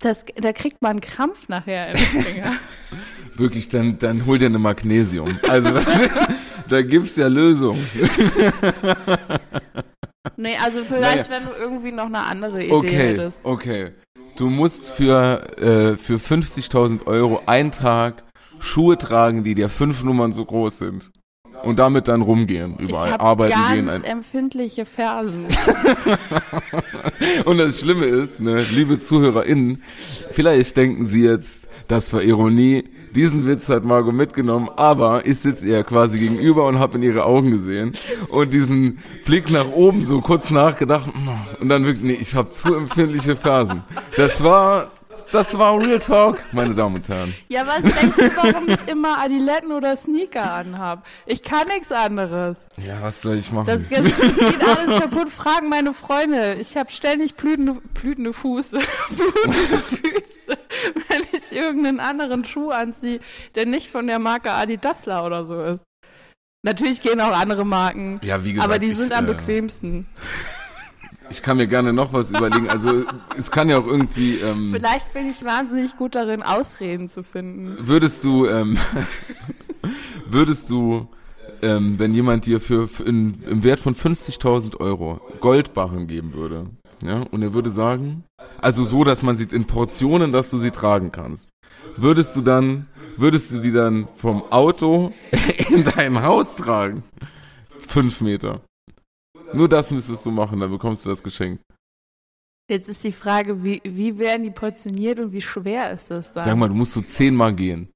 Das, 0.00 0.24
da 0.36 0.52
kriegt 0.52 0.82
man 0.82 0.92
einen 0.92 1.00
Krampf 1.00 1.48
nachher 1.48 1.90
in 1.90 1.96
den 1.96 2.22
Finger. 2.22 2.52
Wirklich, 3.36 3.68
dann, 3.68 3.98
dann 3.98 4.26
hol 4.26 4.38
dir 4.38 4.46
eine 4.46 4.58
Magnesium. 4.58 5.38
Also, 5.48 5.70
da 6.68 6.82
gibt's 6.82 7.16
ja 7.16 7.28
Lösungen. 7.28 7.86
nee, 10.36 10.56
also 10.62 10.84
vielleicht, 10.84 11.30
Naja. 11.30 11.40
wenn 11.40 11.44
du 11.46 11.52
irgendwie 11.52 11.92
noch 11.92 12.06
eine 12.06 12.20
andere 12.22 12.64
Idee 12.64 12.72
Okay, 12.72 12.96
hättest. 12.96 13.40
okay. 13.44 13.92
Du 14.36 14.48
musst 14.48 14.90
für, 14.92 15.58
äh, 15.58 15.96
für 15.96 16.16
50.000 16.16 17.06
Euro 17.06 17.42
einen 17.46 17.72
Tag 17.72 18.22
Schuhe 18.58 18.96
tragen, 18.98 19.44
die 19.44 19.54
dir 19.54 19.68
fünf 19.68 20.02
Nummern 20.02 20.32
so 20.32 20.44
groß 20.44 20.78
sind. 20.78 21.10
Und 21.62 21.78
damit 21.78 22.08
dann 22.08 22.22
rumgehen, 22.22 22.76
Ich 22.78 22.88
überall 22.88 23.12
habe 23.12 23.22
arbeiten 23.22 23.52
ganz 23.52 23.72
gehen. 23.72 23.88
Ein 23.88 24.04
empfindliche 24.04 24.84
Fersen. 24.84 25.44
Und 27.44 27.58
das 27.58 27.80
Schlimme 27.80 28.06
ist, 28.06 28.40
ne, 28.40 28.64
liebe 28.72 28.98
ZuhörerInnen, 28.98 29.82
vielleicht 30.30 30.76
denken 30.76 31.06
Sie 31.06 31.22
jetzt, 31.22 31.68
das 31.88 32.12
war 32.12 32.22
Ironie, 32.22 32.84
diesen 33.14 33.46
Witz 33.46 33.68
hat 33.68 33.84
Margot 33.84 34.14
mitgenommen, 34.14 34.68
aber 34.76 35.26
ich 35.26 35.40
sitze 35.40 35.66
ihr 35.66 35.82
quasi 35.82 36.18
gegenüber 36.18 36.66
und 36.66 36.78
habe 36.78 36.98
in 36.98 37.02
ihre 37.02 37.24
Augen 37.24 37.50
gesehen 37.50 37.92
und 38.28 38.52
diesen 38.52 38.98
Blick 39.24 39.50
nach 39.50 39.68
oben 39.68 40.04
so 40.04 40.20
kurz 40.20 40.50
nachgedacht 40.50 41.08
und 41.60 41.68
dann 41.68 41.84
wirklich, 41.86 42.04
nee, 42.04 42.18
ich 42.20 42.34
habe 42.34 42.50
zu 42.50 42.74
empfindliche 42.74 43.34
Fersen. 43.34 43.82
Das 44.16 44.44
war, 44.44 44.92
das 45.32 45.56
war 45.56 45.78
Real 45.78 45.98
Talk, 45.98 46.42
meine 46.52 46.74
Damen 46.74 46.96
und 46.96 47.08
Herren. 47.08 47.34
ja, 47.48 47.66
was 47.66 47.82
denkst 47.82 48.16
du, 48.16 48.36
warum 48.36 48.68
ich 48.68 48.86
immer 48.88 49.18
Adiletten 49.18 49.72
oder 49.72 49.96
Sneaker 49.96 50.52
anhab? 50.52 51.06
Ich 51.26 51.42
kann 51.42 51.66
nichts 51.68 51.92
anderes. 51.92 52.66
Ja, 52.76 53.02
was 53.02 53.22
soll 53.22 53.36
ich 53.36 53.50
machen? 53.52 53.66
Das, 53.66 53.88
das, 53.88 54.04
geht 54.04 54.68
alles 54.68 55.00
kaputt. 55.00 55.30
Fragen 55.30 55.68
meine 55.68 55.94
Freunde. 55.94 56.54
Ich 56.54 56.76
habe 56.76 56.90
ständig 56.90 57.34
blütende, 57.34 57.80
blütende 57.94 58.32
Fuße, 58.32 58.78
blutende 59.10 59.78
Füße, 59.78 60.58
wenn 61.08 61.22
ich 61.32 61.52
irgendeinen 61.52 62.00
anderen 62.00 62.44
Schuh 62.44 62.70
anziehe, 62.70 63.20
der 63.54 63.66
nicht 63.66 63.90
von 63.90 64.06
der 64.06 64.18
Marke 64.18 64.52
Adidasler 64.52 65.24
oder 65.24 65.44
so 65.44 65.62
ist. 65.62 65.82
Natürlich 66.62 67.00
gehen 67.00 67.20
auch 67.20 67.36
andere 67.36 67.64
Marken, 67.64 68.20
ja, 68.22 68.44
wie 68.44 68.52
gesagt, 68.52 68.68
aber 68.68 68.78
die 68.78 68.88
ich, 68.88 68.96
sind 68.96 69.12
am 69.16 69.24
äh, 69.24 69.34
bequemsten. 69.34 70.06
Ich 71.30 71.42
kann 71.42 71.56
mir 71.56 71.68
gerne 71.68 71.92
noch 71.92 72.12
was 72.12 72.30
überlegen. 72.30 72.68
Also 72.68 73.04
es 73.36 73.50
kann 73.50 73.68
ja 73.68 73.78
auch 73.78 73.86
irgendwie. 73.86 74.36
Ähm, 74.36 74.70
Vielleicht 74.72 75.12
bin 75.12 75.28
ich 75.28 75.44
wahnsinnig 75.44 75.96
gut 75.96 76.16
darin, 76.16 76.42
Ausreden 76.42 77.08
zu 77.08 77.22
finden. 77.22 77.76
Würdest 77.80 78.24
du, 78.24 78.46
ähm, 78.46 78.76
würdest 80.26 80.70
du, 80.70 81.08
ähm, 81.62 81.98
wenn 81.98 82.12
jemand 82.12 82.46
dir 82.46 82.60
für, 82.60 82.88
für 82.88 83.04
in, 83.04 83.42
im 83.44 83.62
Wert 83.62 83.78
von 83.78 83.94
50.000 83.94 84.80
Euro 84.80 85.20
Goldbarren 85.40 86.08
geben 86.08 86.34
würde, 86.34 86.66
ja, 87.02 87.22
und 87.30 87.42
er 87.42 87.54
würde 87.54 87.70
sagen, 87.70 88.24
also 88.60 88.82
so, 88.84 89.04
dass 89.04 89.22
man 89.22 89.36
sie 89.36 89.46
in 89.50 89.66
Portionen, 89.66 90.32
dass 90.32 90.50
du 90.50 90.58
sie 90.58 90.70
tragen 90.72 91.12
kannst, 91.12 91.48
würdest 91.96 92.34
du 92.34 92.40
dann, 92.40 92.86
würdest 93.16 93.52
du 93.52 93.60
die 93.60 93.72
dann 93.72 94.08
vom 94.16 94.42
Auto 94.50 95.12
in 95.70 95.84
dein 95.84 96.22
Haus 96.22 96.56
tragen? 96.56 97.04
Fünf 97.88 98.20
Meter. 98.20 98.60
Nur 99.52 99.68
das 99.68 99.90
müsstest 99.90 100.24
du 100.26 100.30
machen, 100.30 100.60
dann 100.60 100.70
bekommst 100.70 101.04
du 101.04 101.08
das 101.08 101.22
Geschenk. 101.22 101.60
Jetzt 102.68 102.88
ist 102.88 103.02
die 103.02 103.12
Frage, 103.12 103.64
wie, 103.64 103.80
wie 103.84 104.16
werden 104.18 104.44
die 104.44 104.50
portioniert 104.50 105.18
und 105.18 105.32
wie 105.32 105.42
schwer 105.42 105.90
ist 105.90 106.10
das 106.10 106.32
dann? 106.32 106.44
Sag 106.44 106.56
mal, 106.56 106.68
du 106.68 106.74
musst 106.74 106.92
so 106.92 107.00
zehnmal 107.00 107.52
gehen. 107.52 107.90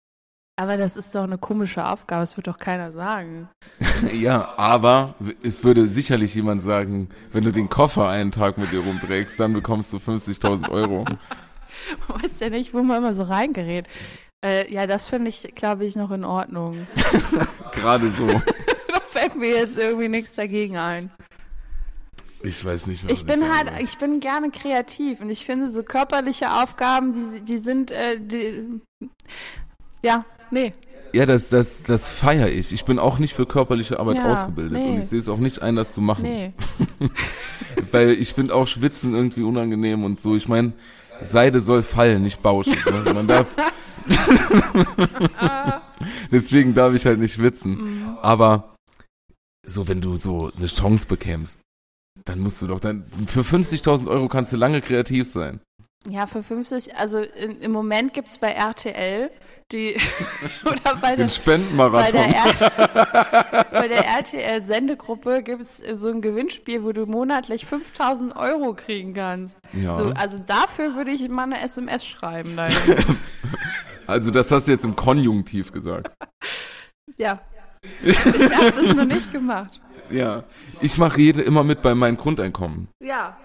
Aber 0.57 0.77
das 0.77 0.97
ist 0.97 1.15
doch 1.15 1.25
eine 1.25 1.39
komische 1.39 1.85
Aufgabe, 1.85 2.23
das 2.23 2.37
wird 2.37 2.47
doch 2.47 2.59
keiner 2.59 2.93
sagen. 2.93 3.49
Ja, 4.13 4.55
aber 4.57 5.15
es 5.43 5.65
würde 5.65 5.89
sicherlich 5.89 6.35
jemand 6.35 6.63
sagen, 6.63 7.09
wenn 7.33 7.45
du 7.45 7.53
den 7.53 7.69
Koffer 7.69 8.09
einen 8.09 8.33
Tag 8.33 8.59
mit 8.59 8.71
dir 8.73 8.81
rumträgst, 8.81 9.39
dann 9.39 9.53
bekommst 9.53 9.93
du 9.93 9.97
50.000 9.97 10.71
Euro. 10.71 11.05
Man 12.09 12.23
weiß 12.23 12.41
ja 12.41 12.51
nicht, 12.51 12.75
wo 12.75 12.83
man 12.83 12.99
immer 12.99 13.15
so 13.15 13.25
reingerät. 13.25 13.87
Äh, 14.45 14.73
ja, 14.73 14.87
das 14.87 15.09
finde 15.09 15.31
ich, 15.31 15.55
glaube 15.55 15.85
ich, 15.85 15.97
noch 15.97 16.11
in 16.11 16.25
Ordnung. 16.25 16.87
Gerade 17.73 18.11
so. 18.11 18.27
da 18.27 19.01
fällt 19.09 19.37
mir 19.37 19.49
jetzt 19.49 19.79
irgendwie 19.79 20.09
nichts 20.09 20.35
dagegen 20.35 20.77
ein. 20.77 21.11
Ich 22.45 22.63
weiß 22.63 22.87
nicht, 22.89 23.05
was 23.05 23.13
Ich 23.13 23.25
bin 23.25 23.43
halt, 23.51 23.71
soll. 23.71 23.83
ich 23.83 23.97
bin 23.97 24.21
gerne 24.21 24.51
kreativ 24.51 25.21
und 25.21 25.31
ich 25.31 25.47
finde 25.47 25.69
so 25.69 25.83
körperliche 25.83 26.53
Aufgaben, 26.53 27.15
die, 27.15 27.41
die 27.41 27.57
sind, 27.57 27.91
äh, 27.91 28.21
die, 28.21 28.81
ja, 30.03 30.25
nee. 30.51 30.75
Ja, 31.15 31.25
das, 31.27 31.49
das, 31.49 31.83
das 31.85 32.11
feiere 32.11 32.49
ich. 32.49 32.73
Ich 32.73 32.85
bin 32.85 32.99
auch 32.99 33.19
nicht 33.19 33.35
für 33.35 33.47
körperliche 33.47 33.99
Arbeit 33.99 34.17
Ja, 34.17 34.31
ausgebildet 34.31 34.79
nee. 34.79 34.89
und 34.91 34.99
ich 34.99 35.07
sehe 35.07 35.21
es 35.21 35.29
auch 35.29 35.39
nicht 35.39 35.63
ein, 35.63 35.77
das 35.77 35.95
zu 35.95 36.01
machen. 36.01 36.25
Nee. 36.25 36.53
Weil 37.93 38.11
ich 38.11 38.35
finde 38.35 38.55
auch 38.55 38.67
Schwitzen 38.67 39.15
irgendwie 39.15 39.43
unangenehm 39.43 40.05
und 40.05 40.21
so. 40.21 40.37
Ich 40.37 40.49
meine, 40.49 40.73
Seide 41.23 41.61
soll 41.61 41.83
fallen, 41.83 42.23
nicht 42.25 42.43
bauschen. 42.43 42.77
Ne? 42.91 43.05
Man 43.15 43.27
darf. 43.29 43.47
Deswegen 46.31 46.75
darf 46.75 46.93
ich 46.95 47.07
halt 47.07 47.21
nicht 47.21 47.35
schwitzen. 47.35 48.17
Aber 48.21 48.75
so, 49.65 49.89
wenn 49.89 50.01
du 50.01 50.17
so 50.17 50.51
eine 50.57 50.67
Chance 50.67 51.07
bekämst, 51.07 51.61
dann 52.25 52.41
musst 52.41 52.61
du 52.63 52.67
doch 52.67 52.81
dann. 52.81 53.05
Für 53.27 53.41
50.000 53.43 54.07
Euro 54.09 54.29
kannst 54.29 54.53
du 54.53 54.57
lange 54.57 54.81
kreativ 54.81 55.29
sein. 55.31 55.61
Ja, 56.07 56.27
für 56.27 56.43
50, 56.43 56.97
also 56.97 57.19
in, 57.21 57.61
im 57.61 57.73
Moment 57.73 58.13
gibt's 58.13 58.37
bei 58.39 58.49
RTL 58.51 59.31
die 59.73 59.97
oder 60.67 60.97
bei 61.01 61.17
der, 61.17 61.17
Den 61.17 61.27
bei 61.27 61.29
Spendenmarathon. 61.31 62.13
der, 62.13 62.37
R- 62.37 63.67
bei 63.73 63.89
der 63.89 64.05
RTL-Sendegruppe 64.07 65.43
gibt 65.43 65.63
es 65.63 65.79
so 65.99 66.09
ein 66.11 66.21
Gewinnspiel, 66.21 66.85
wo 66.85 66.93
du 66.93 67.07
monatlich 67.07 67.65
5000 67.65 68.37
Euro 68.37 68.75
kriegen 68.75 69.15
kannst. 69.15 69.59
Ja. 69.73 69.95
So, 69.97 70.09
also 70.11 70.39
dafür 70.39 70.95
würde 70.97 71.13
ich 71.13 71.27
mal 71.31 71.45
eine 71.45 71.61
SMS 71.63 72.05
schreiben. 72.05 72.57
Also 74.07 74.31
das 74.31 74.51
hast 74.51 74.69
du 74.69 74.73
jetzt 74.73 74.85
im 74.85 74.95
Konjunktiv 74.97 75.73
gesagt. 75.73 76.13
ja. 77.17 77.41
Ich 78.03 78.19
habe 78.19 78.73
das 78.73 78.95
noch 78.95 79.07
nicht 79.07 79.33
gemacht. 79.33 79.81
Ja. 80.11 80.45
Ich 80.81 80.99
mache 80.99 81.21
jede 81.21 81.43
immer 81.43 81.65
mit 81.65 81.83
bei 81.83 81.95
meinem 81.95 82.17
Grundeinkommen. 82.17 82.89
Ja. 83.03 83.37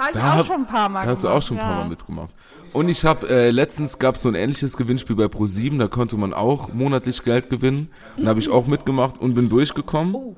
Habe 0.00 0.10
ich 0.12 0.16
Da 0.16 0.32
auch 0.32 0.36
hab- 0.38 0.46
schon 0.46 0.56
ein 0.62 0.66
paar 0.66 0.88
Mal 0.88 1.02
Da 1.04 1.10
hast 1.10 1.22
du 1.24 1.28
gemacht. 1.28 1.42
auch 1.42 1.46
schon 1.46 1.58
ein 1.58 1.62
ja. 1.62 1.68
paar 1.68 1.82
Mal 1.84 1.88
mitgemacht. 1.90 2.30
Und 2.72 2.88
ich 2.88 3.04
habe 3.04 3.28
äh, 3.28 3.50
letztens 3.50 3.98
gab 3.98 4.14
es 4.14 4.22
so 4.22 4.28
ein 4.28 4.34
ähnliches 4.34 4.76
Gewinnspiel 4.76 5.16
bei 5.16 5.24
Pro7, 5.24 5.78
da 5.78 5.88
konnte 5.88 6.16
man 6.16 6.32
auch 6.32 6.72
monatlich 6.72 7.22
Geld 7.24 7.50
gewinnen. 7.50 7.90
Und 8.16 8.24
da 8.24 8.30
habe 8.30 8.40
ich 8.40 8.48
auch 8.48 8.66
mitgemacht 8.66 9.18
und 9.18 9.34
bin 9.34 9.48
durchgekommen 9.48 10.14
Oh. 10.14 10.36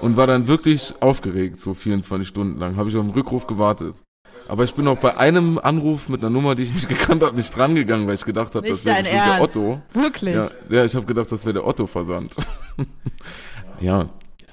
und 0.00 0.16
war 0.16 0.26
dann 0.26 0.46
wirklich 0.46 0.94
aufgeregt, 1.00 1.60
so 1.60 1.74
24 1.74 2.26
Stunden 2.28 2.58
lang. 2.58 2.76
Habe 2.76 2.88
ich 2.88 2.96
auf 2.96 3.02
den 3.04 3.10
Rückruf 3.10 3.46
gewartet. 3.46 4.00
Aber 4.48 4.64
ich 4.64 4.74
bin 4.74 4.88
auch 4.88 4.96
bei 4.98 5.16
einem 5.18 5.58
Anruf 5.58 6.08
mit 6.08 6.20
einer 6.20 6.30
Nummer, 6.30 6.54
die 6.54 6.62
ich 6.62 6.72
nicht 6.72 6.88
gekannt 6.88 7.22
habe, 7.22 7.36
nicht 7.36 7.54
dran 7.56 7.74
gegangen, 7.74 8.06
weil 8.06 8.14
ich 8.14 8.24
gedacht 8.24 8.54
habe, 8.54 8.66
das 8.68 8.84
wäre 8.84 9.02
der? 9.02 9.40
Otto. 9.40 9.82
Wirklich? 9.92 10.34
Ja, 10.34 10.50
ja 10.68 10.84
ich 10.84 10.94
habe 10.94 11.04
gedacht, 11.06 11.30
das 11.30 11.44
wäre 11.44 11.54
der 11.54 11.66
Otto-Versand. 11.66 12.36
ja, 13.80 14.06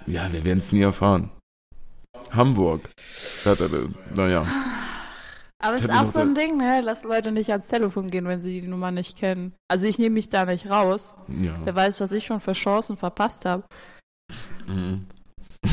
ja, 0.10 0.32
wir 0.32 0.44
werden 0.44 0.60
es 0.60 0.72
nie 0.72 0.82
erfahren. 0.82 1.30
Hamburg. 2.32 2.90
Naja. 4.16 4.46
Aber 5.62 5.76
es 5.76 5.82
ist 5.82 5.92
auch 5.92 6.06
so 6.06 6.20
ein 6.20 6.36
Ding, 6.36 6.58
ne? 6.58 6.82
Lass 6.82 7.04
Leute 7.04 7.32
nicht 7.32 7.52
ans 7.52 7.68
Telefon 7.68 8.10
gehen, 8.10 8.26
wenn 8.28 8.40
sie 8.40 8.62
die 8.62 8.68
Nummer 8.68 8.92
nicht 8.92 9.18
kennen. 9.18 9.54
Also 9.68 9.88
ich 9.88 10.00
nehme 10.00 10.14
mich 10.14 10.30
da 10.30 10.46
nicht 10.46 10.70
raus. 10.70 11.16
Ja. 11.28 11.60
Wer 11.64 11.76
weiß, 11.76 12.00
was 12.00 12.12
ich 12.12 12.26
schon 12.26 12.40
für 12.40 12.54
Chancen 12.54 12.98
verpasst 12.98 13.46
habe. 13.46 13.66
Mhm. 14.68 15.08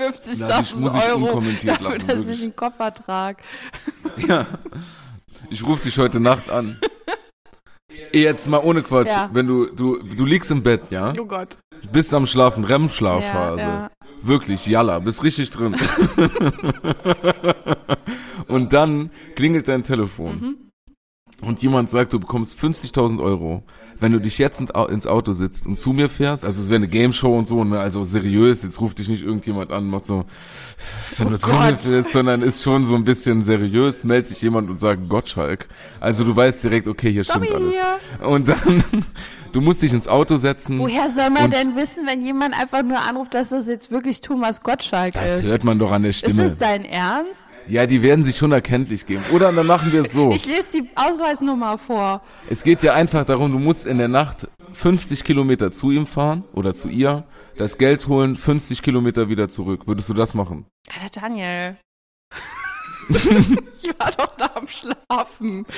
Na, 0.00 0.10
ich 0.60 0.70
50.000 0.72 0.76
muss 0.76 0.94
ich 0.94 1.02
Euro 1.10 1.40
dafür, 1.40 1.78
lassen, 1.80 2.06
dass 2.06 2.16
wirklich. 2.16 2.38
ich 2.38 2.42
einen 2.42 2.56
Koffer 2.56 2.94
trage. 2.94 3.42
Ja. 4.26 4.46
Ich 5.50 5.64
rufe 5.64 5.82
dich 5.82 5.98
heute 5.98 6.20
Nacht 6.20 6.48
an. 6.50 6.80
Jetzt 8.12 8.48
mal 8.48 8.58
ohne 8.58 8.82
Quatsch. 8.82 9.08
Ja. 9.08 9.30
Wenn 9.32 9.46
du, 9.46 9.66
du, 9.66 10.02
du 10.02 10.26
liegst 10.26 10.50
im 10.50 10.62
Bett, 10.62 10.90
ja? 10.90 11.12
Oh 11.18 11.24
Gott. 11.24 11.56
Bist 11.92 12.12
am 12.12 12.26
Schlafen, 12.26 12.64
REM-Schlafphase. 12.64 13.60
Ja, 13.60 13.68
ja. 13.68 13.90
Wirklich, 14.22 14.66
jalla, 14.66 14.98
bist 14.98 15.22
richtig 15.22 15.50
drin. 15.50 15.76
Und 18.48 18.72
dann 18.72 19.10
klingelt 19.34 19.68
dein 19.68 19.82
Telefon. 19.82 20.40
Mhm. 20.40 20.56
Und 21.46 21.62
jemand 21.62 21.88
sagt, 21.88 22.12
du 22.12 22.20
bekommst 22.20 22.58
50.000 22.58 23.22
Euro, 23.22 23.62
wenn 24.00 24.12
du 24.12 24.18
dich 24.18 24.38
jetzt 24.38 24.60
in- 24.60 24.68
ins 24.88 25.06
Auto 25.06 25.32
sitzt 25.32 25.66
und 25.66 25.78
zu 25.78 25.92
mir 25.92 26.08
fährst. 26.08 26.44
Also 26.44 26.62
es 26.62 26.68
wäre 26.68 26.76
eine 26.76 26.88
Game 26.88 27.12
Show 27.12 27.36
und 27.36 27.46
so, 27.46 27.62
ne? 27.64 27.78
Also 27.78 28.02
seriös, 28.04 28.62
jetzt 28.62 28.80
ruft 28.80 28.98
dich 28.98 29.08
nicht 29.08 29.22
irgendjemand 29.22 29.70
an, 29.72 29.84
macht 29.86 30.06
so, 30.06 30.24
wenn 31.18 31.26
Oh 31.28 31.30
du 31.30 31.38
zu 31.38 31.48
mir 31.52 31.76
fährst, 31.76 32.12
sondern 32.12 32.42
ist 32.42 32.62
schon 32.62 32.84
so 32.84 32.94
ein 32.94 33.04
bisschen 33.04 33.42
seriös, 33.42 34.02
meldet 34.04 34.28
sich 34.28 34.40
jemand 34.42 34.70
und 34.70 34.80
sagt 34.80 35.08
Gottschalk. 35.08 35.68
Also 36.00 36.24
du 36.24 36.34
weißt 36.34 36.64
direkt, 36.64 36.88
okay, 36.88 37.12
hier 37.12 37.24
stimmt 37.24 37.50
Dobby 37.50 37.78
alles. 38.18 38.26
Und 38.26 38.48
dann, 38.48 38.84
du 39.52 39.60
musst 39.60 39.82
dich 39.82 39.92
ins 39.92 40.08
Auto 40.08 40.36
setzen. 40.36 40.78
Woher 40.78 41.08
soll 41.10 41.30
man 41.30 41.50
denn 41.50 41.76
wissen, 41.76 42.06
wenn 42.06 42.22
jemand 42.22 42.58
einfach 42.58 42.82
nur 42.82 42.98
anruft, 43.00 43.34
dass 43.34 43.50
das 43.50 43.66
jetzt 43.66 43.90
wirklich 43.90 44.20
Thomas 44.22 44.62
Gottschalk 44.62 45.14
Das 45.14 45.36
ist? 45.40 45.42
hört 45.44 45.64
man 45.64 45.78
doch 45.78 45.92
an 45.92 46.02
der 46.02 46.10
Ist 46.10 46.18
Stimme. 46.20 46.44
das 46.44 46.56
dein 46.56 46.84
Ernst? 46.84 47.44
Ja, 47.70 47.86
die 47.86 48.02
werden 48.02 48.24
sich 48.24 48.36
schon 48.36 48.50
erkenntlich 48.50 49.06
geben. 49.06 49.22
Oder 49.32 49.52
dann 49.52 49.66
machen 49.66 49.92
wir 49.92 50.00
es 50.00 50.12
so. 50.12 50.32
Ich 50.32 50.44
lese 50.44 50.66
die 50.74 50.90
Ausweisnummer 50.96 51.78
vor. 51.78 52.20
Es 52.48 52.64
geht 52.64 52.82
ja 52.82 52.94
einfach 52.94 53.24
darum, 53.24 53.52
du 53.52 53.60
musst 53.60 53.86
in 53.86 53.98
der 53.98 54.08
Nacht 54.08 54.48
50 54.72 55.22
Kilometer 55.22 55.70
zu 55.70 55.92
ihm 55.92 56.08
fahren 56.08 56.42
oder 56.52 56.74
zu 56.74 56.88
ihr, 56.88 57.28
das 57.58 57.78
Geld 57.78 58.08
holen, 58.08 58.34
50 58.34 58.82
Kilometer 58.82 59.28
wieder 59.28 59.48
zurück. 59.48 59.86
Würdest 59.86 60.08
du 60.08 60.14
das 60.14 60.34
machen? 60.34 60.66
Alter 61.00 61.20
Daniel. 61.20 61.76
ich 63.08 63.88
war 63.98 64.10
doch 64.18 64.34
da 64.36 64.50
am 64.54 64.66
Schlafen. 64.66 65.64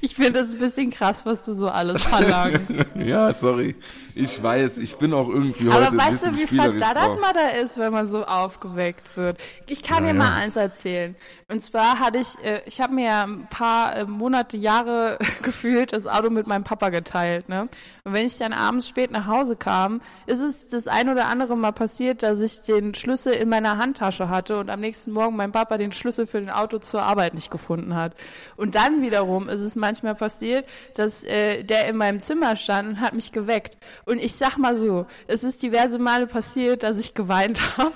Ich 0.00 0.14
finde 0.14 0.40
das 0.40 0.52
ein 0.52 0.58
bisschen 0.58 0.90
krass, 0.90 1.26
was 1.26 1.44
du 1.44 1.52
so 1.52 1.68
alles 1.68 2.04
verlangst. 2.04 2.62
ja, 2.96 3.32
sorry. 3.34 3.76
Ich 4.18 4.42
weiß, 4.42 4.78
ich 4.78 4.96
bin 4.96 5.14
auch 5.14 5.28
irgendwie 5.28 5.68
Aber 5.68 5.76
heute 5.76 5.92
ein 5.92 5.98
weißt 5.98 6.26
du, 6.26 6.34
wie 6.34 6.46
verdattert 6.48 7.20
man 7.20 7.32
da 7.34 7.50
ist, 7.60 7.78
wenn 7.78 7.92
man 7.92 8.04
so 8.08 8.24
aufgeweckt 8.24 9.16
wird? 9.16 9.38
Ich 9.66 9.84
kann 9.84 10.04
Ja, 10.04 10.12
dir 10.12 10.18
mal 10.18 10.32
eins 10.32 10.56
erzählen. 10.56 11.14
Und 11.50 11.60
zwar 11.60 11.98
hatte 12.00 12.18
ich, 12.18 12.44
äh, 12.44 12.60
ich 12.66 12.80
habe 12.80 12.94
mir 12.94 13.04
ja 13.06 13.22
ein 13.22 13.46
paar 13.48 13.96
äh, 13.96 14.04
Monate, 14.04 14.56
Jahre 14.56 15.18
gefühlt 15.42 15.92
das 15.92 16.06
Auto 16.06 16.30
mit 16.30 16.46
meinem 16.48 16.64
Papa 16.64 16.90
geteilt. 16.90 17.48
Ne? 17.48 17.68
Und 18.04 18.12
wenn 18.12 18.26
ich 18.26 18.36
dann 18.36 18.52
abends 18.52 18.88
spät 18.88 19.12
nach 19.12 19.26
Hause 19.26 19.54
kam, 19.54 20.02
ist 20.26 20.40
es 20.40 20.68
das 20.68 20.88
ein 20.88 21.08
oder 21.08 21.28
andere 21.28 21.56
Mal 21.56 21.72
passiert, 21.72 22.22
dass 22.22 22.40
ich 22.40 22.62
den 22.62 22.94
Schlüssel 22.94 23.32
in 23.32 23.48
meiner 23.48 23.78
Handtasche 23.78 24.28
hatte 24.28 24.58
und 24.58 24.68
am 24.68 24.80
nächsten 24.80 25.12
Morgen 25.12 25.36
mein 25.36 25.52
Papa 25.52 25.78
den 25.78 25.92
Schlüssel 25.92 26.26
für 26.26 26.40
den 26.40 26.50
Auto 26.50 26.78
zur 26.78 27.02
Arbeit 27.02 27.34
nicht 27.34 27.50
gefunden 27.50 27.94
hat. 27.94 28.14
Und 28.56 28.74
dann 28.74 29.00
wiederum 29.00 29.48
ist 29.48 29.60
es 29.60 29.76
manchmal 29.76 30.16
passiert, 30.16 30.66
dass 30.96 31.22
äh, 31.24 31.62
der 31.62 31.86
in 31.88 31.96
meinem 31.96 32.20
Zimmer 32.20 32.56
stand 32.56 32.88
und 32.88 33.00
hat 33.00 33.14
mich 33.14 33.32
geweckt. 33.32 33.78
Und 34.08 34.24
ich 34.24 34.34
sag 34.34 34.56
mal 34.56 34.78
so, 34.78 35.06
es 35.26 35.44
ist 35.44 35.62
diverse 35.62 35.98
Male 35.98 36.26
passiert, 36.26 36.82
dass 36.82 36.98
ich 36.98 37.12
geweint 37.12 37.60
habe, 37.76 37.92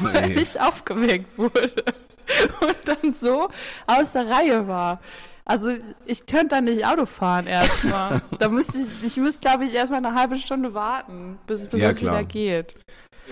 weil 0.00 0.28
nee. 0.28 0.40
ich 0.40 0.58
aufgeweckt 0.58 1.36
wurde. 1.36 1.84
Und 2.62 2.76
dann 2.86 3.12
so 3.12 3.50
aus 3.86 4.12
der 4.12 4.30
Reihe 4.30 4.66
war. 4.66 5.00
Also 5.46 5.70
ich 6.06 6.24
könnte 6.26 6.48
dann 6.48 6.64
nicht 6.64 6.86
Auto 6.86 7.04
fahren 7.06 7.46
erstmal. 7.46 8.22
da 8.38 8.48
müsste 8.48 8.78
ich, 8.78 8.88
ich 9.06 9.16
müsste 9.18 9.40
glaube 9.40 9.64
ich 9.66 9.74
erstmal 9.74 10.04
eine 10.04 10.14
halbe 10.14 10.38
Stunde 10.38 10.72
warten, 10.74 11.38
bis, 11.46 11.66
bis 11.66 11.80
Ja, 11.80 11.90
es 11.90 12.00
wieder 12.00 12.24
geht. 12.24 12.76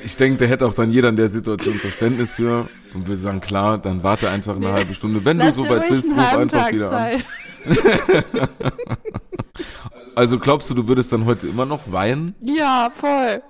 Ich 0.04 0.16
denke, 0.16 0.38
da 0.38 0.44
hätte 0.46 0.66
auch 0.66 0.74
dann 0.74 0.90
jeder 0.90 1.08
in 1.10 1.16
der 1.16 1.28
Situation 1.28 1.74
Verständnis 1.76 2.32
für 2.32 2.68
und 2.94 3.08
wir 3.08 3.16
sagen, 3.16 3.40
klar, 3.40 3.78
dann 3.78 4.02
warte 4.02 4.28
einfach 4.30 4.56
eine 4.56 4.66
Nee. 4.66 4.72
halbe 4.72 4.94
Stunde. 4.94 5.24
Wenn 5.24 5.38
Lass 5.38 5.54
du 5.56 5.62
soweit 5.64 5.80
ruhig 5.82 5.90
bist, 5.90 6.12
ruf 6.12 6.36
einfach 6.36 6.58
Tag 6.60 6.72
wieder 6.72 6.90
an. 6.90 7.18
Zeit. 7.18 7.26
Also 10.14 10.38
glaubst 10.38 10.68
du, 10.68 10.74
du 10.74 10.88
würdest 10.88 11.10
dann 11.12 11.24
heute 11.24 11.46
immer 11.46 11.64
noch 11.64 11.90
weinen? 11.90 12.34
Ja, 12.42 12.90
voll. 12.94 13.42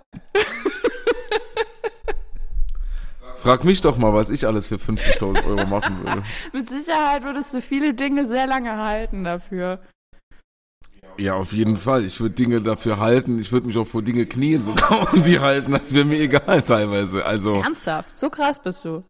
Frag 3.43 3.65
mich 3.65 3.81
doch 3.81 3.97
mal, 3.99 4.15
was 4.15 4.31
ich 4.31 4.47
alles 4.47 4.69
für 4.69 4.77
50.000 4.77 5.45
Euro 5.47 5.67
machen 5.67 6.05
würde. 6.05 6.23
Mit 6.53 6.69
Sicherheit 6.69 7.25
würdest 7.25 7.53
du 7.53 7.61
viele 7.61 7.93
Dinge 7.93 8.25
sehr 8.25 8.47
lange 8.47 8.77
halten 8.77 9.25
dafür. 9.25 9.81
Ja, 11.19 11.35
auf 11.35 11.53
jeden 11.53 11.77
Fall. 11.77 12.05
Ich 12.05 12.21
würde 12.21 12.35
Dinge 12.37 12.61
dafür 12.63 12.99
halten. 12.99 13.39
Ich 13.39 13.51
würde 13.53 13.67
mich 13.67 13.77
auch 13.77 13.87
vor 13.87 14.03
Dinge 14.03 14.27
knien 14.27 14.63
sogar 14.63 15.13
und 15.13 15.27
die 15.27 15.41
halten. 15.41 15.73
Das 15.73 15.93
wäre 15.93 16.05
mir 16.05 16.21
egal 16.21 16.63
teilweise. 16.63 17.25
Also 17.27 17.57
Ernsthaft, 17.63 18.17
so 18.17 18.31
krass 18.31 18.61
bist 18.63 18.85
du. 18.85 19.05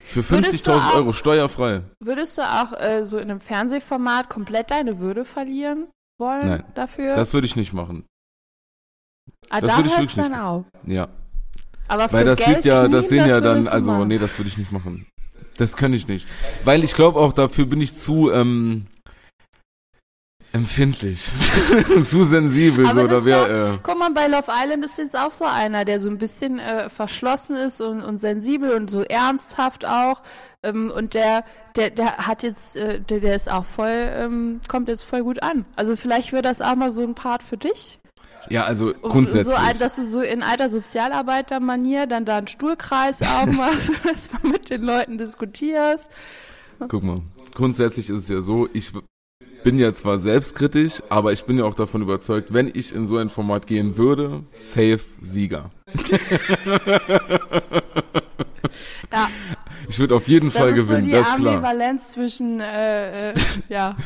für 0.00 0.28
Würdest 0.30 0.66
du 0.66 0.70
50.000 0.70 0.76
auch- 0.90 0.94
Euro 0.96 1.12
steuerfrei. 1.12 1.82
Würdest 1.98 2.38
du 2.38 2.42
auch 2.42 2.72
äh, 2.78 3.04
so 3.04 3.16
in 3.18 3.30
einem 3.30 3.40
Fernsehformat 3.40 4.28
komplett 4.28 4.70
deine 4.70 4.98
Würde 5.00 5.24
verlieren 5.24 5.88
wollen 6.20 6.46
Nein, 6.48 6.64
dafür? 6.74 7.14
Das 7.16 7.32
würde 7.32 7.46
ich 7.46 7.56
nicht 7.56 7.72
machen. 7.72 8.04
ah, 9.50 9.60
das 9.60 9.70
da 9.70 9.76
hört's 9.78 9.90
wirklich 9.90 10.14
dann 10.14 10.34
auf. 10.34 10.64
Ja. 10.86 11.08
Aber 11.92 12.08
für 12.08 12.14
Weil 12.14 12.24
das 12.24 12.38
Geld 12.38 12.62
sieht 12.62 12.64
ja, 12.64 12.88
das 12.88 13.10
sehen 13.10 13.28
ja 13.28 13.42
dann, 13.42 13.68
also 13.68 13.92
machen. 13.92 14.08
nee, 14.08 14.18
das 14.18 14.38
würde 14.38 14.48
ich 14.48 14.56
nicht 14.56 14.72
machen. 14.72 15.06
Das 15.58 15.76
kann 15.76 15.92
ich 15.92 16.08
nicht. 16.08 16.26
Weil 16.64 16.82
ich 16.84 16.94
glaube 16.94 17.20
auch, 17.20 17.34
dafür 17.34 17.66
bin 17.66 17.82
ich 17.82 17.94
zu 17.94 18.30
ähm, 18.32 18.86
empfindlich. 20.54 21.28
zu 22.06 22.24
sensibel. 22.24 22.86
Aber 22.86 23.02
so, 23.02 23.06
das 23.06 23.24
da 23.24 23.26
wär, 23.26 23.74
äh, 23.74 23.78
Guck 23.82 23.98
mal, 23.98 24.10
bei 24.10 24.26
Love 24.26 24.50
Island 24.50 24.86
ist 24.86 24.96
jetzt 24.96 25.14
auch 25.14 25.32
so 25.32 25.44
einer, 25.44 25.84
der 25.84 26.00
so 26.00 26.08
ein 26.08 26.16
bisschen 26.16 26.58
äh, 26.58 26.88
verschlossen 26.88 27.56
ist 27.56 27.82
und, 27.82 28.00
und 28.00 28.16
sensibel 28.18 28.70
und 28.70 28.90
so 28.90 29.02
ernsthaft 29.02 29.84
auch. 29.84 30.22
Ähm, 30.62 30.90
und 30.90 31.12
der, 31.12 31.44
der, 31.76 31.90
der 31.90 32.16
hat 32.16 32.42
jetzt, 32.42 32.74
äh, 32.76 33.00
der, 33.00 33.20
der 33.20 33.36
ist 33.36 33.50
auch 33.50 33.66
voll, 33.66 34.10
ähm, 34.14 34.62
kommt 34.66 34.88
jetzt 34.88 35.02
voll 35.02 35.22
gut 35.24 35.42
an. 35.42 35.66
Also 35.76 35.94
vielleicht 35.94 36.32
wäre 36.32 36.42
das 36.42 36.62
auch 36.62 36.74
mal 36.74 36.90
so 36.90 37.02
ein 37.02 37.14
Part 37.14 37.42
für 37.42 37.58
dich. 37.58 37.98
Ja, 38.50 38.64
also 38.64 38.86
Und 38.88 39.02
grundsätzlich. 39.02 39.54
So, 39.56 39.78
dass 39.78 39.96
du 39.96 40.04
so 40.08 40.20
in 40.20 40.42
alter 40.42 40.68
Sozialarbeiter-Manier 40.68 42.06
dann 42.06 42.24
da 42.24 42.36
einen 42.38 42.48
Stuhlkreis 42.48 43.22
aufmachst, 43.22 43.90
dass 44.04 44.28
du 44.30 44.48
mit 44.48 44.70
den 44.70 44.82
Leuten 44.82 45.18
diskutierst. 45.18 46.08
Guck 46.88 47.02
mal, 47.02 47.18
grundsätzlich 47.54 48.10
ist 48.10 48.22
es 48.22 48.28
ja 48.28 48.40
so, 48.40 48.68
ich 48.72 48.92
bin 49.62 49.78
ja 49.78 49.92
zwar 49.92 50.18
selbstkritisch, 50.18 51.02
aber 51.08 51.32
ich 51.32 51.44
bin 51.44 51.58
ja 51.58 51.64
auch 51.64 51.76
davon 51.76 52.02
überzeugt, 52.02 52.52
wenn 52.52 52.68
ich 52.74 52.92
in 52.94 53.06
so 53.06 53.16
ein 53.18 53.30
Format 53.30 53.66
gehen 53.68 53.96
würde, 53.96 54.40
safe 54.54 55.00
Sieger. 55.20 55.70
Ja, 59.12 59.28
Ich 59.88 59.98
würde 59.98 60.14
auf 60.14 60.26
jeden 60.28 60.46
das 60.48 60.56
Fall 60.56 60.72
gewinnen, 60.72 61.06
so 61.06 61.12
das 61.12 61.28
ist 61.28 61.36
klar. 61.36 61.54
Ambivalenz 61.54 62.08
zwischen, 62.12 62.60
äh, 62.60 63.30
äh, 63.30 63.34
ja. 63.68 63.96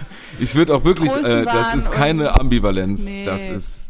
Ich 0.40 0.54
würde 0.54 0.74
auch 0.74 0.84
wirklich, 0.84 1.12
äh, 1.14 1.44
das 1.44 1.74
ist 1.74 1.92
keine 1.92 2.38
Ambivalenz, 2.40 3.04
Nee. 3.04 3.24
das 3.24 3.48
ist 3.48 3.85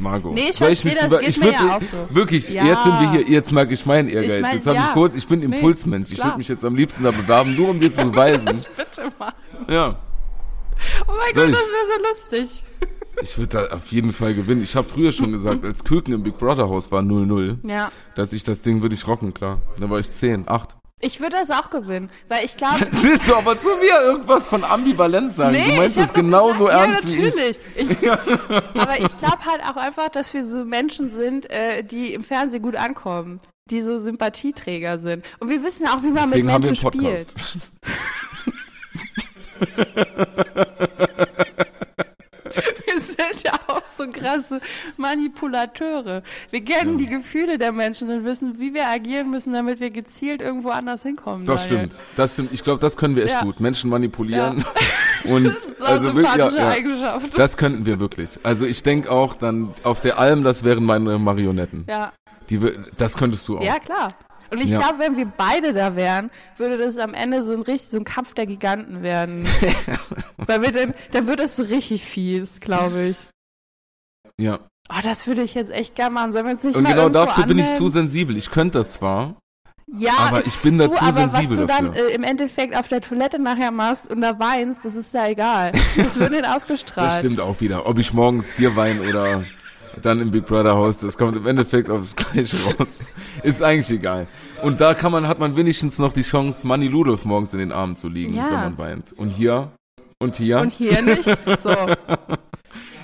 Margot. 0.00 0.34
Nee, 0.34 0.48
ich 0.50 0.56
Soll 0.56 0.68
verstehe 0.68 0.92
mich 0.94 1.02
das, 1.02 1.22
ich 1.22 1.38
mir 1.40 1.46
würd- 1.52 1.52
ja 1.68 1.78
so. 1.80 2.14
Wirklich, 2.14 2.48
Ja. 2.48 2.64
jetzt 2.64 2.82
sind 2.84 3.00
wir 3.00 3.10
hier, 3.10 3.22
jetzt 3.28 3.52
merke 3.52 3.74
ich 3.74 3.84
meinen 3.86 4.08
Ehrgeiz. 4.08 4.34
Ich 4.36 4.42
mein, 4.42 4.54
jetzt 4.56 4.66
habe 4.66 4.76
ja. 4.76 4.86
ich 4.88 4.92
kurz, 4.94 5.16
ich 5.16 5.26
bin 5.26 5.40
Nee, 5.40 5.46
Impulsmensch. 5.56 6.10
Ich 6.10 6.16
klar. 6.16 6.28
würde 6.28 6.38
mich 6.38 6.48
jetzt 6.48 6.64
am 6.64 6.74
liebsten 6.76 7.02
da 7.02 7.10
bewerben, 7.10 7.54
nur 7.56 7.70
um 7.70 7.80
dir 7.80 7.90
zu 7.90 8.04
beweisen. 8.10 8.44
Bitte 8.76 9.12
machen. 9.18 9.34
ja. 9.68 9.98
Oh 11.06 11.12
mein 11.18 11.34
Soll 11.34 11.46
Gott, 11.50 11.54
ich? 11.54 11.56
das 11.56 11.68
wäre 11.68 11.86
so 12.30 12.36
lustig. 12.38 12.64
Ich 13.20 13.36
würde 13.38 13.68
da 13.68 13.74
auf 13.74 13.86
jeden 13.86 14.12
Fall 14.12 14.32
gewinnen. 14.34 14.62
Ich 14.62 14.76
habe 14.76 14.88
früher 14.88 15.10
schon 15.10 15.32
gesagt, 15.32 15.64
als 15.64 15.82
Küken 15.82 16.14
im 16.14 16.22
Big 16.22 16.38
Brother 16.38 16.68
Haus 16.68 16.92
war 16.92 17.02
0-0, 17.02 17.58
Ja. 17.68 17.90
dass 18.14 18.32
ich 18.32 18.44
das 18.44 18.62
Ding 18.62 18.80
würde 18.82 18.94
ich 18.94 19.06
rocken, 19.08 19.34
klar. 19.34 19.60
Da 19.80 19.90
war 19.90 19.98
ich 19.98 20.08
10, 20.08 20.48
8. 20.48 20.76
Ich 21.00 21.20
würde 21.20 21.36
das 21.36 21.50
auch 21.50 21.70
gewinnen, 21.70 22.10
weil 22.28 22.44
ich 22.44 22.56
glaube, 22.56 22.88
Siehst 22.90 23.28
du 23.28 23.36
aber 23.36 23.56
zu 23.58 23.68
mir 23.76 24.00
irgendwas 24.02 24.48
von 24.48 24.64
Ambivalenz 24.64 25.36
sagen. 25.36 25.56
du 25.56 25.74
meinst 25.76 25.96
doch 25.96 26.12
genauso 26.12 26.64
gesagt, 26.64 26.86
ernst 26.88 27.04
ja, 27.04 27.10
wie 27.10 27.26
ich. 27.28 27.34
natürlich. 27.34 27.58
ich. 28.00 28.10
aber 28.10 28.98
ich 28.98 29.18
glaube 29.18 29.44
halt 29.44 29.62
auch 29.64 29.76
einfach, 29.76 30.08
dass 30.08 30.34
wir 30.34 30.44
so 30.44 30.64
Menschen 30.64 31.08
sind, 31.08 31.48
äh, 31.50 31.84
die 31.84 32.14
im 32.14 32.24
Fernsehen 32.24 32.62
gut 32.62 32.74
ankommen, 32.74 33.40
die 33.70 33.80
so 33.80 33.98
Sympathieträger 33.98 34.98
sind. 34.98 35.24
Und 35.38 35.50
wir 35.50 35.62
wissen 35.62 35.86
auch, 35.86 36.02
wie 36.02 36.08
man 36.10 36.24
Deswegen 36.24 36.46
mit 36.46 36.54
haben 36.54 36.62
wir 36.64 36.68
Menschen 36.70 36.88
einen 36.88 37.00
Podcast. 37.00 37.34
spielt. 37.38 37.62
Wir 42.86 43.00
sind 43.00 43.42
ja 43.44 43.52
auch 43.66 43.82
so 43.98 44.08
krasse 44.10 44.60
Manipulateure. 44.96 46.22
Wir 46.50 46.64
kennen 46.64 46.98
die 46.98 47.06
Gefühle 47.06 47.58
der 47.58 47.72
Menschen 47.72 48.08
und 48.10 48.24
wissen, 48.24 48.58
wie 48.58 48.72
wir 48.74 48.86
agieren 48.88 49.30
müssen, 49.30 49.52
damit 49.52 49.80
wir 49.80 49.90
gezielt 49.90 50.40
irgendwo 50.40 50.70
anders 50.70 51.02
hinkommen. 51.02 51.44
Das 51.46 51.68
Daniel. 51.68 51.88
stimmt. 51.88 52.02
Das 52.16 52.32
stimmt. 52.32 52.52
Ich 52.52 52.62
glaube, 52.64 52.80
das 52.80 52.96
können 52.96 53.16
wir 53.16 53.24
echt 53.24 53.34
Ja. 53.34 53.42
gut. 53.42 53.60
Menschen 53.60 53.90
manipulieren. 53.90 54.64
Und 55.24 55.44
Das 55.44 55.66
ist 55.66 55.82
also 55.82 56.14
wirklich, 56.14 56.34
ja, 56.36 56.48
ja, 56.50 56.68
Eigenschaft. 56.68 57.38
das 57.38 57.56
könnten 57.56 57.84
wir 57.84 57.98
wirklich. 57.98 58.38
Also 58.44 58.64
ich 58.66 58.82
denke 58.84 59.10
auch 59.10 59.34
dann 59.34 59.74
auf 59.82 60.00
der 60.00 60.18
Alm, 60.18 60.44
das 60.44 60.64
wären 60.64 60.84
meine 60.84 61.18
Marionetten. 61.18 61.84
ja. 61.88 62.12
Die, 62.50 62.58
das 62.96 63.14
könntest 63.14 63.46
du 63.46 63.58
auch. 63.58 63.62
Ja, 63.62 63.78
klar. 63.78 64.08
Und 64.50 64.62
ich 64.62 64.70
Ja. 64.70 64.78
glaube, 64.78 65.00
wenn 65.00 65.18
wir 65.18 65.26
beide 65.26 65.74
da 65.74 65.96
wären, 65.96 66.30
würde 66.56 66.78
das 66.78 66.96
am 66.96 67.12
Ende 67.12 67.42
so 67.42 67.52
ein 67.52 67.60
richtig, 67.60 67.90
so 67.90 67.98
ein 67.98 68.04
Kampf 68.04 68.32
der 68.32 68.46
Giganten 68.46 69.02
werden. 69.02 69.46
Weil 70.38 70.62
wir 70.62 70.70
dann, 70.70 70.94
dann 71.10 71.26
wird 71.26 71.40
es 71.40 71.56
so 71.56 71.64
richtig 71.64 72.04
fies, 72.04 72.60
glaube 72.60 73.02
ich. 73.08 73.18
Ja. 74.40 74.58
Oh, 74.90 75.00
das 75.02 75.26
würde 75.26 75.42
ich 75.42 75.54
jetzt 75.54 75.70
echt 75.70 75.94
gerne 75.94 76.14
machen. 76.14 76.32
Sollen 76.32 76.46
wir 76.46 76.52
uns 76.52 76.62
nicht 76.64 76.76
Und 76.76 76.84
mal 76.84 76.94
genau 76.94 77.08
dafür 77.10 77.44
bin 77.46 77.58
ich 77.58 77.66
zu 77.66 77.72
anmelden? 77.72 77.92
sensibel. 77.92 78.36
Ich 78.38 78.50
könnte 78.50 78.78
das 78.78 78.92
zwar, 78.92 79.36
Ja, 79.94 80.12
aber 80.18 80.46
ich 80.46 80.58
bin 80.60 80.78
da 80.78 80.86
du, 80.86 80.92
zu 80.92 81.02
aber 81.02 81.24
was 81.26 81.32
sensibel 81.32 81.56
du 81.58 81.66
dann 81.66 81.86
dafür. 81.92 82.08
äh, 82.08 82.14
im 82.14 82.22
Endeffekt 82.24 82.74
auf 82.74 82.88
der 82.88 83.02
Toilette 83.02 83.38
nachher 83.38 83.70
machst 83.70 84.10
und 84.10 84.22
da 84.22 84.38
weinst, 84.38 84.84
das 84.86 84.94
ist 84.94 85.12
ja 85.12 85.28
egal. 85.28 85.72
Das 85.96 86.18
wird 86.18 86.30
nicht 86.30 86.48
ausgestrahlt. 86.48 87.06
Das 87.08 87.18
stimmt 87.18 87.38
auch 87.40 87.60
wieder. 87.60 87.86
Ob 87.86 87.98
ich 87.98 88.14
morgens 88.14 88.54
hier 88.56 88.76
weine 88.76 89.02
oder 89.02 89.44
dann 90.00 90.20
im 90.20 90.30
Big 90.30 90.46
Brother 90.46 90.74
Haus, 90.76 90.98
das 90.98 91.18
kommt 91.18 91.36
im 91.36 91.46
Endeffekt 91.46 91.90
aufs 91.90 92.14
Gleiche 92.16 92.56
raus. 92.78 93.00
Ist 93.42 93.62
eigentlich 93.62 93.90
egal. 93.90 94.26
Und 94.62 94.80
da 94.80 94.94
kann 94.94 95.12
man, 95.12 95.26
hat 95.28 95.38
man 95.38 95.54
wenigstens 95.56 95.98
noch 95.98 96.12
die 96.14 96.22
Chance, 96.22 96.66
Manny 96.66 96.86
Ludolf 96.88 97.24
morgens 97.26 97.52
in 97.52 97.58
den 97.58 97.72
Armen 97.72 97.96
zu 97.96 98.08
liegen, 98.08 98.32
Ja. 98.34 98.44
wenn 98.44 98.60
man 98.60 98.78
weint. 98.78 99.12
Und 99.14 99.28
hier 99.30 99.72
und 100.18 100.36
hier. 100.36 100.60
Und 100.60 100.72
hier 100.72 101.02
nicht. 101.02 101.24
So. 101.24 101.74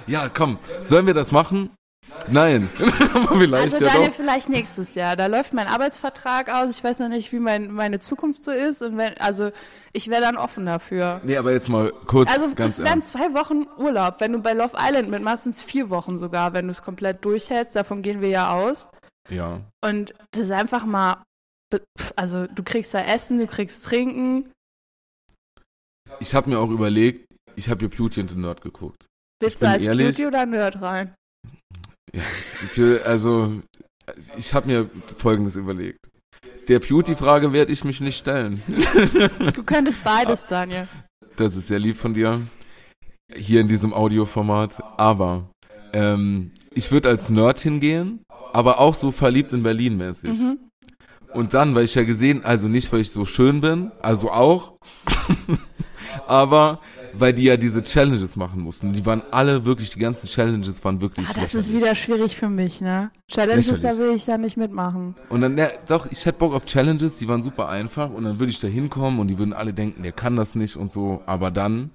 ja, 0.06 0.28
komm, 0.28 0.58
sollen 0.80 1.06
wir 1.06 1.14
das 1.14 1.32
machen? 1.32 1.70
Nein. 2.28 2.70
Vielleicht 3.32 3.64
Also 3.64 3.78
ja 3.78 3.88
Daniel, 3.92 4.08
doch. 4.08 4.14
vielleicht 4.16 4.48
nächstes 4.48 4.94
Jahr. 4.94 5.16
Da 5.16 5.26
läuft 5.26 5.52
mein 5.52 5.66
Arbeitsvertrag 5.66 6.48
aus. 6.48 6.70
Ich 6.70 6.82
weiß 6.82 7.00
noch 7.00 7.08
nicht, 7.08 7.32
wie 7.32 7.40
mein, 7.40 7.72
meine 7.72 7.98
Zukunft 7.98 8.44
so 8.44 8.50
ist. 8.50 8.82
Und 8.82 8.96
wenn, 8.96 9.18
also 9.18 9.50
ich 9.92 10.08
wäre 10.08 10.22
dann 10.22 10.36
offen 10.36 10.64
dafür. 10.64 11.20
Nee, 11.24 11.36
aber 11.36 11.52
jetzt 11.52 11.68
mal 11.68 11.92
kurz, 12.06 12.30
Also 12.32 12.54
ganz 12.54 12.78
es 12.78 12.84
wären 12.84 13.02
zwei 13.02 13.34
Wochen 13.34 13.66
Urlaub. 13.78 14.20
Wenn 14.20 14.32
du 14.32 14.38
bei 14.38 14.52
Love 14.52 14.76
Island 14.78 15.10
mitmachst, 15.10 15.44
sind 15.44 15.54
es 15.54 15.62
vier 15.62 15.90
Wochen 15.90 16.18
sogar, 16.18 16.52
wenn 16.52 16.66
du 16.66 16.70
es 16.70 16.82
komplett 16.82 17.24
durchhältst. 17.24 17.74
Davon 17.74 18.02
gehen 18.02 18.20
wir 18.20 18.28
ja 18.28 18.52
aus. 18.52 18.88
Ja. 19.28 19.60
Und 19.82 20.14
das 20.30 20.44
ist 20.44 20.50
einfach 20.52 20.84
mal, 20.84 21.22
also 22.16 22.46
du 22.46 22.62
kriegst 22.62 22.94
da 22.94 23.00
Essen, 23.00 23.38
du 23.38 23.46
kriegst 23.46 23.84
Trinken. 23.84 24.52
Ich 26.20 26.34
habe 26.34 26.50
mir 26.50 26.58
auch 26.58 26.70
überlegt, 26.70 27.26
ich 27.56 27.68
habe 27.68 27.80
hier 27.80 27.90
Beauty 27.90 28.20
and 28.20 28.30
the 28.30 28.36
Nerd 28.36 28.60
geguckt. 28.60 29.06
Willst 29.40 29.62
du 29.62 29.68
als 29.68 29.84
ehrlich. 29.84 30.16
Beauty 30.16 30.26
oder 30.26 30.46
Nerd 30.46 30.80
rein? 30.80 31.14
Also, 33.04 33.62
ich 34.36 34.54
habe 34.54 34.66
mir 34.66 34.90
Folgendes 35.18 35.56
überlegt. 35.56 35.98
Der 36.68 36.78
Beauty-Frage 36.78 37.52
werde 37.52 37.72
ich 37.72 37.84
mich 37.84 38.00
nicht 38.00 38.16
stellen. 38.16 38.62
Du 39.52 39.62
könntest 39.66 40.02
beides, 40.04 40.44
Daniel. 40.48 40.88
Das 41.36 41.56
ist 41.56 41.68
sehr 41.68 41.78
lieb 41.78 41.96
von 41.96 42.14
dir. 42.14 42.40
Hier 43.34 43.60
in 43.60 43.68
diesem 43.68 43.92
Audioformat. 43.92 44.82
Aber 44.96 45.50
ähm, 45.92 46.52
ich 46.72 46.90
würde 46.92 47.08
als 47.08 47.30
Nerd 47.30 47.60
hingehen, 47.60 48.22
aber 48.52 48.78
auch 48.78 48.94
so 48.94 49.10
verliebt 49.10 49.52
in 49.52 49.62
Berlin 49.62 49.96
mäßig. 49.96 50.30
Mhm. 50.30 50.58
Und 51.32 51.52
dann, 51.52 51.74
weil 51.74 51.84
ich 51.84 51.94
ja 51.96 52.04
gesehen, 52.04 52.44
also 52.44 52.68
nicht, 52.68 52.92
weil 52.92 53.00
ich 53.00 53.10
so 53.10 53.24
schön 53.24 53.60
bin, 53.60 53.90
also 54.00 54.30
auch, 54.30 54.74
aber 56.26 56.80
weil 57.16 57.32
die 57.32 57.44
ja 57.44 57.56
diese 57.56 57.82
Challenges 57.82 58.34
machen 58.36 58.60
mussten. 58.60 58.92
Die 58.92 59.06
waren 59.06 59.22
alle 59.30 59.64
wirklich, 59.64 59.90
die 59.90 60.00
ganzen 60.00 60.26
Challenges 60.26 60.82
waren 60.84 61.00
wirklich 61.00 61.28
Ah, 61.28 61.32
das 61.34 61.54
ist 61.54 61.72
wieder 61.72 61.94
schwierig 61.94 62.36
für 62.36 62.48
mich, 62.48 62.80
ne? 62.80 63.10
Challenges, 63.30 63.68
da 63.80 63.90
Lächerlich. 63.90 63.98
will 63.98 64.16
ich 64.16 64.26
ja 64.26 64.36
nicht 64.38 64.56
mitmachen. 64.56 65.14
Und 65.28 65.40
dann, 65.40 65.56
ja, 65.56 65.68
doch, 65.86 66.06
ich 66.10 66.24
hätte 66.26 66.38
Bock 66.38 66.52
auf 66.54 66.64
Challenges, 66.64 67.16
die 67.16 67.28
waren 67.28 67.40
super 67.42 67.68
einfach 67.68 68.10
und 68.10 68.24
dann 68.24 68.38
würde 68.40 68.50
ich 68.50 68.58
da 68.58 68.66
hinkommen 68.66 69.20
und 69.20 69.28
die 69.28 69.38
würden 69.38 69.52
alle 69.52 69.72
denken, 69.72 70.02
der 70.02 70.12
kann 70.12 70.34
das 70.36 70.54
nicht 70.56 70.76
und 70.76 70.90
so, 70.90 71.22
aber 71.26 71.50
dann, 71.52 71.90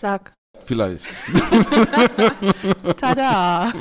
Sag. 0.00 0.34
vielleicht. 0.64 1.04
Tada! 2.96 3.72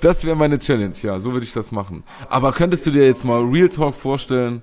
Das 0.00 0.24
wäre 0.24 0.36
meine 0.36 0.58
Challenge, 0.58 0.94
ja, 1.02 1.18
so 1.20 1.32
würde 1.32 1.44
ich 1.44 1.52
das 1.52 1.72
machen. 1.72 2.04
Aber 2.28 2.52
könntest 2.52 2.86
du 2.86 2.90
dir 2.90 3.04
jetzt 3.06 3.24
mal 3.24 3.42
Real 3.42 3.68
Talk 3.68 3.94
vorstellen? 3.94 4.62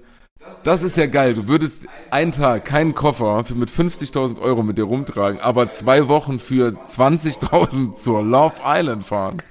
Das 0.64 0.82
ist 0.84 0.96
ja 0.98 1.08
geil. 1.08 1.34
Du 1.34 1.48
würdest 1.48 1.86
einen 2.10 2.32
Tag 2.32 2.66
keinen 2.66 2.96
Koffer 2.96 3.44
für 3.44 3.56
mit 3.56 3.70
50.000 3.70 4.40
Euro 4.40 4.64
mit 4.64 4.78
dir 4.78 4.86
rumtragen, 4.86 5.40
aber 5.42 5.68
zwei 5.70 6.08
Wochen 6.08 6.40
für 6.40 6.70
20.000 6.70 7.96
zur 7.96 8.24
Love 8.24 8.56
Island 8.64 9.04
fahren. 9.04 9.42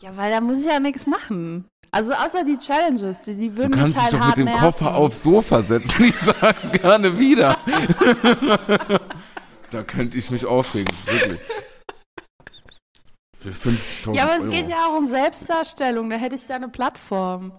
Ja, 0.00 0.16
weil 0.16 0.30
da 0.30 0.40
muss 0.40 0.60
ich 0.60 0.66
ja 0.66 0.80
nichts 0.80 1.06
machen. 1.06 1.66
Also 1.90 2.12
außer 2.12 2.44
die 2.44 2.58
Challenges, 2.58 3.22
die, 3.22 3.34
die 3.34 3.48
Du 3.50 3.56
würden 3.58 3.72
kannst 3.72 3.94
mich 3.94 3.94
dich 3.96 4.02
halt 4.04 4.12
doch 4.14 4.20
hart 4.20 4.36
mit 4.36 4.38
dem 4.38 4.44
nerven. 4.52 4.60
Koffer 4.64 4.94
aufs 4.94 5.22
Sofa 5.22 5.62
setzen. 5.62 6.04
Ich 6.04 6.18
sag's 6.18 6.70
gerne 6.70 7.18
wieder. 7.18 7.56
da 9.70 9.82
könnte 9.82 10.18
ich 10.18 10.30
mich 10.30 10.46
aufregen, 10.46 10.94
wirklich. 11.06 11.40
Für 13.38 13.50
50.000 13.50 14.14
Ja, 14.14 14.24
aber 14.24 14.36
es 14.36 14.42
Euro. 14.42 14.50
geht 14.50 14.68
ja 14.68 14.86
auch 14.86 14.98
um 14.98 15.08
Selbstdarstellung, 15.08 16.10
da 16.10 16.16
hätte 16.16 16.34
ich 16.34 16.44
da 16.46 16.56
eine 16.56 16.68
Plattform. 16.68 17.52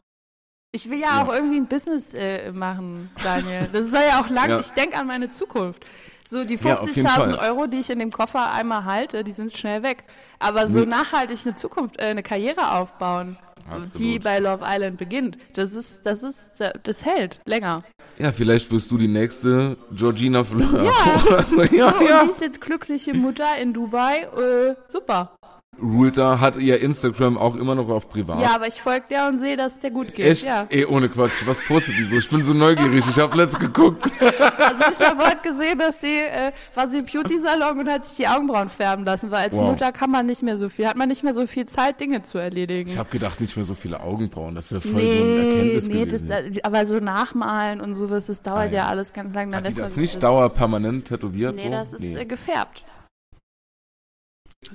Ich 0.71 0.89
will 0.89 0.99
ja, 0.99 1.07
Ja. 1.17 1.23
auch 1.23 1.33
irgendwie 1.33 1.57
ein 1.57 1.67
Business 1.67 2.13
äh, 2.13 2.51
machen, 2.51 3.09
Daniel. 3.23 3.67
Das 3.73 3.87
soll 3.87 4.01
ja 4.07 4.21
auch 4.21 4.29
lang, 4.29 4.49
Ja. 4.51 4.59
ich 4.59 4.69
denke 4.71 4.97
an 4.97 5.07
meine 5.07 5.31
Zukunft. 5.31 5.83
So 6.27 6.43
die 6.43 6.55
Ja, 6.57 6.77
auf 6.79 6.87
jeden 6.87 7.07
50.000 7.07 7.09
Fall. 7.37 7.49
Euro, 7.49 7.65
die 7.65 7.77
ich 7.79 7.89
in 7.89 7.97
dem 7.97 8.11
Koffer 8.11 8.51
einmal 8.53 8.85
halte, 8.85 9.23
die 9.23 9.31
sind 9.31 9.55
schnell 9.57 9.81
weg. 9.81 10.03
Aber 10.37 10.67
so 10.67 10.81
Nee. 10.81 10.85
nachhaltig 10.85 11.39
eine 11.43 11.55
Zukunft, 11.55 11.99
äh, 11.99 12.03
eine 12.05 12.21
Karriere 12.21 12.73
aufbauen, 12.73 13.37
Absolut. 13.67 13.95
die 13.99 14.19
bei 14.19 14.37
Love 14.37 14.63
Island 14.67 14.97
beginnt, 14.97 15.39
das 15.53 15.73
ist, 15.73 16.05
das 16.05 16.21
ist, 16.21 16.61
das 16.83 17.03
hält 17.03 17.41
länger. 17.45 17.81
Ja, 18.19 18.31
vielleicht 18.31 18.69
wirst 18.71 18.91
du 18.91 18.97
die 18.99 19.07
nächste 19.07 19.75
Georgina 19.91 20.43
Fleur. 20.43 20.83
Ja. 20.83 21.43
So. 21.47 21.63
ja, 21.63 21.95
ja. 22.01 22.21
Und 22.21 22.27
die 22.27 22.31
ist 22.33 22.41
jetzt 22.41 22.61
glückliche 22.61 23.13
Mutter 23.15 23.57
in 23.59 23.73
Dubai, 23.73 24.23
äh, 24.37 24.75
super. 24.87 25.35
Rulta 25.81 26.39
hat 26.39 26.55
ihr 26.57 26.79
Instagram 26.81 27.37
auch 27.37 27.55
immer 27.55 27.75
noch 27.75 27.89
auf 27.89 28.09
privat. 28.09 28.41
Ja, 28.41 28.55
aber 28.55 28.67
ich 28.67 28.81
folge 28.81 29.05
der 29.09 29.27
und 29.27 29.39
sehe, 29.39 29.57
dass 29.57 29.73
es 29.73 29.79
der 29.79 29.91
gut 29.91 30.13
geht. 30.13 30.25
Echt? 30.25 30.45
Ja. 30.45 30.65
Ey, 30.69 30.85
ohne 30.85 31.09
Quatsch. 31.09 31.31
Was 31.45 31.59
postet 31.65 31.97
die 31.97 32.03
so? 32.05 32.17
Ich 32.17 32.29
bin 32.29 32.43
so 32.43 32.53
neugierig. 32.53 33.03
Ich 33.09 33.19
habe 33.19 33.35
letzt 33.37 33.59
geguckt. 33.59 34.09
Also 34.59 35.03
ich 35.03 35.09
habe 35.09 35.25
heute 35.25 35.37
gesehen, 35.43 35.79
dass 35.79 36.01
sie, 36.01 36.17
äh, 36.19 36.51
war 36.75 36.87
sie 36.87 36.97
im 36.99 37.05
Beauty-Salon 37.05 37.79
und 37.79 37.89
hat 37.89 38.05
sich 38.05 38.17
die 38.17 38.27
Augenbrauen 38.27 38.69
färben 38.69 39.03
lassen, 39.05 39.31
weil 39.31 39.45
als 39.45 39.55
Wow. 39.57 39.71
Mutter 39.71 39.91
kann 39.91 40.09
man 40.11 40.25
nicht 40.25 40.43
mehr 40.43 40.57
so 40.57 40.69
viel, 40.69 40.87
hat 40.87 40.95
man 40.97 41.09
nicht 41.09 41.23
mehr 41.23 41.33
so 41.33 41.45
viel 41.47 41.65
Zeit, 41.65 41.99
Dinge 41.99 42.21
zu 42.21 42.37
erledigen. 42.37 42.89
Ich 42.89 42.97
habe 42.97 43.09
gedacht, 43.09 43.41
nicht 43.41 43.55
mehr 43.55 43.65
so 43.65 43.73
viele 43.75 43.99
Augenbrauen. 44.01 44.55
Das 44.55 44.71
wäre 44.71 44.81
voll 44.81 44.91
so 44.91 44.97
ein 44.97 45.03
nee, 45.05 45.37
Erkenntnis 45.49 45.87
nee, 45.87 46.05
das, 46.05 46.21
gewesen. 46.23 46.55
äh, 46.57 46.61
aber 46.63 46.85
so 46.85 46.99
nachmalen 46.99 47.81
und 47.81 47.95
sowas, 47.95 48.27
das 48.27 48.41
dauert 48.41 48.71
Ah, 48.71 48.75
ja. 48.75 48.87
alles 48.87 49.13
ganz 49.13 49.33
lang. 49.33 49.51
Dann 49.51 49.63
hat 49.63 49.71
die 49.71 49.75
das 49.75 49.95
nicht 49.97 50.21
dauerpermanent 50.21 51.07
tätowiert? 51.07 51.55
Nee, 51.55 51.63
so? 51.63 51.69
das 51.69 51.93
ist 51.93 52.15
äh, 52.15 52.25
gefärbt. 52.25 52.83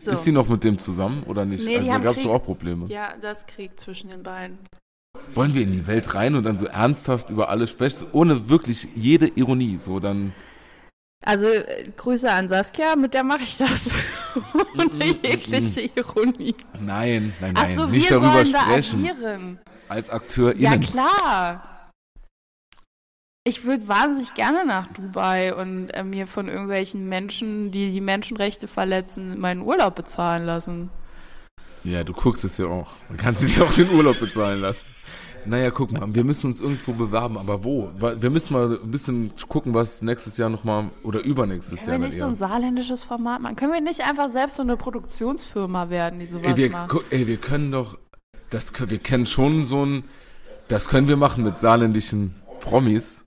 So. 0.05 0.11
Ist 0.11 0.24
sie 0.24 0.32
noch 0.32 0.48
mit 0.48 0.62
dem 0.64 0.78
zusammen 0.78 1.22
oder 1.24 1.44
nicht? 1.46 1.64
Nee, 1.64 1.78
also 1.78 1.90
da 1.92 1.98
gab 1.98 2.16
es 2.16 2.22
Krieg. 2.22 2.30
auch 2.30 2.44
Probleme. 2.44 2.86
ja, 2.88 3.14
das 3.20 3.46
Krieg 3.46 3.78
zwischen 3.80 4.11
den 4.11 4.22
beiden. 4.22 4.59
Wollen 5.32 5.55
wir 5.55 5.62
in 5.62 5.72
die 5.72 5.86
Welt 5.86 6.14
rein 6.14 6.34
und 6.34 6.44
dann 6.44 6.59
so 6.59 6.66
ernsthaft 6.66 7.30
über 7.30 7.48
alles 7.48 7.70
sprechen, 7.70 8.07
ohne 8.12 8.48
wirklich 8.50 8.86
jede 8.94 9.26
Ironie, 9.28 9.78
so 9.78 10.00
dann. 10.00 10.32
Also 11.24 11.46
äh, 11.46 11.84
Grüße 11.96 12.30
an 12.30 12.48
Saskia, 12.48 12.96
mit 12.96 13.14
der 13.14 13.24
mache 13.24 13.44
ich 13.44 13.57
das. 13.57 13.88
Ohne 14.78 15.07
jegliche 15.24 15.88
Ironie. 15.96 16.55
Nein, 16.78 17.32
nein, 17.40 17.55
Ach 17.57 17.62
nein, 17.62 17.76
so, 17.76 17.86
nicht 17.86 18.11
wir 18.11 18.18
darüber 18.20 18.32
sollen 18.44 18.46
sprechen. 18.55 19.05
da 19.05 19.11
agieren. 19.11 19.59
Als 19.88 20.11
Akteur 20.11 20.55
Ja, 20.57 20.76
klar. 20.76 21.74
Ich 23.47 23.64
würde 23.64 23.86
wahnsinnig 23.88 24.32
gerne 24.32 24.64
nach 24.64 24.86
Dubai 24.86 25.55
und 25.55 25.90
äh, 25.90 26.03
mir 26.03 26.26
von 26.26 26.49
irgendwelchen 26.49 27.11
Menschen, 27.11 27.70
die 27.70 27.92
die 27.92 28.01
Menschenrechte 28.01 28.68
verletzen, 28.68 29.38
meinen 29.38 29.61
Urlaub 29.61 29.95
bezahlen 29.97 30.47
lassen. 30.47 30.88
Ja, 31.84 32.05
du 32.05 32.14
guckst 32.14 32.42
es 32.45 32.57
ja 32.57 32.64
auch. 32.64 32.88
Dann 33.09 33.18
kannst 33.18 33.42
du 33.42 33.47
dir 33.47 33.64
auch 33.64 33.72
den 33.74 33.90
Urlaub 33.90 34.18
bezahlen 34.18 34.61
lassen. 34.62 34.88
Naja, 35.45 35.70
guck 35.70 35.92
mal, 35.92 36.14
wir 36.14 36.24
müssen 36.24 36.47
uns 36.47 36.61
irgendwo 36.62 36.95
bewerben, 36.95 37.36
aber 37.36 37.64
wo? 37.64 37.90
Wir 37.99 38.30
müssen 38.30 38.55
mal 38.55 38.78
ein 38.82 38.90
bisschen 38.90 39.30
gucken, 39.47 39.74
was 39.74 40.01
nächstes 40.01 40.38
Jahr 40.38 40.49
nochmal 40.49 40.88
oder 41.03 41.22
übernächstes 41.22 41.80
Können 41.80 41.90
Jahr 41.90 41.99
wir 41.99 42.01
dann 42.01 42.09
nicht 42.09 42.18
so 42.18 42.24
ein 42.24 42.36
saarländisches 42.36 43.05
Format 43.05 43.42
machen? 43.42 43.57
Können 43.57 43.74
wir 43.74 43.82
nicht 43.82 44.01
einfach 44.01 44.30
selbst 44.30 44.57
so 44.57 44.62
eine 44.62 44.78
Produktionsfirma 44.78 45.90
werden, 45.90 46.18
die 46.18 46.24
sowas 46.24 46.47
Ey 46.47 46.57
wir, 46.57 46.70
macht? 46.70 46.97
ey, 47.11 47.26
wir 47.26 47.36
können 47.36 47.72
doch, 47.72 47.99
das 48.49 48.72
können, 48.72 48.88
wir 48.88 49.01
kennen 49.01 49.26
schon 49.26 49.66
so 49.66 49.84
ein, 49.84 50.05
das 50.68 50.88
können 50.88 51.09
wir 51.09 51.18
machen 51.18 51.45
mit 51.45 51.59
saarländischen 51.59 52.36
Promis. 52.61 53.24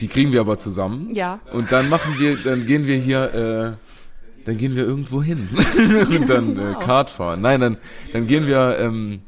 Die 0.00 0.08
kriegen 0.08 0.32
wir 0.32 0.40
aber 0.40 0.58
zusammen. 0.58 1.14
Ja. 1.14 1.40
Und 1.52 1.72
dann 1.72 1.88
machen 1.88 2.16
wir, 2.18 2.36
dann 2.36 2.66
gehen 2.66 2.86
wir 2.86 2.96
hier, 2.96 3.34
äh, 3.34 4.44
dann 4.44 4.56
gehen 4.56 4.76
wir 4.76 4.84
irgendwo 4.84 5.22
hin 5.22 5.48
und 5.76 6.28
dann 6.28 6.52
äh, 6.52 6.54
Genau. 6.54 6.78
Kart 6.78 7.10
fahren. 7.10 7.40
Nein, 7.40 7.60
dann, 7.60 7.76
dann 8.12 8.26
gehen 8.26 8.46
wir 8.46 8.78
ähm, 8.78 9.20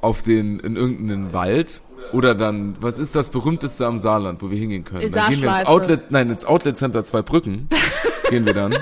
auf 0.00 0.22
den 0.22 0.60
in 0.60 0.76
irgendeinen 0.76 1.32
Wald 1.32 1.82
oder 2.12 2.34
dann, 2.34 2.76
was 2.80 2.98
ist 2.98 3.14
das 3.16 3.30
berühmteste 3.30 3.86
am 3.86 3.98
Saarland, 3.98 4.42
wo 4.42 4.50
wir 4.50 4.58
hingehen 4.58 4.84
können? 4.84 5.12
Dann 5.12 5.30
gehen 5.30 5.42
wir 5.42 5.58
ins. 5.58 5.68
Outlet, 5.68 6.10
nein, 6.10 6.30
ins 6.30 6.44
Outlet 6.44 6.76
Center 6.76 7.04
Zweibrücken 7.04 7.68
gehen 8.30 8.46
wir 8.46 8.54
dann 8.54 8.74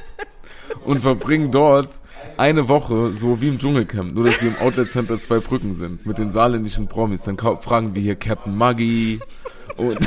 und 0.84 1.00
verbringen 1.00 1.50
dort 1.50 1.88
eine 2.36 2.68
Woche 2.68 3.12
so 3.14 3.40
wie 3.40 3.48
im 3.48 3.58
Dschungelcamp, 3.58 4.14
nur 4.14 4.24
dass 4.24 4.40
wir 4.42 4.48
im 4.48 4.56
Outlet 4.58 4.90
Center 4.90 5.18
Zweibrücken 5.18 5.74
sind 5.74 6.04
mit 6.06 6.18
den 6.18 6.30
saarländischen 6.30 6.86
Promis. 6.86 7.24
Dann 7.24 7.38
fragen 7.38 7.94
wir 7.94 8.02
hier 8.02 8.16
Captain 8.16 8.56
Maggie 8.56 9.20
und 9.76 9.98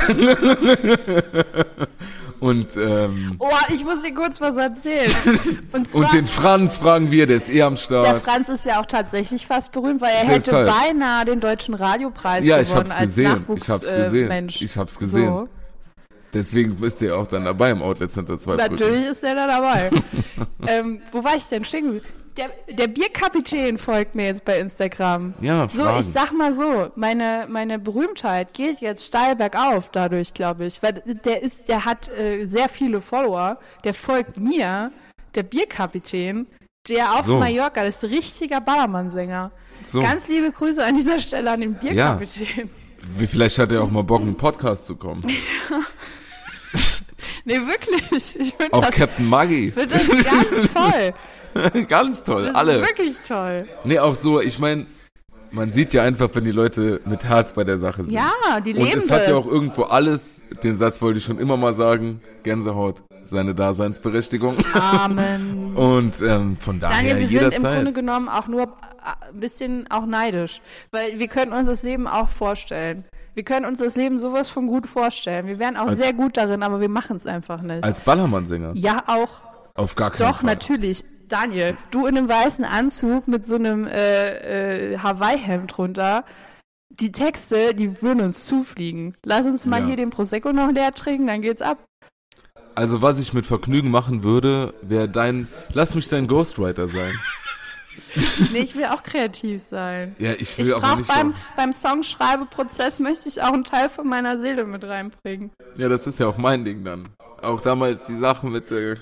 und 2.40 2.76
ähm, 2.76 3.36
Oh, 3.38 3.48
ich 3.72 3.84
muss 3.84 4.02
dir 4.02 4.14
kurz 4.14 4.40
was 4.40 4.56
erzählen. 4.56 5.12
Und 5.72 5.88
zwar, 5.88 6.02
und 6.02 6.12
den 6.12 6.26
Franz 6.26 6.78
fragen 6.78 7.10
wir, 7.10 7.26
der 7.26 7.36
ist 7.36 7.50
eh 7.50 7.62
am 7.62 7.74
der 7.74 7.80
Start. 7.80 8.22
Franz 8.22 8.48
ist 8.48 8.64
ja 8.66 8.80
auch 8.80 8.86
tatsächlich 8.86 9.46
fast 9.46 9.72
berühmt, 9.72 10.00
weil 10.00 10.12
er 10.12 10.26
Deshalb. 10.26 10.68
hätte 10.68 10.78
beinahe 10.80 11.24
den 11.24 11.40
deutschen 11.40 11.74
Radiopreis 11.74 12.44
Ja, 12.44 12.60
ich 12.60 12.68
gewonnen 12.68 12.88
hab's 12.88 13.00
als 13.00 13.08
gesehen. 13.08 13.44
Ich 13.56 13.68
hab's 13.68 13.82
Nachwuchs, 13.82 14.04
gesehen. 14.04 14.24
Äh, 14.24 14.28
Mensch. 14.28 14.62
Ich 14.62 14.76
hab's 14.76 14.98
gesehen. 14.98 15.26
So. 15.28 15.48
Deswegen 16.32 16.76
bist 16.76 17.00
du 17.00 17.06
ja 17.06 17.14
auch 17.16 17.26
dann 17.26 17.44
dabei 17.44 17.70
im 17.70 17.82
Outlet 17.82 18.10
Center 18.12 18.38
Zweibrücken. 18.38 18.76
Natürlich 18.76 19.06
ist 19.06 19.24
er 19.24 19.34
da 19.34 19.46
dabei. 19.46 19.90
ähm, 20.66 21.02
wo 21.10 21.24
war 21.24 21.36
ich 21.36 21.44
denn 21.46 21.64
stehen? 21.64 22.00
Der, 22.36 22.50
der 22.68 22.86
Bierkapitän 22.86 23.76
folgt 23.76 24.14
mir 24.14 24.26
jetzt 24.26 24.44
bei 24.44 24.60
Instagram. 24.60 25.34
Ja, 25.40 25.66
So, 25.68 25.82
Fragen. 25.82 25.98
ich 26.00 26.06
sag 26.06 26.32
mal 26.32 26.52
so, 26.52 26.90
meine, 26.94 27.46
meine 27.48 27.78
Berühmtheit 27.78 28.54
geht 28.54 28.80
jetzt 28.80 29.04
steil 29.04 29.34
bergauf 29.36 29.88
dadurch, 29.90 30.32
glaube 30.32 30.64
ich. 30.66 30.80
Weil 30.82 31.02
der 31.24 31.42
ist, 31.42 31.68
der 31.68 31.84
hat 31.84 32.08
äh, 32.08 32.44
sehr 32.46 32.68
viele 32.68 33.00
Follower. 33.00 33.58
Der 33.84 33.94
folgt 33.94 34.38
mir, 34.38 34.92
der 35.34 35.42
Bierkapitän, 35.42 36.46
der 36.88 37.12
auf 37.14 37.22
So. 37.26 37.38
Mallorca, 37.38 37.82
das 37.84 38.02
ist 38.04 38.10
richtiger 38.10 38.60
Ballermann-Sänger. 38.60 39.50
So, 39.82 40.00
Ganz 40.00 40.28
liebe 40.28 40.52
Grüße 40.52 40.84
an 40.84 40.94
dieser 40.94 41.18
Stelle 41.20 41.50
an 41.50 41.60
den 41.62 41.74
Bierkapitän. 41.74 42.70
wie, 43.18 43.26
vielleicht 43.26 43.58
hat 43.58 43.72
er 43.72 43.82
auch 43.82 43.90
mal 43.90 44.04
Bock, 44.04 44.20
in 44.20 44.28
einen 44.28 44.36
Podcast 44.36 44.86
zu 44.86 44.94
kommen. 44.96 45.26
Nee, 47.44 47.56
wirklich. 47.66 48.36
Ich 48.38 48.52
finde 48.54 48.72
Auch 48.74 48.84
das, 48.84 48.94
Captain 48.94 49.26
Maggie. 49.26 49.70
find 49.70 49.90
das 49.92 50.06
ganz 50.06 50.74
toll. 50.74 51.14
Ganz 51.88 52.22
toll, 52.24 52.46
Das 52.46 52.54
alle. 52.54 52.76
ist 52.80 52.88
wirklich 52.88 53.16
toll. 53.26 53.68
Nee, 53.84 53.98
auch 53.98 54.14
so, 54.14 54.40
ich 54.40 54.58
meine, 54.58 54.86
man 55.52 55.70
sieht 55.70 55.92
ja 55.92 56.02
einfach, 56.04 56.28
wenn 56.34 56.44
die 56.44 56.52
Leute 56.52 57.00
mit 57.04 57.24
Herz 57.24 57.52
bei 57.54 57.64
der 57.64 57.78
Sache 57.78 58.04
sind. 58.04 58.14
Ja, 58.14 58.60
die 58.64 58.74
Und 58.74 58.84
leben 58.84 58.98
es 58.98 59.10
hat 59.10 59.26
ja 59.26 59.34
das. 59.34 59.44
auch 59.44 59.50
irgendwo 59.50 59.82
alles, 59.84 60.44
den 60.62 60.76
Satz 60.76 61.02
wollte 61.02 61.18
ich 61.18 61.24
schon 61.24 61.38
immer 61.38 61.56
mal 61.56 61.74
sagen, 61.74 62.20
Gänsehaut, 62.44 63.02
seine 63.24 63.54
Daseinsberechtigung. 63.54 64.56
Amen. 64.74 65.72
Und 65.76 66.20
ähm, 66.22 66.56
von 66.56 66.78
daher 66.78 66.96
Daniel, 67.14 67.18
wir 67.18 67.26
sind 67.26 67.36
im 67.36 67.42
jederzeit. 67.52 67.74
Grunde 67.76 67.92
genommen 67.92 68.28
auch 68.28 68.46
nur 68.46 68.62
äh, 68.62 68.66
ein 69.32 69.40
bisschen 69.40 69.90
auch 69.90 70.06
neidisch, 70.06 70.60
weil 70.92 71.18
wir 71.18 71.26
können 71.28 71.52
uns 71.52 71.66
das 71.66 71.82
Leben 71.82 72.06
auch 72.06 72.28
vorstellen. 72.28 73.04
Wir 73.34 73.44
können 73.44 73.64
uns 73.66 73.78
das 73.78 73.96
Leben 73.96 74.18
sowas 74.18 74.50
von 74.50 74.66
gut 74.66 74.86
vorstellen. 74.86 75.46
Wir 75.46 75.58
wären 75.58 75.76
auch 75.76 75.86
Als- 75.88 75.98
sehr 75.98 76.12
gut 76.12 76.36
darin, 76.36 76.62
aber 76.62 76.80
wir 76.80 76.88
machen 76.88 77.16
es 77.16 77.26
einfach 77.26 77.62
nicht. 77.62 77.82
Als 77.84 78.00
Ballermann-Sänger. 78.02 78.72
ja, 78.74 79.02
auch. 79.06 79.40
Auf 79.74 79.94
gar 79.94 80.10
keinen 80.10 80.28
Doch, 80.28 80.38
Fall. 80.40 80.46
natürlich. 80.50 81.04
Daniel, 81.30 81.76
du 81.90 82.06
in 82.06 82.18
einem 82.18 82.28
weißen 82.28 82.64
Anzug 82.64 83.28
mit 83.28 83.44
so 83.44 83.54
einem 83.54 83.86
äh, 83.86 84.92
äh, 84.94 84.98
Hawaii-Hemd 84.98 85.76
drunter. 85.76 86.24
Die 86.90 87.12
Texte, 87.12 87.72
die 87.74 88.02
würden 88.02 88.20
uns 88.20 88.46
zufliegen. 88.46 89.14
Lass 89.24 89.46
uns 89.46 89.64
mal 89.64 89.80
Ja. 89.80 89.86
hier 89.86 89.96
den 89.96 90.10
Prosecco 90.10 90.52
noch 90.52 90.70
leer 90.72 90.92
trinken, 90.92 91.28
dann 91.28 91.40
geht's 91.40 91.62
ab. 91.62 91.78
Also 92.74 93.00
was 93.02 93.20
ich 93.20 93.32
mit 93.32 93.46
Vergnügen 93.46 93.90
machen 93.90 94.24
würde, 94.24 94.74
wäre 94.82 95.08
dein, 95.08 95.48
lass 95.72 95.94
mich 95.94 96.08
dein 96.08 96.26
Ghostwriter 96.26 96.88
sein. 96.88 97.18
Nee, 98.52 98.60
ich 98.60 98.74
will 98.76 98.86
auch 98.86 99.02
kreativ 99.02 99.60
sein. 99.62 100.16
Ja, 100.18 100.32
ich 100.32 100.56
will 100.56 100.64
Ich 100.64 100.72
brauche 100.72 100.98
nicht 100.98 101.08
beim, 101.08 101.34
beim 101.56 101.72
Songschreibeprozess 101.72 102.98
möchte 102.98 103.28
ich 103.28 103.42
auch 103.42 103.52
einen 103.52 103.64
Teil 103.64 103.88
von 103.88 104.08
meiner 104.08 104.38
Seele 104.38 104.64
mit 104.64 104.84
reinbringen. 104.84 105.50
Ja, 105.76 105.88
das 105.88 106.06
ist 106.06 106.18
ja 106.18 106.26
auch 106.26 106.36
mein 106.38 106.64
Ding 106.64 106.82
dann. 106.84 107.08
Auch 107.42 107.60
damals 107.60 108.06
die 108.06 108.16
Sachen 108.16 108.52
mit, 108.52 108.70
äh, 108.72 108.96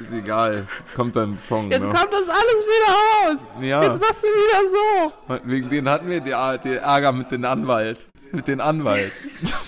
ist 0.00 0.12
egal, 0.12 0.66
jetzt 0.68 0.94
kommt 0.94 1.16
dann 1.16 1.32
ein 1.32 1.38
Song. 1.38 1.70
Jetzt 1.70 1.86
ne? 1.86 1.92
kommt 1.92 2.12
das 2.12 2.28
alles 2.28 2.66
wieder 2.66 3.32
raus. 3.32 3.46
Ja. 3.60 3.82
Jetzt 3.82 4.00
machst 4.00 4.22
du 4.22 4.28
wieder 4.28 5.38
so. 5.38 5.40
Wegen 5.44 5.68
denen 5.68 5.88
hatten 5.88 6.08
wir 6.08 6.20
die, 6.20 6.34
die 6.64 6.76
Ärger 6.76 7.12
mit 7.12 7.30
dem 7.30 7.44
Anwalt. 7.44 8.06
Mit 8.32 8.46
dem 8.46 8.60
Anwalt. 8.60 9.12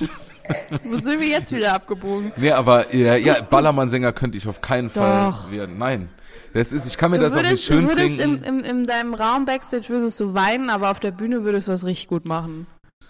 Wo 0.84 0.96
sind 0.96 1.20
wir 1.20 1.28
jetzt 1.28 1.52
wieder 1.52 1.74
abgebogen? 1.74 2.32
Nee, 2.36 2.50
aber 2.52 2.94
ja, 2.94 3.16
ja 3.16 3.42
Ballermann-Sänger 3.42 4.12
könnte 4.12 4.36
ich 4.36 4.48
auf 4.48 4.60
keinen 4.60 4.90
Fall 4.90 5.30
Doch. 5.30 5.50
werden. 5.50 5.78
Nein. 5.78 6.08
Das 6.52 6.72
ist, 6.72 6.86
ich 6.86 6.98
kann 6.98 7.12
mir 7.12 7.18
Du 7.18 7.24
das 7.24 7.32
auch 7.34 7.36
nicht 7.36 7.50
würdest, 7.50 7.68
du 7.68 7.72
schön 7.74 7.88
würdest 7.88 8.18
im, 8.18 8.42
im, 8.42 8.64
in 8.64 8.86
deinem 8.86 9.14
Raum 9.14 9.44
Backstage 9.44 9.88
würdest 9.88 10.18
du 10.18 10.34
weinen, 10.34 10.70
aber 10.70 10.90
auf 10.90 10.98
der 10.98 11.12
Bühne 11.12 11.44
würdest 11.44 11.68
du 11.68 11.72
was 11.72 11.84
richtig 11.84 12.08
gut 12.08 12.24
machen. 12.24 12.66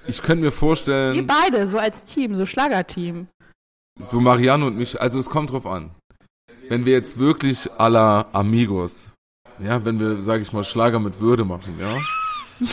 ich 0.07 0.23
könnte 0.23 0.43
mir 0.43 0.49
Wir 0.49 0.53
vorstellen, 0.53 1.27
beide, 1.27 1.67
so 1.67 1.79
als 1.79 2.03
Team, 2.03 2.37
so 2.37 2.45
Schlagerteam. 2.45 3.29
so 3.99 4.21
Marianne 4.21 4.67
und 4.67 4.77
mich, 4.77 5.01
also 5.01 5.19
es 5.19 5.31
kommt 5.31 5.53
drauf 5.53 5.67
an. 5.67 5.91
Wenn 6.71 6.87
wir 6.87 6.93
jetzt 6.93 7.19
wirklich 7.19 7.69
à 7.79 7.89
la 7.89 8.27
Amigos, 8.33 9.09
ja, 9.59 9.85
wenn 9.85 9.99
wir, 9.99 10.21
sag 10.21 10.41
ich 10.41 10.53
mal, 10.53 10.63
Schlager 10.63 11.01
mit 11.01 11.19
Würde 11.19 11.45
machen, 11.45 11.75
ja, 11.81 11.97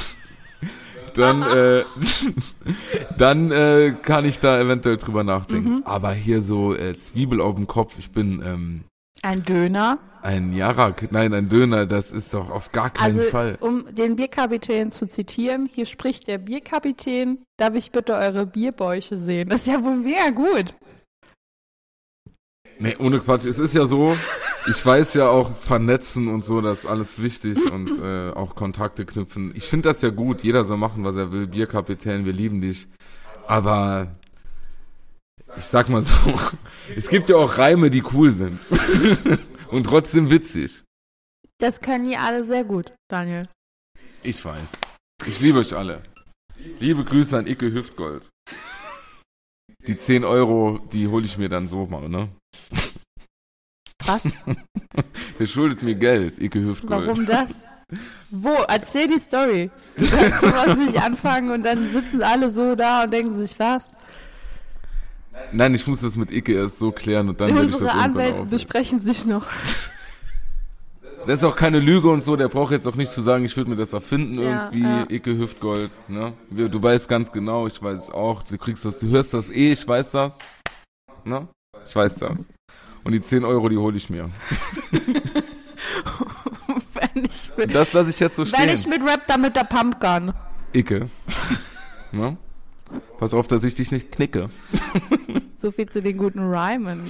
dann, 1.15 1.41
äh, 1.41 1.83
dann 3.17 3.51
äh, 3.51 3.95
kann 3.99 4.23
ich 4.25 4.37
da 4.37 4.59
eventuell 4.61 4.97
drüber 4.97 5.23
nachdenken. 5.23 5.77
Mhm. 5.77 5.81
Aber 5.85 6.11
hier 6.13 6.43
so 6.43 6.75
äh, 6.75 6.95
Zwiebel 6.95 7.41
auf 7.41 7.55
dem 7.55 7.65
Kopf, 7.65 7.95
ich 7.97 8.11
bin 8.11 8.39
ähm, 8.45 8.83
Ein 9.23 9.41
Döner. 9.41 9.97
ein 10.21 10.53
Jarak, 10.53 11.11
nein, 11.11 11.33
ein 11.33 11.49
Döner, 11.49 11.87
das 11.87 12.11
ist 12.11 12.35
doch 12.35 12.51
auf 12.51 12.71
gar 12.71 12.91
keinen 12.91 13.05
Also, 13.05 13.23
Fall. 13.23 13.57
um 13.61 13.85
den 13.95 14.15
Bierkapitän 14.15 14.91
zu 14.91 15.07
zitieren, 15.07 15.67
hier 15.73 15.87
spricht 15.87 16.27
der 16.27 16.37
Bierkapitän, 16.37 17.39
darf 17.57 17.73
ich 17.73 17.91
bitte 17.91 18.13
eure 18.13 18.45
Bierbäuche 18.45 19.17
sehen? 19.17 19.49
Das 19.49 19.61
ist 19.61 19.73
ja 19.73 19.83
wohl 19.83 19.97
mega 19.97 20.29
gut. 20.29 20.75
Nee, 22.80 22.95
ohne 22.99 23.19
Quatsch. 23.19 23.45
Es 23.45 23.59
ist 23.59 23.73
ja 23.73 23.86
so, 23.86 24.15
ich 24.67 24.86
weiß 24.86 25.15
ja 25.15 25.30
auch 25.30 25.55
vernetzen 25.55 26.28
und 26.28 26.45
so, 26.45 26.61
das 26.61 26.80
ist 26.80 26.86
alles 26.86 27.21
wichtig 27.21 27.71
und 27.71 27.97
äh, 28.03 28.32
auch 28.32 28.55
Kontakte 28.55 29.05
knüpfen. 29.05 29.51
Ich 29.55 29.65
finde 29.65 29.89
das 29.89 30.01
ja 30.01 30.09
gut. 30.09 30.43
Jeder 30.43 30.63
soll 30.63 30.78
machen, 30.78 31.03
was 31.03 31.15
er 31.15 31.32
will. 31.32 31.47
Bierkapitän, 31.47 32.25
wir 32.25 32.34
lieben 32.34 32.61
dich. 32.61 32.88
Aber 33.47 34.15
ich 35.57 35.63
sag 35.63 35.89
mal 35.89 36.01
so, 36.01 36.13
es 36.95 37.09
gibt 37.09 37.30
ja 37.30 37.38
auch 37.38 37.57
Reime, 37.57 37.89
die 37.89 38.03
cool 38.13 38.30
sind. 38.32 38.59
und 39.69 39.84
trotzdem 39.86 40.30
witzig. 40.30 40.84
Das 41.59 41.82
können 41.82 42.03
die 42.03 42.17
alle 42.17 42.45
sehr 42.45 42.63
gut, 42.63 42.93
Daniel. 43.09 43.47
Ich 44.21 44.43
weiß. 44.43 44.73
Ich 45.25 45.39
liebe 45.39 45.59
euch 45.59 45.75
alle. 45.75 46.03
Liebe 46.80 47.03
Grüße 47.03 47.38
an 47.38 47.47
Icke 47.47 47.71
Hüftgold. 47.71 48.30
Die 49.88 49.97
10 49.97 50.25
Euro, 50.25 50.80
die 50.91 51.07
hole 51.07 51.25
ich 51.25 51.38
mir 51.38 51.49
dann 51.49 51.67
so 51.67 51.86
mal, 51.86 52.09
ne? 52.09 52.30
Was? 54.05 54.21
Der 55.39 55.45
schuldet 55.45 55.83
mir 55.83 55.95
Geld, 55.95 56.39
Icke 56.39 56.61
Hüftgold. 56.61 57.07
Warum 57.07 57.25
das? 57.25 57.65
Wo? 58.29 58.53
Erzähl 58.67 59.07
die 59.07 59.19
Story. 59.19 59.69
Du 59.95 60.09
kannst 60.09 60.41
sowas 60.41 60.77
nicht 60.77 61.01
anfangen 61.01 61.51
und 61.51 61.63
dann 61.63 61.91
sitzen 61.91 62.21
alle 62.21 62.49
so 62.49 62.75
da 62.75 63.03
und 63.03 63.11
denken 63.11 63.35
sich, 63.35 63.57
was? 63.59 63.91
Nein, 65.51 65.73
ich 65.75 65.87
muss 65.87 66.01
das 66.01 66.15
mit 66.17 66.31
Icke 66.31 66.53
erst 66.53 66.79
so 66.79 66.91
klären 66.91 67.29
und 67.29 67.39
dann 67.39 67.49
werde 67.49 67.67
ich 67.67 67.71
das 67.71 67.81
Unsere 67.81 67.97
Anwälte 67.97 68.45
besprechen 68.45 68.99
sich 68.99 69.25
noch. 69.25 69.45
Das 71.25 71.39
ist 71.39 71.43
auch 71.43 71.55
keine 71.55 71.79
Lüge 71.79 72.09
und 72.09 72.21
so, 72.21 72.37
der 72.37 72.47
braucht 72.47 72.71
jetzt 72.71 72.87
auch 72.87 72.95
nicht 72.95 73.11
zu 73.11 73.21
sagen, 73.21 73.43
ich 73.43 73.55
würde 73.57 73.69
mir 73.69 73.75
das 73.75 73.91
erfinden 73.93 74.39
Ja, 74.39 74.71
irgendwie, 74.71 74.81
ja. 74.81 75.05
Icke 75.09 75.37
Hüftgold, 75.37 75.91
ne? 76.07 76.33
Du 76.49 76.81
weißt 76.81 77.09
ganz 77.09 77.31
genau, 77.31 77.67
ich 77.67 77.81
weiß 77.81 78.03
es 78.03 78.09
auch, 78.09 78.43
du 78.43 78.57
kriegst 78.57 78.85
das, 78.85 78.97
du 78.97 79.07
hörst 79.09 79.33
das 79.33 79.49
eh, 79.49 79.73
ich 79.73 79.85
weiß 79.85 80.11
das, 80.11 80.39
ne? 81.25 81.47
Ich 81.88 81.95
weiß 81.95 82.15
das. 82.15 82.45
Und 83.03 83.11
die 83.13 83.21
10 83.21 83.45
Euro, 83.45 83.69
die 83.69 83.77
hole 83.77 83.95
ich 83.95 84.09
mir. 84.09 84.29
wenn 86.93 87.25
ich 87.25 87.51
mit, 87.57 87.73
das 87.73 87.93
lasse 87.93 88.09
ich 88.09 88.19
jetzt 88.19 88.35
so 88.35 88.43
wenn 88.51 88.69
ich 88.69 88.81
stehen. 88.81 88.89
mit 88.89 89.01
Rap, 89.09 89.25
dann 89.27 89.41
mit 89.41 89.55
der 89.55 89.63
Pumpgun. 89.63 90.33
Icke. 90.73 91.09
ne? 92.11 92.38
Pass 93.17 93.33
auf, 93.33 93.47
dass 93.47 93.63
ich 93.63 93.75
dich 93.75 93.91
nicht 93.91 94.11
knicke. 94.11 94.49
So 95.57 95.71
viel 95.71 95.89
zu 95.89 96.01
den 96.01 96.17
guten 96.17 96.39
Rhymen. 96.39 97.09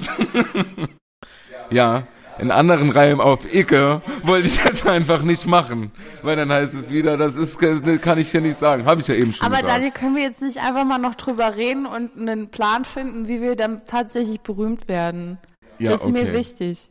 Ja, 1.70 2.08
einen 2.38 2.52
anderen 2.52 2.92
Reim 2.92 3.20
auf 3.20 3.52
Icke 3.54 4.02
wollte 4.24 4.48
ich 4.48 4.58
jetzt 4.58 4.88
einfach 4.88 5.22
nicht 5.22 5.48
machen. 5.48 5.92
Weil 6.22 6.36
dann 6.36 6.52
heißt 6.52 6.74
es 6.74 6.92
wieder, 6.92 7.18
das 7.18 7.36
ist, 7.36 7.58
kann 8.02 8.18
ich 8.20 8.32
hier 8.32 8.42
nicht 8.42 8.58
sagen. 8.58 8.86
Habe 8.86 9.02
ich 9.02 9.08
ja 9.08 9.16
eben 9.16 9.34
schon 9.34 9.46
Aber 9.46 9.58
gesagt. 9.58 9.74
Daniel, 9.74 9.92
können 9.92 10.16
wir 10.16 10.24
jetzt 10.24 10.42
nicht 10.42 10.58
einfach 10.60 10.86
mal 10.86 10.98
noch 11.00 11.16
drüber 11.16 11.56
reden 11.56 11.86
und 11.86 12.18
einen 12.18 12.50
Plan 12.50 12.86
finden, 12.86 13.28
wie 13.28 13.42
wir 13.42 13.56
dann 13.56 13.82
tatsächlich 13.86 14.42
berühmt 14.42 14.88
werden? 14.88 15.38
ja, 15.80 15.92
das 15.92 16.02
ist 16.04 16.10
mir 16.12 16.22
okay. 16.24 16.34
wichtig. 16.34 16.90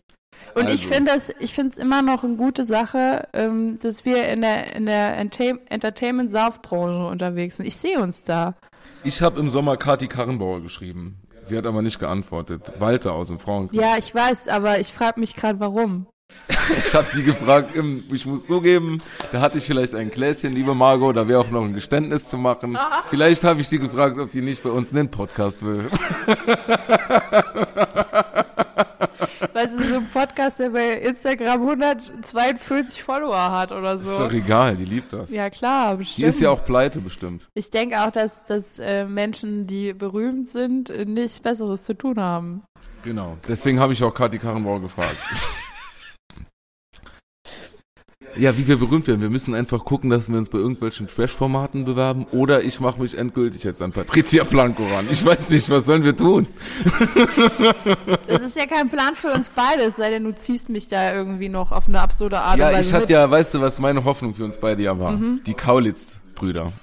Und 0.55 0.64
ich 0.68 0.82
Also. 0.82 0.94
finde 0.94 1.12
das, 1.12 1.32
ich 1.40 1.55
finde 1.55 1.72
es 1.72 1.78
immer 1.78 2.03
noch 2.03 2.24
eine 2.24 2.36
gute 2.36 2.64
Sache, 2.64 3.28
ähm, 3.32 3.78
dass 3.78 4.05
wir 4.05 4.28
in 4.28 4.42
der 4.42 4.74
in 4.74 4.86
der 4.86 5.18
Entertainment-Saufbranche 5.18 7.07
unterwegs 7.11 7.57
sind. 7.57 7.66
Ich 7.66 7.76
sehe 7.76 7.99
uns 8.01 8.22
da. 8.22 8.55
Ich 9.05 9.22
habe 9.22 9.38
im 9.40 9.49
Sommer 9.49 9.76
Kati 9.76 10.09
Karrenbauer 10.09 10.61
geschrieben. 10.62 11.16
Sie 11.47 11.57
hat 11.57 11.66
aber 11.66 11.80
nicht 11.80 12.01
geantwortet. 12.01 12.72
Walter 12.78 13.12
aus 13.12 13.28
dem 13.28 13.38
Frauenkreis. 13.38 13.80
Ja, 13.80 13.97
ich 13.97 14.14
weiß, 14.14 14.49
aber 14.49 14.80
ich 14.80 14.92
frage 14.92 15.20
mich 15.20 15.36
gerade, 15.36 15.61
warum. 15.61 16.07
Ich 16.84 16.94
habe 16.94 17.07
sie 17.11 17.22
gefragt, 17.22 17.70
ich 18.12 18.26
muss 18.26 18.47
zugeben, 18.47 19.01
da 19.32 19.40
hatte 19.40 19.59
ich 19.59 19.64
vielleicht 19.64 19.94
ein 19.94 20.11
Gläschen, 20.11 20.53
liebe 20.53 20.74
Margot, 20.74 21.16
da 21.16 21.28
wäre 21.28 21.40
auch 21.40 21.51
noch 21.51 21.64
ein 21.64 21.72
Geständnis 21.72 22.28
zu 22.28 22.36
machen. 22.36 22.76
Vielleicht 23.07 23.44
habe 23.44 23.61
ich 23.61 23.68
sie 23.68 23.78
gefragt, 23.78 24.18
ob 24.18 24.32
die 24.32 24.42
nicht 24.42 24.62
bei 24.62 24.70
uns 24.70 24.92
einen 24.92 25.11
Podcast 25.11 25.64
will. 25.64 25.88
Weil 29.57 29.72
sie 29.72 29.84
so 29.84 29.94
ein 29.96 30.09
Podcast, 30.11 30.59
der 30.59 30.68
bei 30.68 30.98
Instagram 30.98 31.62
142 31.62 33.02
Follower 33.02 33.50
hat 33.50 33.72
oder 33.72 33.94
Ist 33.94 34.04
so. 34.04 34.18
doch 34.18 34.32
egal, 34.32 34.76
die 34.76 34.84
liebt 34.84 35.14
das. 35.14 35.30
Ja 35.30 35.48
klar, 35.48 35.92
die 35.92 35.98
bestimmt. 35.98 36.28
ist 36.28 36.40
ja 36.42 36.50
auch 36.50 36.62
pleite 36.62 37.00
bestimmt. 37.00 37.48
Ich 37.54 37.70
denke 37.70 37.98
auch, 38.02 38.11
dass, 38.11 38.44
dass 38.44 38.78
äh, 38.78 39.07
Menschen, 39.07 39.66
die 39.66 39.94
berühmt 39.94 40.50
sind, 40.50 40.90
nichts 41.09 41.40
Besseres 41.40 41.84
zu 41.84 41.94
tun 41.94 42.20
haben. 42.20 42.64
Genau. 43.02 43.38
Deswegen 43.48 43.80
habe 43.80 43.94
ich 43.94 44.04
auch 44.04 44.12
Kati 44.12 44.38
Karrenbauer 44.38 44.80
gefragt. 44.82 45.16
Ja, 48.39 48.57
wie 48.59 48.66
wir 48.66 48.76
berühmt 48.78 49.07
werden. 49.07 49.20
Wir 49.20 49.30
müssen 49.30 49.55
einfach 49.55 49.84
gucken, 49.84 50.11
dass 50.11 50.28
wir 50.28 50.37
uns 50.37 50.49
bei 50.49 50.59
irgendwelchen 50.59 51.07
Trash-Formaten 51.07 51.84
bewerben. 51.84 52.26
Oder 52.32 52.62
ich 52.62 52.80
mache 52.80 53.01
mich 53.01 53.16
endgültig 53.16 53.64
jetzt 53.64 53.80
an 53.82 53.93
Patricia 53.93 54.45
Blanco 54.45 54.87
ran. 54.87 55.07
Ich 55.11 55.24
weiß 55.24 55.49
nicht, 55.51 55.70
was 55.70 55.87
sollen 55.87 56.05
wir 56.05 56.16
tun? 56.16 56.47
Das 58.26 58.43
ist 58.43 58.57
ja 58.57 58.66
kein 58.66 58.91
Plan 58.91 59.14
für 59.14 59.32
uns 59.32 59.51
beide, 59.55 59.84
es 59.84 59.97
sei 59.97 60.11
denn, 60.11 60.24
du 60.24 60.34
ziehst 60.34 60.68
mich 60.68 60.89
da 60.89 61.14
irgendwie 61.14 61.49
noch 61.49 61.72
auf 61.72 61.89
eine 61.89 62.01
absurde 62.01 62.41
Art 62.41 62.55
und 62.55 62.61
Ja, 62.61 62.72
Weise 62.72 62.89
ich 62.89 62.93
hatte 62.93 63.12
ja, 63.12 63.30
weißt 63.30 63.55
du, 63.55 63.61
was 63.61 63.78
meine 63.80 64.05
Hoffnung 64.05 64.34
für 64.34 64.45
uns 64.45 64.59
beide 64.59 64.82
ja 64.82 64.99
war? 64.99 65.12
Mhm. 65.12 65.41
Die 65.47 65.55
Kaulitz-Brüder. 65.55 66.72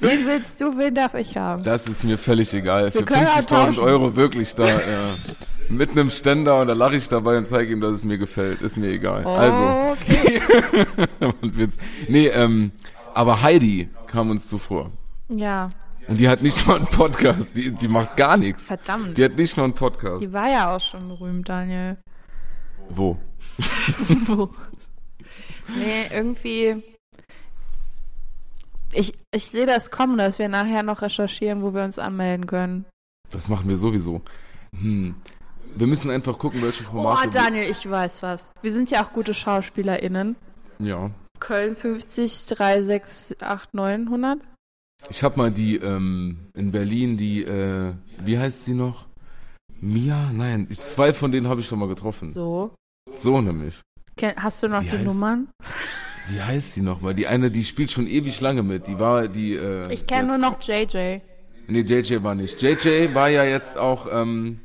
Wen 0.00 0.26
willst 0.26 0.60
du, 0.60 0.76
wen 0.76 0.94
darf 0.94 1.14
ich 1.14 1.36
haben? 1.36 1.62
Das 1.62 1.88
ist 1.88 2.04
mir 2.04 2.18
völlig 2.18 2.52
egal. 2.52 2.90
Für 2.90 3.02
können 3.02 3.26
auch 3.26 3.40
50.000 3.40 3.46
tauschen. 3.46 3.78
Euro 3.78 4.14
wirklich 4.14 4.54
da, 4.54 4.64
äh, 4.64 5.16
mit 5.68 5.90
einem 5.90 6.10
Ständer 6.10 6.60
und 6.60 6.66
da 6.68 6.74
lache 6.74 6.96
ich 6.96 7.08
dabei 7.08 7.36
und 7.38 7.46
zeige 7.46 7.72
ihm, 7.72 7.80
dass 7.80 7.92
es 7.92 8.04
mir 8.04 8.18
gefällt. 8.18 8.62
Ist 8.62 8.76
mir 8.76 8.88
egal. 8.90 9.24
Also, 9.26 9.92
Okay. 9.92 10.42
Witz. 11.42 11.78
Nee, 12.08 12.28
ähm, 12.28 12.72
aber 13.14 13.42
Heidi 13.42 13.88
kam 14.06 14.30
uns 14.30 14.48
zuvor. 14.48 14.90
Ja, 15.28 15.70
Und 16.06 16.18
die 16.20 16.28
hat 16.28 16.42
nicht 16.42 16.66
mal 16.66 16.76
einen 16.76 16.86
Podcast. 16.86 17.56
Die, 17.56 17.70
die 17.72 17.88
macht 17.88 18.16
gar 18.16 18.36
nichts. 18.36 18.62
verdammt. 18.64 19.16
Die 19.18 19.24
hat 19.24 19.36
nicht 19.36 19.56
mal 19.56 19.64
einen 19.64 19.72
Podcast. 19.74 20.22
Die 20.22 20.32
war 20.32 20.48
ja 20.50 20.74
auch 20.76 20.80
schon 20.80 21.08
berühmt, 21.08 21.48
Daniel. 21.48 21.96
Wo? 22.90 23.16
Nee, 25.76 26.06
irgendwie. 26.12 26.80
Ich, 28.92 29.14
ich 29.34 29.46
sehe 29.46 29.66
das 29.66 29.90
kommen, 29.90 30.16
dass 30.16 30.38
wir 30.38 30.48
nachher 30.48 30.84
noch 30.84 31.02
recherchieren, 31.02 31.60
wo 31.62 31.74
wir 31.74 31.82
uns 31.82 31.98
anmelden 31.98 32.46
können. 32.46 32.84
Das 33.32 33.48
machen 33.48 33.68
wir 33.68 33.76
sowieso. 33.76 34.22
Hm. 34.80 35.16
Wir 35.76 35.86
müssen 35.86 36.10
einfach 36.10 36.38
gucken, 36.38 36.62
welche 36.62 36.84
Oh, 36.84 36.92
Formate. 36.92 37.32
wir- 37.34 37.40
Daniel, 37.42 37.70
ich 37.70 37.88
weiß 37.88 38.22
was. 38.22 38.48
Wir 38.62 38.72
sind 38.72 38.90
ja 38.90 39.04
auch 39.04 39.12
gute 39.12 39.34
SchauspielerInnen. 39.34 40.36
ja. 40.78 41.10
Köln 41.38 41.76
50 41.76 42.46
3689 42.46 43.74
900. 43.74 44.38
Ich 45.10 45.22
habe 45.22 45.36
mal 45.36 45.50
die 45.52 45.76
ähm, 45.76 46.38
in 46.54 46.70
Berlin, 46.70 47.18
die, 47.18 47.42
äh, 47.44 47.92
wie 48.24 48.38
heißt 48.38 48.64
sie 48.64 48.72
noch? 48.72 49.06
Mia? 49.78 50.30
Nein, 50.32 50.66
ich, 50.70 50.80
zwei 50.80 51.12
von 51.12 51.30
denen 51.32 51.46
habe 51.46 51.60
ich 51.60 51.66
schon 51.66 51.78
mal 51.78 51.88
getroffen. 51.88 52.30
So, 52.32 52.72
So. 53.14 53.42
nämlich. 53.42 53.82
Hast 54.38 54.62
du 54.62 54.68
noch 54.68 54.80
Wie 54.82 54.88
die 54.88 54.96
heißt- 54.96 55.02
Nummern? 55.04 55.48
Wie 56.30 56.40
heißt 56.40 56.72
sie 56.72 56.80
noch? 56.80 57.02
Weil 57.02 57.12
die 57.12 57.26
eine, 57.26 57.50
die 57.50 57.64
spielt 57.64 57.90
schon 57.90 58.06
ewig 58.06 58.40
lange 58.40 58.62
mit. 58.62 58.86
Die 58.86 58.98
war 58.98 59.28
die. 59.28 59.56
Äh, 59.56 59.92
Ich 59.92 60.06
kenne 60.06 60.28
nur 60.28 60.38
noch 60.38 60.58
JJ. 60.62 61.20
Nee, 61.68 61.80
JJ 61.80 62.22
war 62.22 62.34
nicht. 62.34 62.62
JJ 62.62 63.14
war 63.14 63.28
ja 63.28 63.44
jetzt 63.44 63.76
auch 63.76 64.06
ähm, 64.10 64.60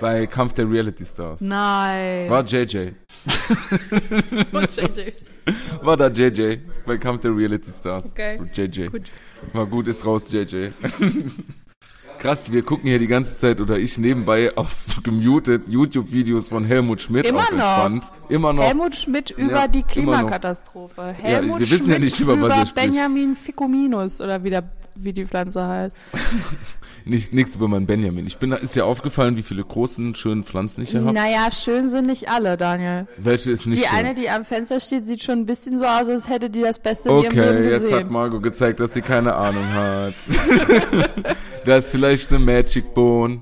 bei 0.00 0.26
Kampf 0.26 0.54
der 0.54 0.70
Reality 0.70 1.04
Stars. 1.04 1.40
Nein. 1.40 2.28
War 2.28 2.44
JJ. 2.44 2.90
Und 4.52 4.76
JJ. 4.76 5.12
War 5.82 5.96
da 5.96 6.08
JJ 6.08 6.58
bei 6.84 6.96
Kampf 6.98 7.22
der 7.22 7.36
Reality 7.36 7.70
Stars. 7.70 8.06
Okay. 8.06 8.40
JJ. 8.52 8.88
Gut. 8.88 9.10
War 9.52 9.66
gut, 9.66 9.88
ist 9.88 10.04
raus, 10.04 10.30
JJ. 10.30 10.68
Krass, 12.18 12.50
wir 12.50 12.62
gucken 12.62 12.88
hier 12.88 12.98
die 12.98 13.06
ganze 13.06 13.36
Zeit 13.36 13.60
oder 13.60 13.78
ich 13.78 13.98
nebenbei 13.98 14.56
auf 14.56 15.00
gemutet 15.02 15.68
YouTube-Videos 15.68 16.48
von 16.48 16.64
Helmut 16.64 17.02
Schmidt 17.02 17.26
Immer 17.26 17.52
noch. 17.52 18.00
Immer 18.28 18.52
noch. 18.54 18.64
Helmut 18.64 18.94
Schmidt 18.96 19.30
über 19.30 19.52
Ja, 19.52 19.68
die. 19.68 19.82
Klimakatastrophe. 19.82 21.14
Helmut 21.20 21.60
wir 21.60 21.70
wissen 21.70 21.84
Schmidt 21.84 21.92
ja 21.92 21.98
nicht, 21.98 22.20
über 22.20 22.40
was 22.40 22.50
er 22.50 22.66
spricht. 22.66 22.74
Benjamin 22.74 23.34
Ficominus 23.34 24.20
oder 24.20 24.42
wie, 24.42 24.50
der, 24.50 24.64
wie 24.94 25.12
die 25.12 25.26
Pflanze 25.26 25.66
heißt. 25.66 25.96
Nicht, 27.08 27.32
nichts 27.32 27.54
über 27.54 27.68
meinen 27.68 27.86
Benjamin. 27.86 28.26
Ich 28.26 28.38
bin, 28.38 28.50
ist 28.50 28.74
dir 28.74 28.84
aufgefallen, 28.84 29.36
wie 29.36 29.42
viele 29.42 29.62
großen, 29.62 30.16
schönen 30.16 30.42
Pflanzen 30.42 30.82
ich 30.82 30.90
hier 30.90 31.02
habe? 31.02 31.12
Naja, 31.12 31.52
schön 31.52 31.88
sind 31.88 32.06
nicht 32.06 32.28
alle, 32.28 32.56
Daniel. 32.56 33.06
Welche 33.16 33.52
ist 33.52 33.64
nicht 33.64 33.80
Die 33.80 33.86
schön? 33.86 33.96
eine, 33.96 34.14
die 34.16 34.28
am 34.28 34.44
Fenster 34.44 34.80
steht, 34.80 35.06
sieht 35.06 35.22
schon 35.22 35.38
ein 35.38 35.46
bisschen 35.46 35.78
so 35.78 35.84
aus, 35.84 36.08
als 36.08 36.28
hätte 36.28 36.50
die 36.50 36.62
das 36.62 36.80
Beste 36.80 37.08
in 37.10 37.14
ihrem 37.22 37.32
Leben 37.32 37.58
Okay, 37.58 37.70
jetzt 37.70 37.92
hat 37.92 38.00
gesehen. 38.00 38.12
Margot 38.12 38.42
gezeigt, 38.42 38.80
dass 38.80 38.92
sie 38.92 39.02
keine 39.02 39.36
Ahnung 39.36 39.68
hat. 39.68 40.14
da 41.64 41.76
ist 41.76 41.92
vielleicht 41.92 42.30
eine 42.30 42.40
Magic 42.40 42.92
Bone. 42.92 43.40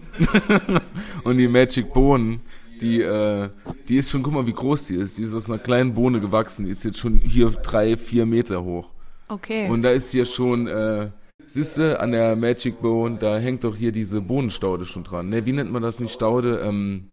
Und 1.25 1.39
die 1.39 1.49
Magic 1.49 1.91
Bohnen, 1.95 2.43
die, 2.83 3.01
äh, 3.01 3.49
die 3.89 3.97
ist 3.97 4.11
schon, 4.11 4.23
guck 4.23 4.35
mal, 4.35 4.47
wie 4.47 4.53
groß 4.53 4.89
die 4.89 4.97
ist. 4.97 5.17
Die 5.17 5.23
ist 5.23 5.35
aus 5.35 5.49
einer 5.49 5.59
kleinen 5.59 5.95
Bohne 5.95 6.21
gewachsen. 6.21 6.67
Die 6.67 6.71
ist 6.71 6.85
jetzt 6.85 6.99
schon 6.99 7.19
hier 7.19 7.49
drei, 7.49 7.97
vier 7.97 8.27
Meter 8.27 8.63
hoch. 8.63 8.91
Okay. 9.29 9.71
Und 9.71 9.81
da 9.81 9.89
ist 9.89 10.11
hier 10.11 10.27
schon, 10.27 10.67
äh, 10.67 11.09
siehste, 11.55 12.01
an 12.01 12.13
der 12.13 12.37
Magic 12.37 12.81
Bone, 12.83 13.17
da 13.19 13.39
hängt 13.39 13.65
doch 13.65 13.77
hier 13.77 13.93
diese 13.93 14.21
Bohnenstaude 14.21 14.85
schon 14.85 15.05
dran. 15.05 15.29
Ne, 15.29 15.47
wie 15.47 15.53
nennt 15.53 15.73
man 15.73 15.83
das 15.83 15.99
nicht 16.01 16.13
Staude? 16.13 16.59
Ähm, 16.65 17.11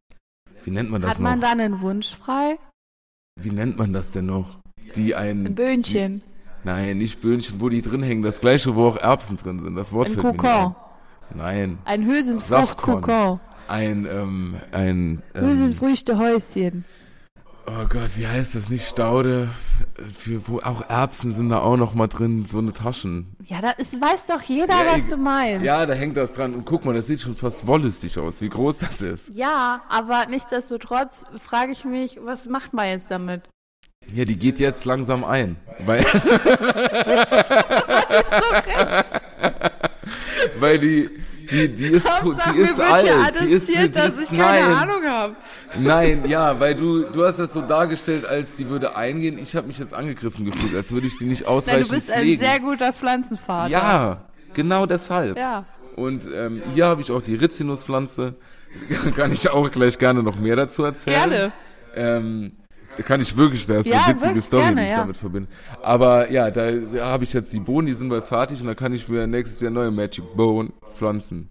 wie 0.64 0.72
nennt 0.72 0.90
man 0.92 1.02
das 1.02 1.12
Hat 1.12 1.20
noch? 1.20 1.30
man 1.30 1.42
da 1.42 1.52
einen 1.52 1.82
Wunsch 1.82 2.16
frei? 2.16 2.58
wie 3.40 3.50
nennt 3.52 3.78
man 3.78 3.94
das 3.94 4.12
denn 4.12 4.26
noch? 4.26 4.60
Die 4.96 5.16
ein, 5.16 5.46
Ein 5.48 5.56
Böhnchen. 5.56 6.22
Nein, 6.64 6.98
nicht 6.98 7.22
Böhnchen, 7.22 7.62
wo 7.62 7.70
die 7.70 7.82
drin 7.82 8.04
hängen. 8.04 8.22
Das 8.22 8.42
gleiche, 8.42 8.76
wo 8.76 8.88
auch 8.88 8.98
Erbsen 8.98 9.38
drin 9.38 9.60
sind. 9.60 9.76
Das 9.76 9.94
Wort 9.94 10.10
Ein 10.10 10.14
fällt 10.14 10.24
mir 10.26 10.32
nicht 10.34 10.42
Kokon. 10.42 10.76
ein. 11.32 11.38
Nein, 11.38 11.78
Ein. 11.86 12.06
Hülsenfrucht-Kokon. 12.06 13.40
ein, 13.68 14.06
ähm, 14.06 14.56
ein, 14.72 15.24
ähm, 15.34 15.42
Hülsenfrüchte-Häuschen. 15.44 16.84
Oh 17.68 17.86
Gott, 17.90 18.18
wie 18.18 18.28
heißt 18.28 18.56
das? 18.56 18.70
Nicht 18.70 18.88
Staude, 18.88 19.50
für, 20.18 20.48
wo 20.48 20.60
auch 20.60 20.88
Erbsen 20.90 21.34
sind 21.34 21.50
da 21.50 21.60
auch 21.60 21.78
noch 21.78 21.94
mal 21.94 22.08
drin, 22.08 22.46
so 22.46 22.58
eine 22.60 22.74
Taschen. 22.74 23.36
Ja, 23.46 23.62
da 23.62 23.72
ist, 23.72 24.00
weiß 24.00 24.28
doch 24.28 24.42
jeder, 24.42 24.74
Ja, 24.74 24.94
was 24.94 25.00
ich- 25.06 25.10
du 25.10 25.18
meinst. 25.18 25.66
Ja, 25.66 25.86
da 25.86 25.94
hängt 25.94 26.18
das 26.18 26.34
dran. 26.34 26.54
Und 26.54 26.66
guck 26.66 26.86
mal, 26.86 26.94
das 26.94 27.08
sieht 27.08 27.22
schon 27.22 27.36
fast 27.36 27.68
wollüstig 27.68 28.18
aus, 28.20 28.42
wie 28.42 28.50
groß 28.50 28.80
das 28.80 29.02
ist. 29.02 29.32
Ja, 29.36 29.82
aber 29.90 30.26
nichtsdestotrotz 30.28 31.24
frage 31.44 31.72
ich 31.72 31.86
mich, 31.86 32.20
was 32.24 32.48
macht 32.48 32.74
man 32.74 32.88
jetzt 32.90 33.10
damit? 33.12 33.44
Ja, 34.14 34.26
die 34.26 34.38
geht 34.38 34.60
jetzt 34.60 34.86
langsam 34.86 35.24
ein. 35.24 35.58
Weil, 35.86 36.04
weil 40.60 40.80
die, 40.80 41.10
die, 41.52 41.70
die 41.76 41.88
ist, 41.88 42.10
Hauptsache, 42.10 42.54
die 42.54 42.60
ist 42.62 42.80
alt. 42.80 43.06
Die 43.42 43.50
ist, 43.52 43.70
die, 43.70 43.74
ist, 43.74 44.22
ich 44.24 44.30
keine 44.38 44.70
nein. 44.74 45.36
Nein, 45.80 46.24
ja, 46.28 46.60
weil 46.60 46.76
du, 46.76 47.04
du 47.04 47.26
hast 47.26 47.40
das 47.40 47.54
so 47.54 47.62
dargestellt, 47.62 48.26
als 48.26 48.56
die 48.56 48.68
würde 48.70 48.96
eingehen. 48.96 49.38
Ich 49.40 49.56
habe 49.56 49.68
mich 49.68 49.80
jetzt 49.80 49.94
angegriffen 49.94 50.46
gefühlt, 50.46 50.76
als 50.76 50.92
würde 50.92 51.08
ich 51.08 51.18
die 51.18 51.26
nicht 51.26 51.42
Nein, 51.42 51.50
ausreichend 51.50 51.90
du 51.92 51.96
bist 51.96 52.12
ein 52.12 52.20
pflegen. 52.20 52.42
sehr 52.42 52.60
guter 52.60 52.94
Pflanzenvater. 52.94 53.70
ja, 53.72 54.26
genau 54.54 54.86
deshalb. 54.86 55.38
Ja. 55.38 55.66
Und 55.96 56.24
ähm, 56.34 56.62
hier 56.74 56.88
habe 56.88 57.02
ich 57.02 57.12
auch 57.12 57.22
die 57.22 57.36
Rizinuspflanze. 57.36 58.36
Kann 59.16 59.32
ich 59.34 59.50
auch 59.50 59.70
gleich 59.70 59.98
gerne 60.00 60.24
noch 60.24 60.40
mehr 60.40 60.56
dazu 60.56 60.84
erzählen. 60.84 61.30
Gerne. 61.30 61.52
Ähm, 61.96 62.54
da 62.98 63.04
kann 63.04 63.22
ich 63.22 63.36
wirklich, 63.38 63.68
da 63.68 63.80
ist 63.80 63.86
Ja, 63.88 64.04
eine 64.06 64.16
witzige 64.16 64.42
Story, 64.42 64.64
gerne, 64.64 64.82
die 64.82 64.88
ich 64.88 64.92
ja. 64.94 64.98
damit 65.00 65.18
verbinde. 65.18 65.50
Aber 65.82 66.30
ja, 66.30 66.52
da, 66.52 66.72
da 66.72 67.06
habe 67.06 67.24
ich 67.24 67.32
jetzt 67.34 67.52
die 67.54 67.60
Bohnen, 67.60 67.88
die 67.88 67.94
sind 67.94 68.10
bald 68.10 68.26
fertig 68.26 68.60
und 68.62 68.68
dann 68.68 68.76
kann 68.76 68.94
ich 68.94 69.08
mir 69.08 69.28
nächstes 69.28 69.62
Jahr 69.62 69.72
neue 69.72 69.92
Magic 69.92 70.24
Bone 70.36 70.72
pflanzen. 70.98 71.50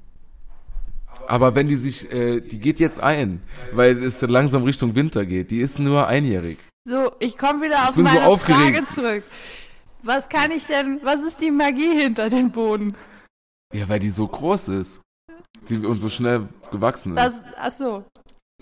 Aber 1.31 1.55
wenn 1.55 1.69
die 1.69 1.77
sich, 1.77 2.13
äh, 2.13 2.41
die 2.41 2.59
geht 2.59 2.81
jetzt 2.81 2.99
ein, 2.99 3.41
weil 3.71 4.03
es 4.03 4.21
langsam 4.21 4.65
Richtung 4.65 4.97
Winter 4.97 5.25
geht. 5.25 5.53
Die 5.53 5.61
ist 5.61 5.79
nur 5.79 6.09
einjährig. 6.09 6.59
So, 6.85 7.13
ich 7.21 7.39
komme 7.39 7.67
wieder 7.67 7.89
auf 7.89 7.95
so 7.95 8.03
meine 8.03 8.27
aufgeregt. 8.27 8.61
Frage 8.61 8.87
zurück. 8.87 9.25
Was 10.03 10.29
kann 10.29 10.51
ich 10.51 10.67
denn, 10.67 10.99
was 11.05 11.23
ist 11.23 11.41
die 11.41 11.53
Magie 11.53 12.01
hinter 12.03 12.31
den 12.31 12.51
Boden? 12.51 12.97
Ja, 13.73 13.89
weil 13.89 14.01
die 14.01 14.11
so 14.11 14.27
groß 14.27 14.69
ist. 14.69 15.03
die 15.69 15.79
uns 15.79 16.01
so 16.01 16.09
schnell 16.09 16.49
gewachsen 16.73 17.17
ist. 17.17 17.23
Das, 17.25 17.41
ach 17.57 17.71
so. 17.71 18.05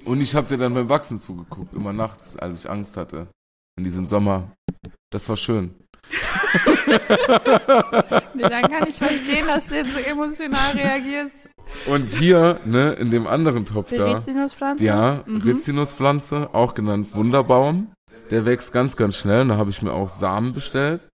Und 0.05 0.21
ich 0.21 0.35
habe 0.35 0.49
dir 0.49 0.59
dann 0.59 0.75
beim 0.75 0.91
Wachsen 0.91 1.17
zugeguckt, 1.17 1.73
immer 1.73 1.95
nachts, 1.95 2.37
als 2.37 2.65
ich 2.65 2.71
Angst 2.71 2.99
hatte. 2.99 3.29
In 3.79 3.85
diesem 3.85 4.07
Sommer. 4.07 4.53
Das 5.11 5.27
war 5.31 5.39
schön. 5.39 5.75
Nee, 8.35 8.43
dann 8.43 8.63
kann 8.71 8.89
ich 8.89 8.97
verstehen, 8.97 9.47
dass 9.47 9.67
du 9.67 9.77
jetzt 9.77 9.93
so 9.93 9.99
emotional 9.99 10.73
reagierst. 10.75 11.49
Und 11.87 12.09
hier, 12.11 12.61
ne, 12.65 12.93
in 12.95 13.11
dem 13.11 13.27
anderen 13.27 13.67
Topf 13.67 13.91
Die 13.91 13.97
da, 13.97 14.13
Rizinuspflanze? 14.13 14.85
ja, 14.85 15.23
Mhm. 15.27 15.43
Rizinuspflanze, 15.43 16.51
auch 16.53 16.75
genannt 16.75 17.09
Wunderbaum. 17.15 17.89
Der 18.31 18.45
wächst 18.47 18.73
ganz, 18.73 18.97
ganz 18.97 19.17
schnell. 19.17 19.43
Und 19.43 19.49
da 19.49 19.57
habe 19.57 19.71
ich 19.71 19.83
mir 19.83 19.93
auch 19.93 20.09
Samen 20.09 20.53
bestellt 20.53 21.09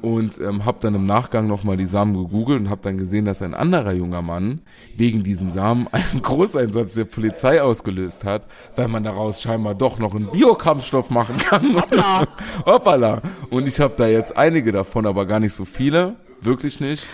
und 0.00 0.40
ähm, 0.40 0.64
habe 0.64 0.78
dann 0.80 0.94
im 0.94 1.04
Nachgang 1.04 1.46
nochmal 1.46 1.76
die 1.76 1.86
Samen 1.86 2.14
gegoogelt 2.14 2.60
und 2.60 2.70
habe 2.70 2.80
dann 2.82 2.98
gesehen, 2.98 3.24
dass 3.24 3.42
ein 3.42 3.54
anderer 3.54 3.92
junger 3.92 4.22
Mann 4.22 4.60
wegen 4.96 5.22
diesen 5.22 5.50
Samen 5.50 5.88
einen 5.92 6.22
Großeinsatz 6.22 6.94
der 6.94 7.04
Polizei 7.04 7.60
ausgelöst 7.62 8.24
hat, 8.24 8.46
weil 8.76 8.88
man 8.88 9.04
daraus 9.04 9.42
scheinbar 9.42 9.74
doch 9.74 9.98
noch 9.98 10.14
einen 10.14 10.30
Biokampfstoff 10.30 11.10
machen 11.10 11.36
kann. 11.38 11.74
Hoppla. 11.80 12.28
Hoppala. 12.64 13.22
Und 13.50 13.66
ich 13.66 13.80
habe 13.80 13.94
da 13.96 14.06
jetzt 14.06 14.36
einige 14.36 14.72
davon, 14.72 15.06
aber 15.06 15.26
gar 15.26 15.40
nicht 15.40 15.54
so 15.54 15.64
viele. 15.64 16.16
Wirklich 16.40 16.80
nicht. 16.80 17.04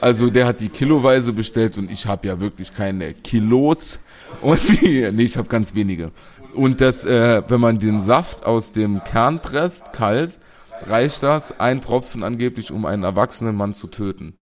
Also 0.00 0.28
der 0.30 0.46
hat 0.46 0.60
die 0.60 0.68
kiloweise 0.68 1.32
bestellt 1.32 1.78
und 1.78 1.90
ich 1.90 2.06
habe 2.06 2.28
ja 2.28 2.40
wirklich 2.40 2.74
keine 2.74 3.14
Kilos. 3.14 4.00
Und 4.42 4.60
die, 4.80 5.08
nee, 5.12 5.22
ich 5.22 5.36
habe 5.36 5.48
ganz 5.48 5.74
wenige. 5.74 6.10
Und 6.54 6.80
das, 6.80 7.04
äh, 7.04 7.42
wenn 7.48 7.60
man 7.60 7.78
den 7.78 8.00
Saft 8.00 8.44
aus 8.44 8.72
dem 8.72 9.02
Kern 9.04 9.40
presst, 9.40 9.92
kalt, 9.92 10.32
reicht 10.88 11.22
das 11.22 11.58
ein 11.60 11.80
Tropfen 11.80 12.22
angeblich, 12.22 12.70
um 12.72 12.86
einen 12.86 13.02
erwachsenen 13.04 13.56
Mann 13.56 13.74
zu 13.74 13.86
töten. 13.88 14.36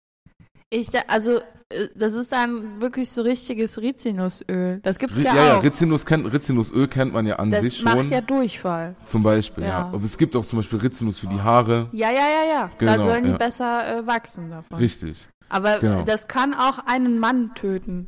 Ich, 0.71 0.89
da, 0.89 0.99
also, 1.07 1.39
äh, 1.69 1.87
das 1.95 2.13
ist 2.13 2.31
dann 2.31 2.79
wirklich 2.79 3.09
so 3.09 3.23
richtiges 3.23 3.79
Rizinusöl. 3.81 4.79
Das 4.83 4.99
gibt's 4.99 5.23
ja, 5.23 5.35
ja, 5.35 5.45
ja, 5.45 5.57
auch. 5.57 5.63
Rizinus 5.63 6.05
kennt, 6.05 6.31
Rizinusöl 6.31 6.87
kennt 6.87 7.11
man 7.13 7.25
ja 7.25 7.37
an 7.37 7.49
das 7.49 7.63
sich 7.63 7.83
macht 7.83 7.97
schon. 7.97 8.09
ja 8.09 8.21
Durchfall. 8.21 8.95
zum 9.03 9.23
Beispiel, 9.23 9.63
ja. 9.63 9.69
Ja. 9.69 9.89
Aber 9.91 10.03
es 10.03 10.17
gibt 10.17 10.35
auch 10.35 10.45
zum 10.45 10.59
Beispiel 10.59 10.79
Rizinus 10.79 11.17
für 11.17 11.27
die 11.27 11.41
Haare. 11.41 11.89
Ja, 11.91 12.11
ja, 12.11 12.19
ja, 12.19 12.53
ja. 12.53 12.71
da 12.77 12.93
Genau, 12.93 13.03
sollen 13.03 13.23
die 13.23 13.31
ja. 13.31 13.37
besser 13.37 13.97
äh, 13.99 14.07
wachsen 14.07 14.49
davon. 14.51 14.77
Richtig. 14.77 15.27
Aber 15.49 15.79
genau. 15.79 16.03
das 16.03 16.27
kann 16.27 16.53
auch 16.53 16.77
einen 16.85 17.17
Mann 17.17 17.51
töten. 17.55 18.07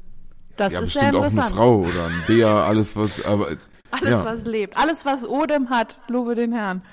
Das 0.57 0.73
ja, 0.73 0.81
ist 0.81 0.93
sehr 0.93 1.01
bestimmt 1.11 1.15
auch 1.15 1.21
eine 1.23 1.29
interessant. 1.31 1.55
Frau 1.55 1.79
oder 1.79 2.05
ein 2.05 2.23
Bär, 2.27 2.47
alles 2.47 2.95
was, 2.95 3.25
aber 3.25 3.47
Alles, 3.89 4.11
ja. 4.11 4.23
was 4.25 4.45
lebt. 4.45 4.77
Alles, 4.77 5.05
was 5.05 5.27
Odem 5.27 5.71
hat, 5.71 5.97
lobe 6.07 6.35
den 6.35 6.53
Herrn. 6.53 6.83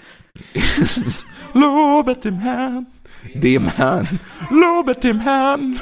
Lobet 1.55 2.25
dem 2.25 2.39
Herrn. 2.39 2.87
Dem 3.35 3.67
Herrn. 3.67 4.21
Lobet 4.51 5.05
dem 5.05 5.21
Herrn. 5.21 5.75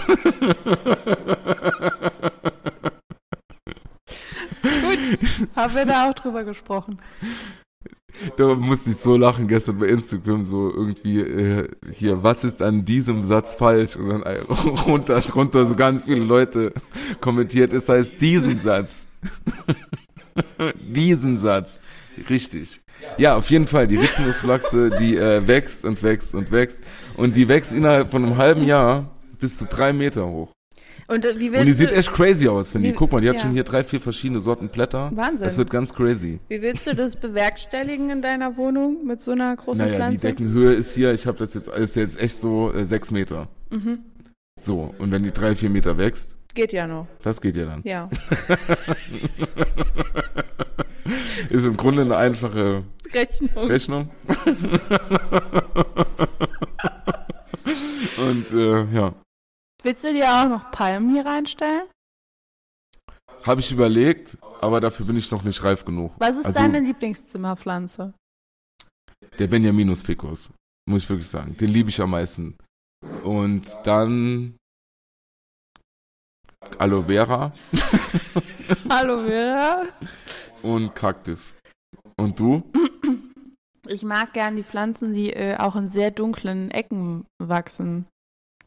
Gut, 4.63 5.19
haben 5.55 5.75
wir 5.75 5.87
da 5.87 6.09
auch 6.09 6.15
drüber 6.15 6.45
gesprochen. 6.45 6.99
Da 8.37 8.55
musste 8.55 8.91
ich 8.91 8.97
so 8.97 9.17
lachen 9.17 9.47
gestern 9.47 9.79
bei 9.79 9.87
Instagram, 9.89 10.43
so 10.43 10.73
irgendwie, 10.73 11.21
äh, 11.21 11.69
hier, 11.93 12.23
was 12.23 12.45
ist 12.45 12.63
an 12.63 12.85
diesem 12.85 13.25
Satz 13.25 13.55
falsch? 13.55 13.97
Und 13.97 14.09
dann 14.09 14.23
äh, 14.23 14.41
runter, 14.87 15.21
drunter 15.21 15.67
so 15.67 15.75
ganz 15.77 16.05
viele 16.05 16.25
Leute 16.25 16.73
kommentiert, 17.21 17.73
es 17.73 17.89
heißt 17.89 18.21
diesen 18.21 18.61
Satz. 18.61 19.07
diesen 20.81 21.37
Satz. 21.37 21.83
Richtig. 22.31 22.81
Ja, 23.19 23.37
auf 23.37 23.51
jeden 23.51 23.67
Fall, 23.67 23.87
die 23.87 23.97
Rizinusflachse, 23.97 24.91
die 24.99 25.17
äh, 25.17 25.47
wächst 25.47 25.85
und 25.85 26.03
wächst 26.03 26.35
und 26.35 26.51
wächst. 26.51 26.83
Und 27.17 27.37
die 27.37 27.49
wächst 27.49 27.73
innerhalb 27.73 28.11
von 28.11 28.25
einem 28.25 28.37
halben 28.37 28.65
Jahr 28.65 29.17
bis 29.39 29.59
zu 29.59 29.67
drei 29.67 29.93
Meter 29.93 30.27
hoch. 30.27 30.53
Und 31.09 31.25
äh, 31.25 31.39
wie 31.39 31.51
Und 31.51 31.67
die 31.67 31.73
sieht 31.73 31.93
echt 31.93 32.13
crazy 32.13 32.49
aus, 32.49 32.73
finde 32.73 32.89
ich. 32.89 32.97
Guck 32.97 33.13
mal, 33.13 33.21
die 33.21 33.29
hat 33.29 33.37
ja. 33.37 33.43
schon 33.43 33.53
hier 33.53 33.65
drei, 33.65 33.85
vier 33.85 34.01
verschiedene 34.01 34.41
Sorten 34.41 34.69
Blätter. 34.69 35.11
Wahnsinn. 35.15 35.47
Das 35.47 35.57
wird 35.57 35.71
ganz 35.71 35.95
crazy. 35.95 36.41
wie 36.49 36.63
willst 36.63 36.87
du 36.87 36.95
das 36.95 37.17
bewerkstelligen 37.17 38.11
in 38.11 38.23
deiner 38.23 38.57
Wohnung 38.57 39.07
mit 39.07 39.21
so 39.21 39.33
einer 39.33 39.55
großen 39.55 39.85
Naja, 39.85 39.93
die 39.93 39.99
Pflanze? 39.99 40.27
Deckenhöhe 40.27 40.73
ist 40.73 40.95
hier, 40.95 41.13
ich 41.13 41.27
habe 41.27 41.39
das 41.39 41.55
jetzt, 41.55 41.69
ist 41.69 41.97
jetzt 41.97 42.21
echt 42.21 42.41
so 42.41 42.73
äh, 42.73 42.85
sechs 42.85 43.11
Meter. 43.11 43.49
Mhm. 43.71 44.01
So, 44.59 44.95
und 44.99 45.13
wenn 45.13 45.23
die 45.23 45.33
drei, 45.33 45.55
vier 45.55 45.71
Meter 45.71 45.99
wächst, 45.99 46.36
Geht 46.57 46.73
ja 46.73 46.87
noch. 46.87 47.07
das 47.23 47.41
geht 47.41 47.55
ja 47.57 47.67
dann. 47.67 47.83
Ja. 47.85 48.09
Ist 51.51 51.67
im 51.67 51.77
Grunde 51.77 52.01
eine 52.03 52.17
einfache 52.17 52.83
Rechnung. 53.13 53.67
Rechnung. 53.69 54.11
und 58.19 58.51
äh, 58.53 58.85
ja, 58.93 59.15
Willst 59.83 60.03
du 60.03 60.13
dir 60.13 60.25
auch 60.29 60.49
noch 60.49 60.71
Palmen 60.71 61.11
hier 61.13 61.25
reinstellen? 61.27 61.83
habe 63.45 63.61
ich 63.61 63.71
überlegt, 63.71 64.37
aber 64.61 64.81
dafür 64.81 65.07
bin 65.07 65.17
ich 65.17 65.31
noch 65.31 65.45
nicht 65.45 65.63
reif 65.63 65.85
genug. 65.85 66.13
Was 66.19 66.37
ist 66.37 66.47
Also- 66.47 66.59
deine 66.59 66.81
Lieblingszimmerpflanze? 66.81 68.13
Der 69.39 69.47
Benjaminus 69.47 70.03
Ficus, 70.03 70.51
muss 70.89 71.03
ich 71.03 71.09
wirklich 71.11 71.29
sagen. 71.29 71.57
Den 71.57 71.69
liebe 71.69 71.89
ich 71.91 72.01
am 72.01 72.11
meisten. 72.11 72.57
Und 73.23 73.67
dann 73.85 74.57
Aloe 76.79 77.05
Vera 77.05 77.53
Aloe 78.89 79.29
Vera. 79.29 79.83
und 80.63 80.95
Kaktus. 80.95 81.55
Und 82.17 82.39
du? 82.39 82.63
Ich 83.89 84.03
mag 84.03 84.33
gern 84.33 84.57
die 84.57 84.63
Pflanzen, 84.63 85.13
die 85.13 85.33
äh, 85.33 85.57
auch 85.59 85.77
in 85.77 85.89
sehr 85.89 86.11
dunklen 86.11 86.71
Ecken 86.71 87.25
wachsen. 87.39 88.07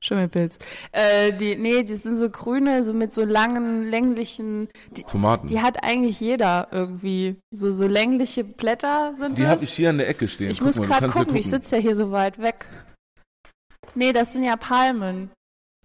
Schimmelpilz. 0.01 0.59
Äh, 0.93 1.33
die, 1.33 1.57
nee, 1.57 1.83
die 1.83 1.95
sind 1.95 2.15
so 2.15 2.29
grüne, 2.29 2.83
so 2.83 2.93
mit 2.93 3.11
so 3.11 3.25
langen, 3.25 3.83
länglichen. 3.83 4.69
Die, 4.91 5.03
Tomaten. 5.03 5.47
die 5.47 5.61
hat 5.61 5.83
eigentlich 5.83 6.21
jeder 6.21 6.69
irgendwie. 6.71 7.35
So, 7.51 7.71
so 7.71 7.85
längliche 7.85 8.45
Blätter 8.45 9.13
sind 9.15 9.37
Die 9.37 9.47
habe 9.47 9.65
ich 9.65 9.73
hier 9.73 9.89
an 9.89 9.97
der 9.97 10.07
Ecke 10.07 10.29
stehen. 10.29 10.51
Ich 10.51 10.59
Guck 10.59 10.67
muss 10.67 10.81
gerade 10.81 11.07
ja 11.07 11.11
gucken, 11.11 11.35
ich 11.35 11.49
sitze 11.49 11.75
ja 11.75 11.81
hier 11.81 11.97
so 11.97 12.11
weit 12.11 12.39
weg. 12.39 12.69
Nee, 13.93 14.13
das 14.13 14.31
sind 14.31 14.43
ja 14.43 14.55
Palmen 14.55 15.31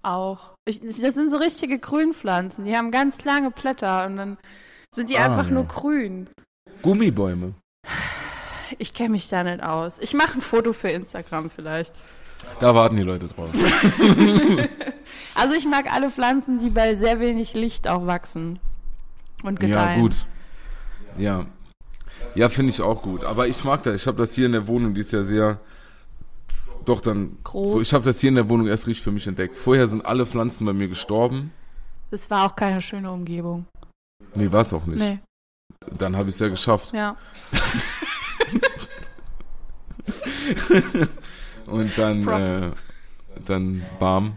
auch. 0.04 0.54
Ich, 0.66 0.80
das 0.80 1.14
sind 1.14 1.30
so 1.30 1.36
richtige 1.36 1.78
Grünpflanzen. 1.78 2.64
Die 2.64 2.76
haben 2.76 2.90
ganz 2.90 3.24
lange 3.24 3.50
Blätter 3.50 4.06
und 4.06 4.16
dann 4.16 4.38
sind 4.94 5.10
die 5.10 5.18
Ah, 5.18 5.24
einfach 5.26 5.46
ja. 5.46 5.52
nur 5.54 5.64
grün. 5.64 6.28
Gummibäume. 6.82 7.54
Ich 8.78 8.94
kenne 8.94 9.10
mich 9.10 9.28
da 9.28 9.42
nicht 9.44 9.62
aus. 9.62 9.98
Ich 10.00 10.14
mache 10.14 10.38
ein 10.38 10.40
Foto 10.40 10.72
für 10.72 10.88
Instagram 10.90 11.50
vielleicht. 11.50 11.92
Da 12.60 12.74
warten 12.74 12.96
die 12.96 13.02
Leute 13.02 13.28
drauf. 13.28 13.50
Also 15.34 15.54
ich 15.54 15.66
mag 15.66 15.92
alle 15.92 16.10
Pflanzen, 16.10 16.58
die 16.58 16.70
bei 16.70 16.94
sehr 16.94 17.20
wenig 17.20 17.54
Licht 17.54 17.88
auch 17.88 18.06
wachsen 18.06 18.58
und 19.42 19.60
ja, 19.62 19.68
gedeihen. 19.68 20.00
gut. 20.00 20.14
Ja. 21.18 21.46
Ja, 22.34 22.48
finde 22.48 22.70
ich 22.70 22.80
auch 22.80 23.02
gut. 23.02 23.24
Aber 23.24 23.46
ich 23.48 23.64
mag 23.64 23.82
das. 23.82 23.96
Ich 23.96 24.06
habe 24.06 24.16
das 24.16 24.34
hier 24.34 24.46
in 24.46 24.52
der 24.52 24.66
Wohnung, 24.66 24.94
die 24.94 25.00
ist 25.00 25.12
ja 25.12 25.22
sehr. 25.22 25.60
Doch 26.84 27.00
dann. 27.00 27.38
Groß. 27.44 27.72
So, 27.72 27.80
ich 27.80 27.92
habe 27.94 28.04
das 28.04 28.20
hier 28.20 28.28
in 28.28 28.34
der 28.36 28.48
Wohnung 28.48 28.66
erst 28.66 28.86
richtig 28.86 29.02
für 29.02 29.12
mich 29.12 29.26
entdeckt. 29.26 29.56
Vorher 29.56 29.86
sind 29.86 30.04
alle 30.04 30.26
Pflanzen 30.26 30.66
bei 30.66 30.72
mir 30.72 30.88
gestorben. 30.88 31.52
Das 32.10 32.30
war 32.30 32.46
auch 32.46 32.54
keine 32.56 32.82
schöne 32.82 33.10
Umgebung. 33.10 33.66
Nee, 34.34 34.50
war 34.52 34.60
es 34.62 34.72
auch 34.72 34.86
nicht. 34.86 34.98
Nee, 34.98 35.18
Dann 35.98 36.16
habe 36.16 36.28
ich 36.28 36.34
es 36.34 36.40
ja 36.40 36.48
geschafft. 36.48 36.92
ja. 36.92 37.16
Und 41.66 41.96
dann, 41.96 42.28
äh, 42.28 42.70
dann 43.44 43.82
bam. 43.98 44.36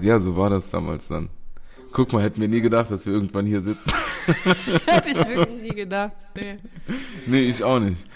Ja, 0.00 0.20
so 0.20 0.36
war 0.36 0.50
das 0.50 0.70
damals 0.70 1.08
dann. 1.08 1.28
Guck 1.92 2.12
mal, 2.12 2.22
hätten 2.22 2.40
wir 2.40 2.46
nie 2.48 2.60
gedacht, 2.60 2.90
dass 2.90 3.04
wir 3.04 3.12
irgendwann 3.12 3.46
hier 3.46 3.60
sitzen. 3.60 3.92
Hätte 4.86 5.08
ich 5.10 5.18
wirklich 5.26 5.62
nie 5.62 5.74
gedacht. 5.74 6.12
Nee. 6.36 6.58
nee, 7.26 7.40
ich 7.42 7.64
auch 7.64 7.80
nicht. 7.80 8.06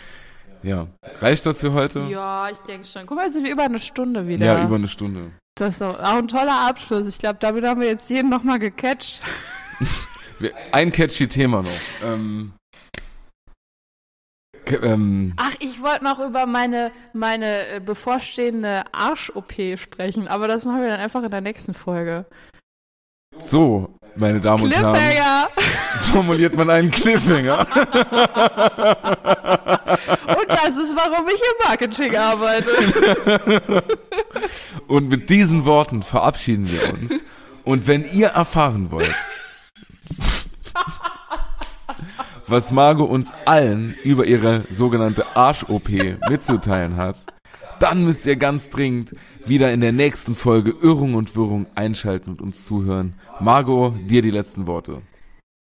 Ja. 0.65 0.89
Reicht 1.21 1.45
das 1.47 1.61
für 1.61 1.73
heute? 1.73 2.07
Ja, 2.09 2.49
ich 2.49 2.59
denke 2.61 2.87
schon. 2.87 3.07
Guck 3.07 3.17
mal, 3.17 3.27
jetzt 3.27 3.35
sind 3.35 3.45
wir 3.45 3.53
über 3.53 3.65
eine 3.65 3.79
Stunde 3.79 4.27
wieder. 4.27 4.47
Ja, 4.47 4.65
über 4.65 4.77
eine 4.77 4.89
Stunde. 4.89 5.33
Das 5.57 5.75
ist 5.75 5.83
auch, 5.83 5.99
ein 5.99 6.27
toller 6.27 6.67
Abschluss. 6.69 7.07
Ich 7.07 7.19
glaube, 7.19 7.39
damit 7.39 7.65
haben 7.65 7.81
wir 7.81 7.89
jetzt 7.89 8.09
jeden 8.11 8.31
nochmal 8.31 8.59
gecatcht. 8.59 9.23
Ein 10.73 10.91
catchy 10.91 11.29
Thema 11.29 11.63
noch. 11.63 11.71
Ähm, 12.03 12.53
ähm, 14.67 15.35
Ach, 15.37 15.55
ich 15.61 15.81
wollte 15.81 16.03
noch 16.03 16.19
über 16.19 16.47
meine, 16.47 16.91
meine 17.13 17.69
äh, 17.69 17.81
bevorstehende 17.81 18.83
Arsch-OP 18.93 19.79
sprechen, 19.79 20.27
aber 20.27 20.49
das 20.49 20.65
machen 20.65 20.81
wir 20.81 20.89
dann 20.89 21.01
einfach 21.01 21.23
in 21.23 21.31
der 21.31 21.41
nächsten 21.41 21.75
Folge. 21.75 22.27
So, 23.41 23.89
meine 24.17 24.41
Damen 24.41 24.65
und 24.65 24.75
Herren, 24.75 24.95
Cliffhanger! 24.95 25.49
formuliert 26.13 26.55
man 26.57 26.71
einen 26.71 26.91
Cliffhanger. 26.91 27.67
Und 30.27 30.49
das 30.49 30.77
ist, 30.77 30.95
warum 30.97 31.27
ich 31.29 31.41
im 31.41 31.69
Marketing 31.69 32.17
arbeite. 32.17 32.71
Und 34.87 35.09
mit 35.09 35.31
diesen 35.31 35.65
Worten 35.65 36.03
verabschieden 36.03 36.71
wir 36.71 36.93
uns. 36.93 37.21
Und 37.65 37.87
wenn 37.87 38.05
ihr 38.13 38.29
erfahren 38.29 38.91
wollt, 38.91 39.15
was 42.47 42.71
Margot 42.71 43.09
uns 43.09 43.33
allen 43.47 43.97
über 44.05 44.27
ihre 44.27 44.65
sogenannte 44.71 45.37
Arsch-OP 45.37 45.89
mitzuteilen 46.29 46.97
hat, 46.97 47.17
dann 47.81 48.05
müsst 48.05 48.27
ihr 48.27 48.37
ganz 48.37 48.71
dringend 48.71 49.17
wieder 49.45 49.73
in 49.73 49.81
der 49.81 49.93
nächsten 49.93 50.35
Folge 50.35 50.75
Irrung 50.81 51.15
und 51.15 51.35
Wirrung 51.37 51.67
einschalten 51.75 52.31
und 52.31 52.41
uns 52.41 52.65
zuhören. 52.65 53.15
Margot, 53.41 53.95
dir 54.09 54.23
die 54.23 54.31
letzten 54.31 54.67
Worte. 54.67 55.03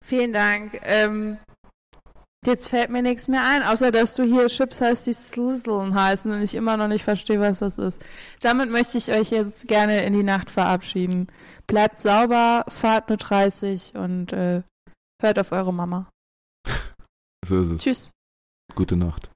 Vielen 0.06 0.34
Dank. 0.34 0.80
Ähm, 0.84 1.38
jetzt 2.46 2.68
fällt 2.68 2.90
mir 2.92 3.02
nichts 3.02 3.28
mehr 3.28 3.44
ein, 3.44 3.64
außer 3.64 3.92
dass 3.92 4.14
du 4.14 4.24
hier 4.24 4.48
Chips 4.48 4.82
heißt, 4.82 5.08
die 5.08 5.14
Slizzlen 5.14 5.96
heißen 5.96 6.32
und 6.32 6.42
ich 6.42 6.54
immer 6.54 6.78
noch 6.78 6.88
nicht 6.88 7.04
verstehe, 7.04 7.40
was 7.40 7.60
das 7.60 7.78
ist. 7.78 8.00
Damit 8.42 8.70
möchte 8.70 8.98
ich 8.98 9.12
euch 9.12 9.32
jetzt 9.32 9.68
gerne 9.68 10.04
in 10.04 10.14
die 10.14 10.24
Nacht 10.24 10.52
verabschieden. 10.52 11.28
Bleibt 11.68 11.98
sauber, 11.98 12.66
fahrt 12.68 13.10
mit 13.10 13.28
30 13.28 13.96
und 13.96 14.32
äh, 14.32 14.62
hört 15.22 15.40
auf 15.40 15.52
eure 15.52 15.74
Mama. 15.74 16.10
So 17.48 17.60
ist 17.62 17.70
es. 17.70 17.82
Tschüss. 17.82 18.12
Gute 18.74 18.96
Nacht. 18.96 19.30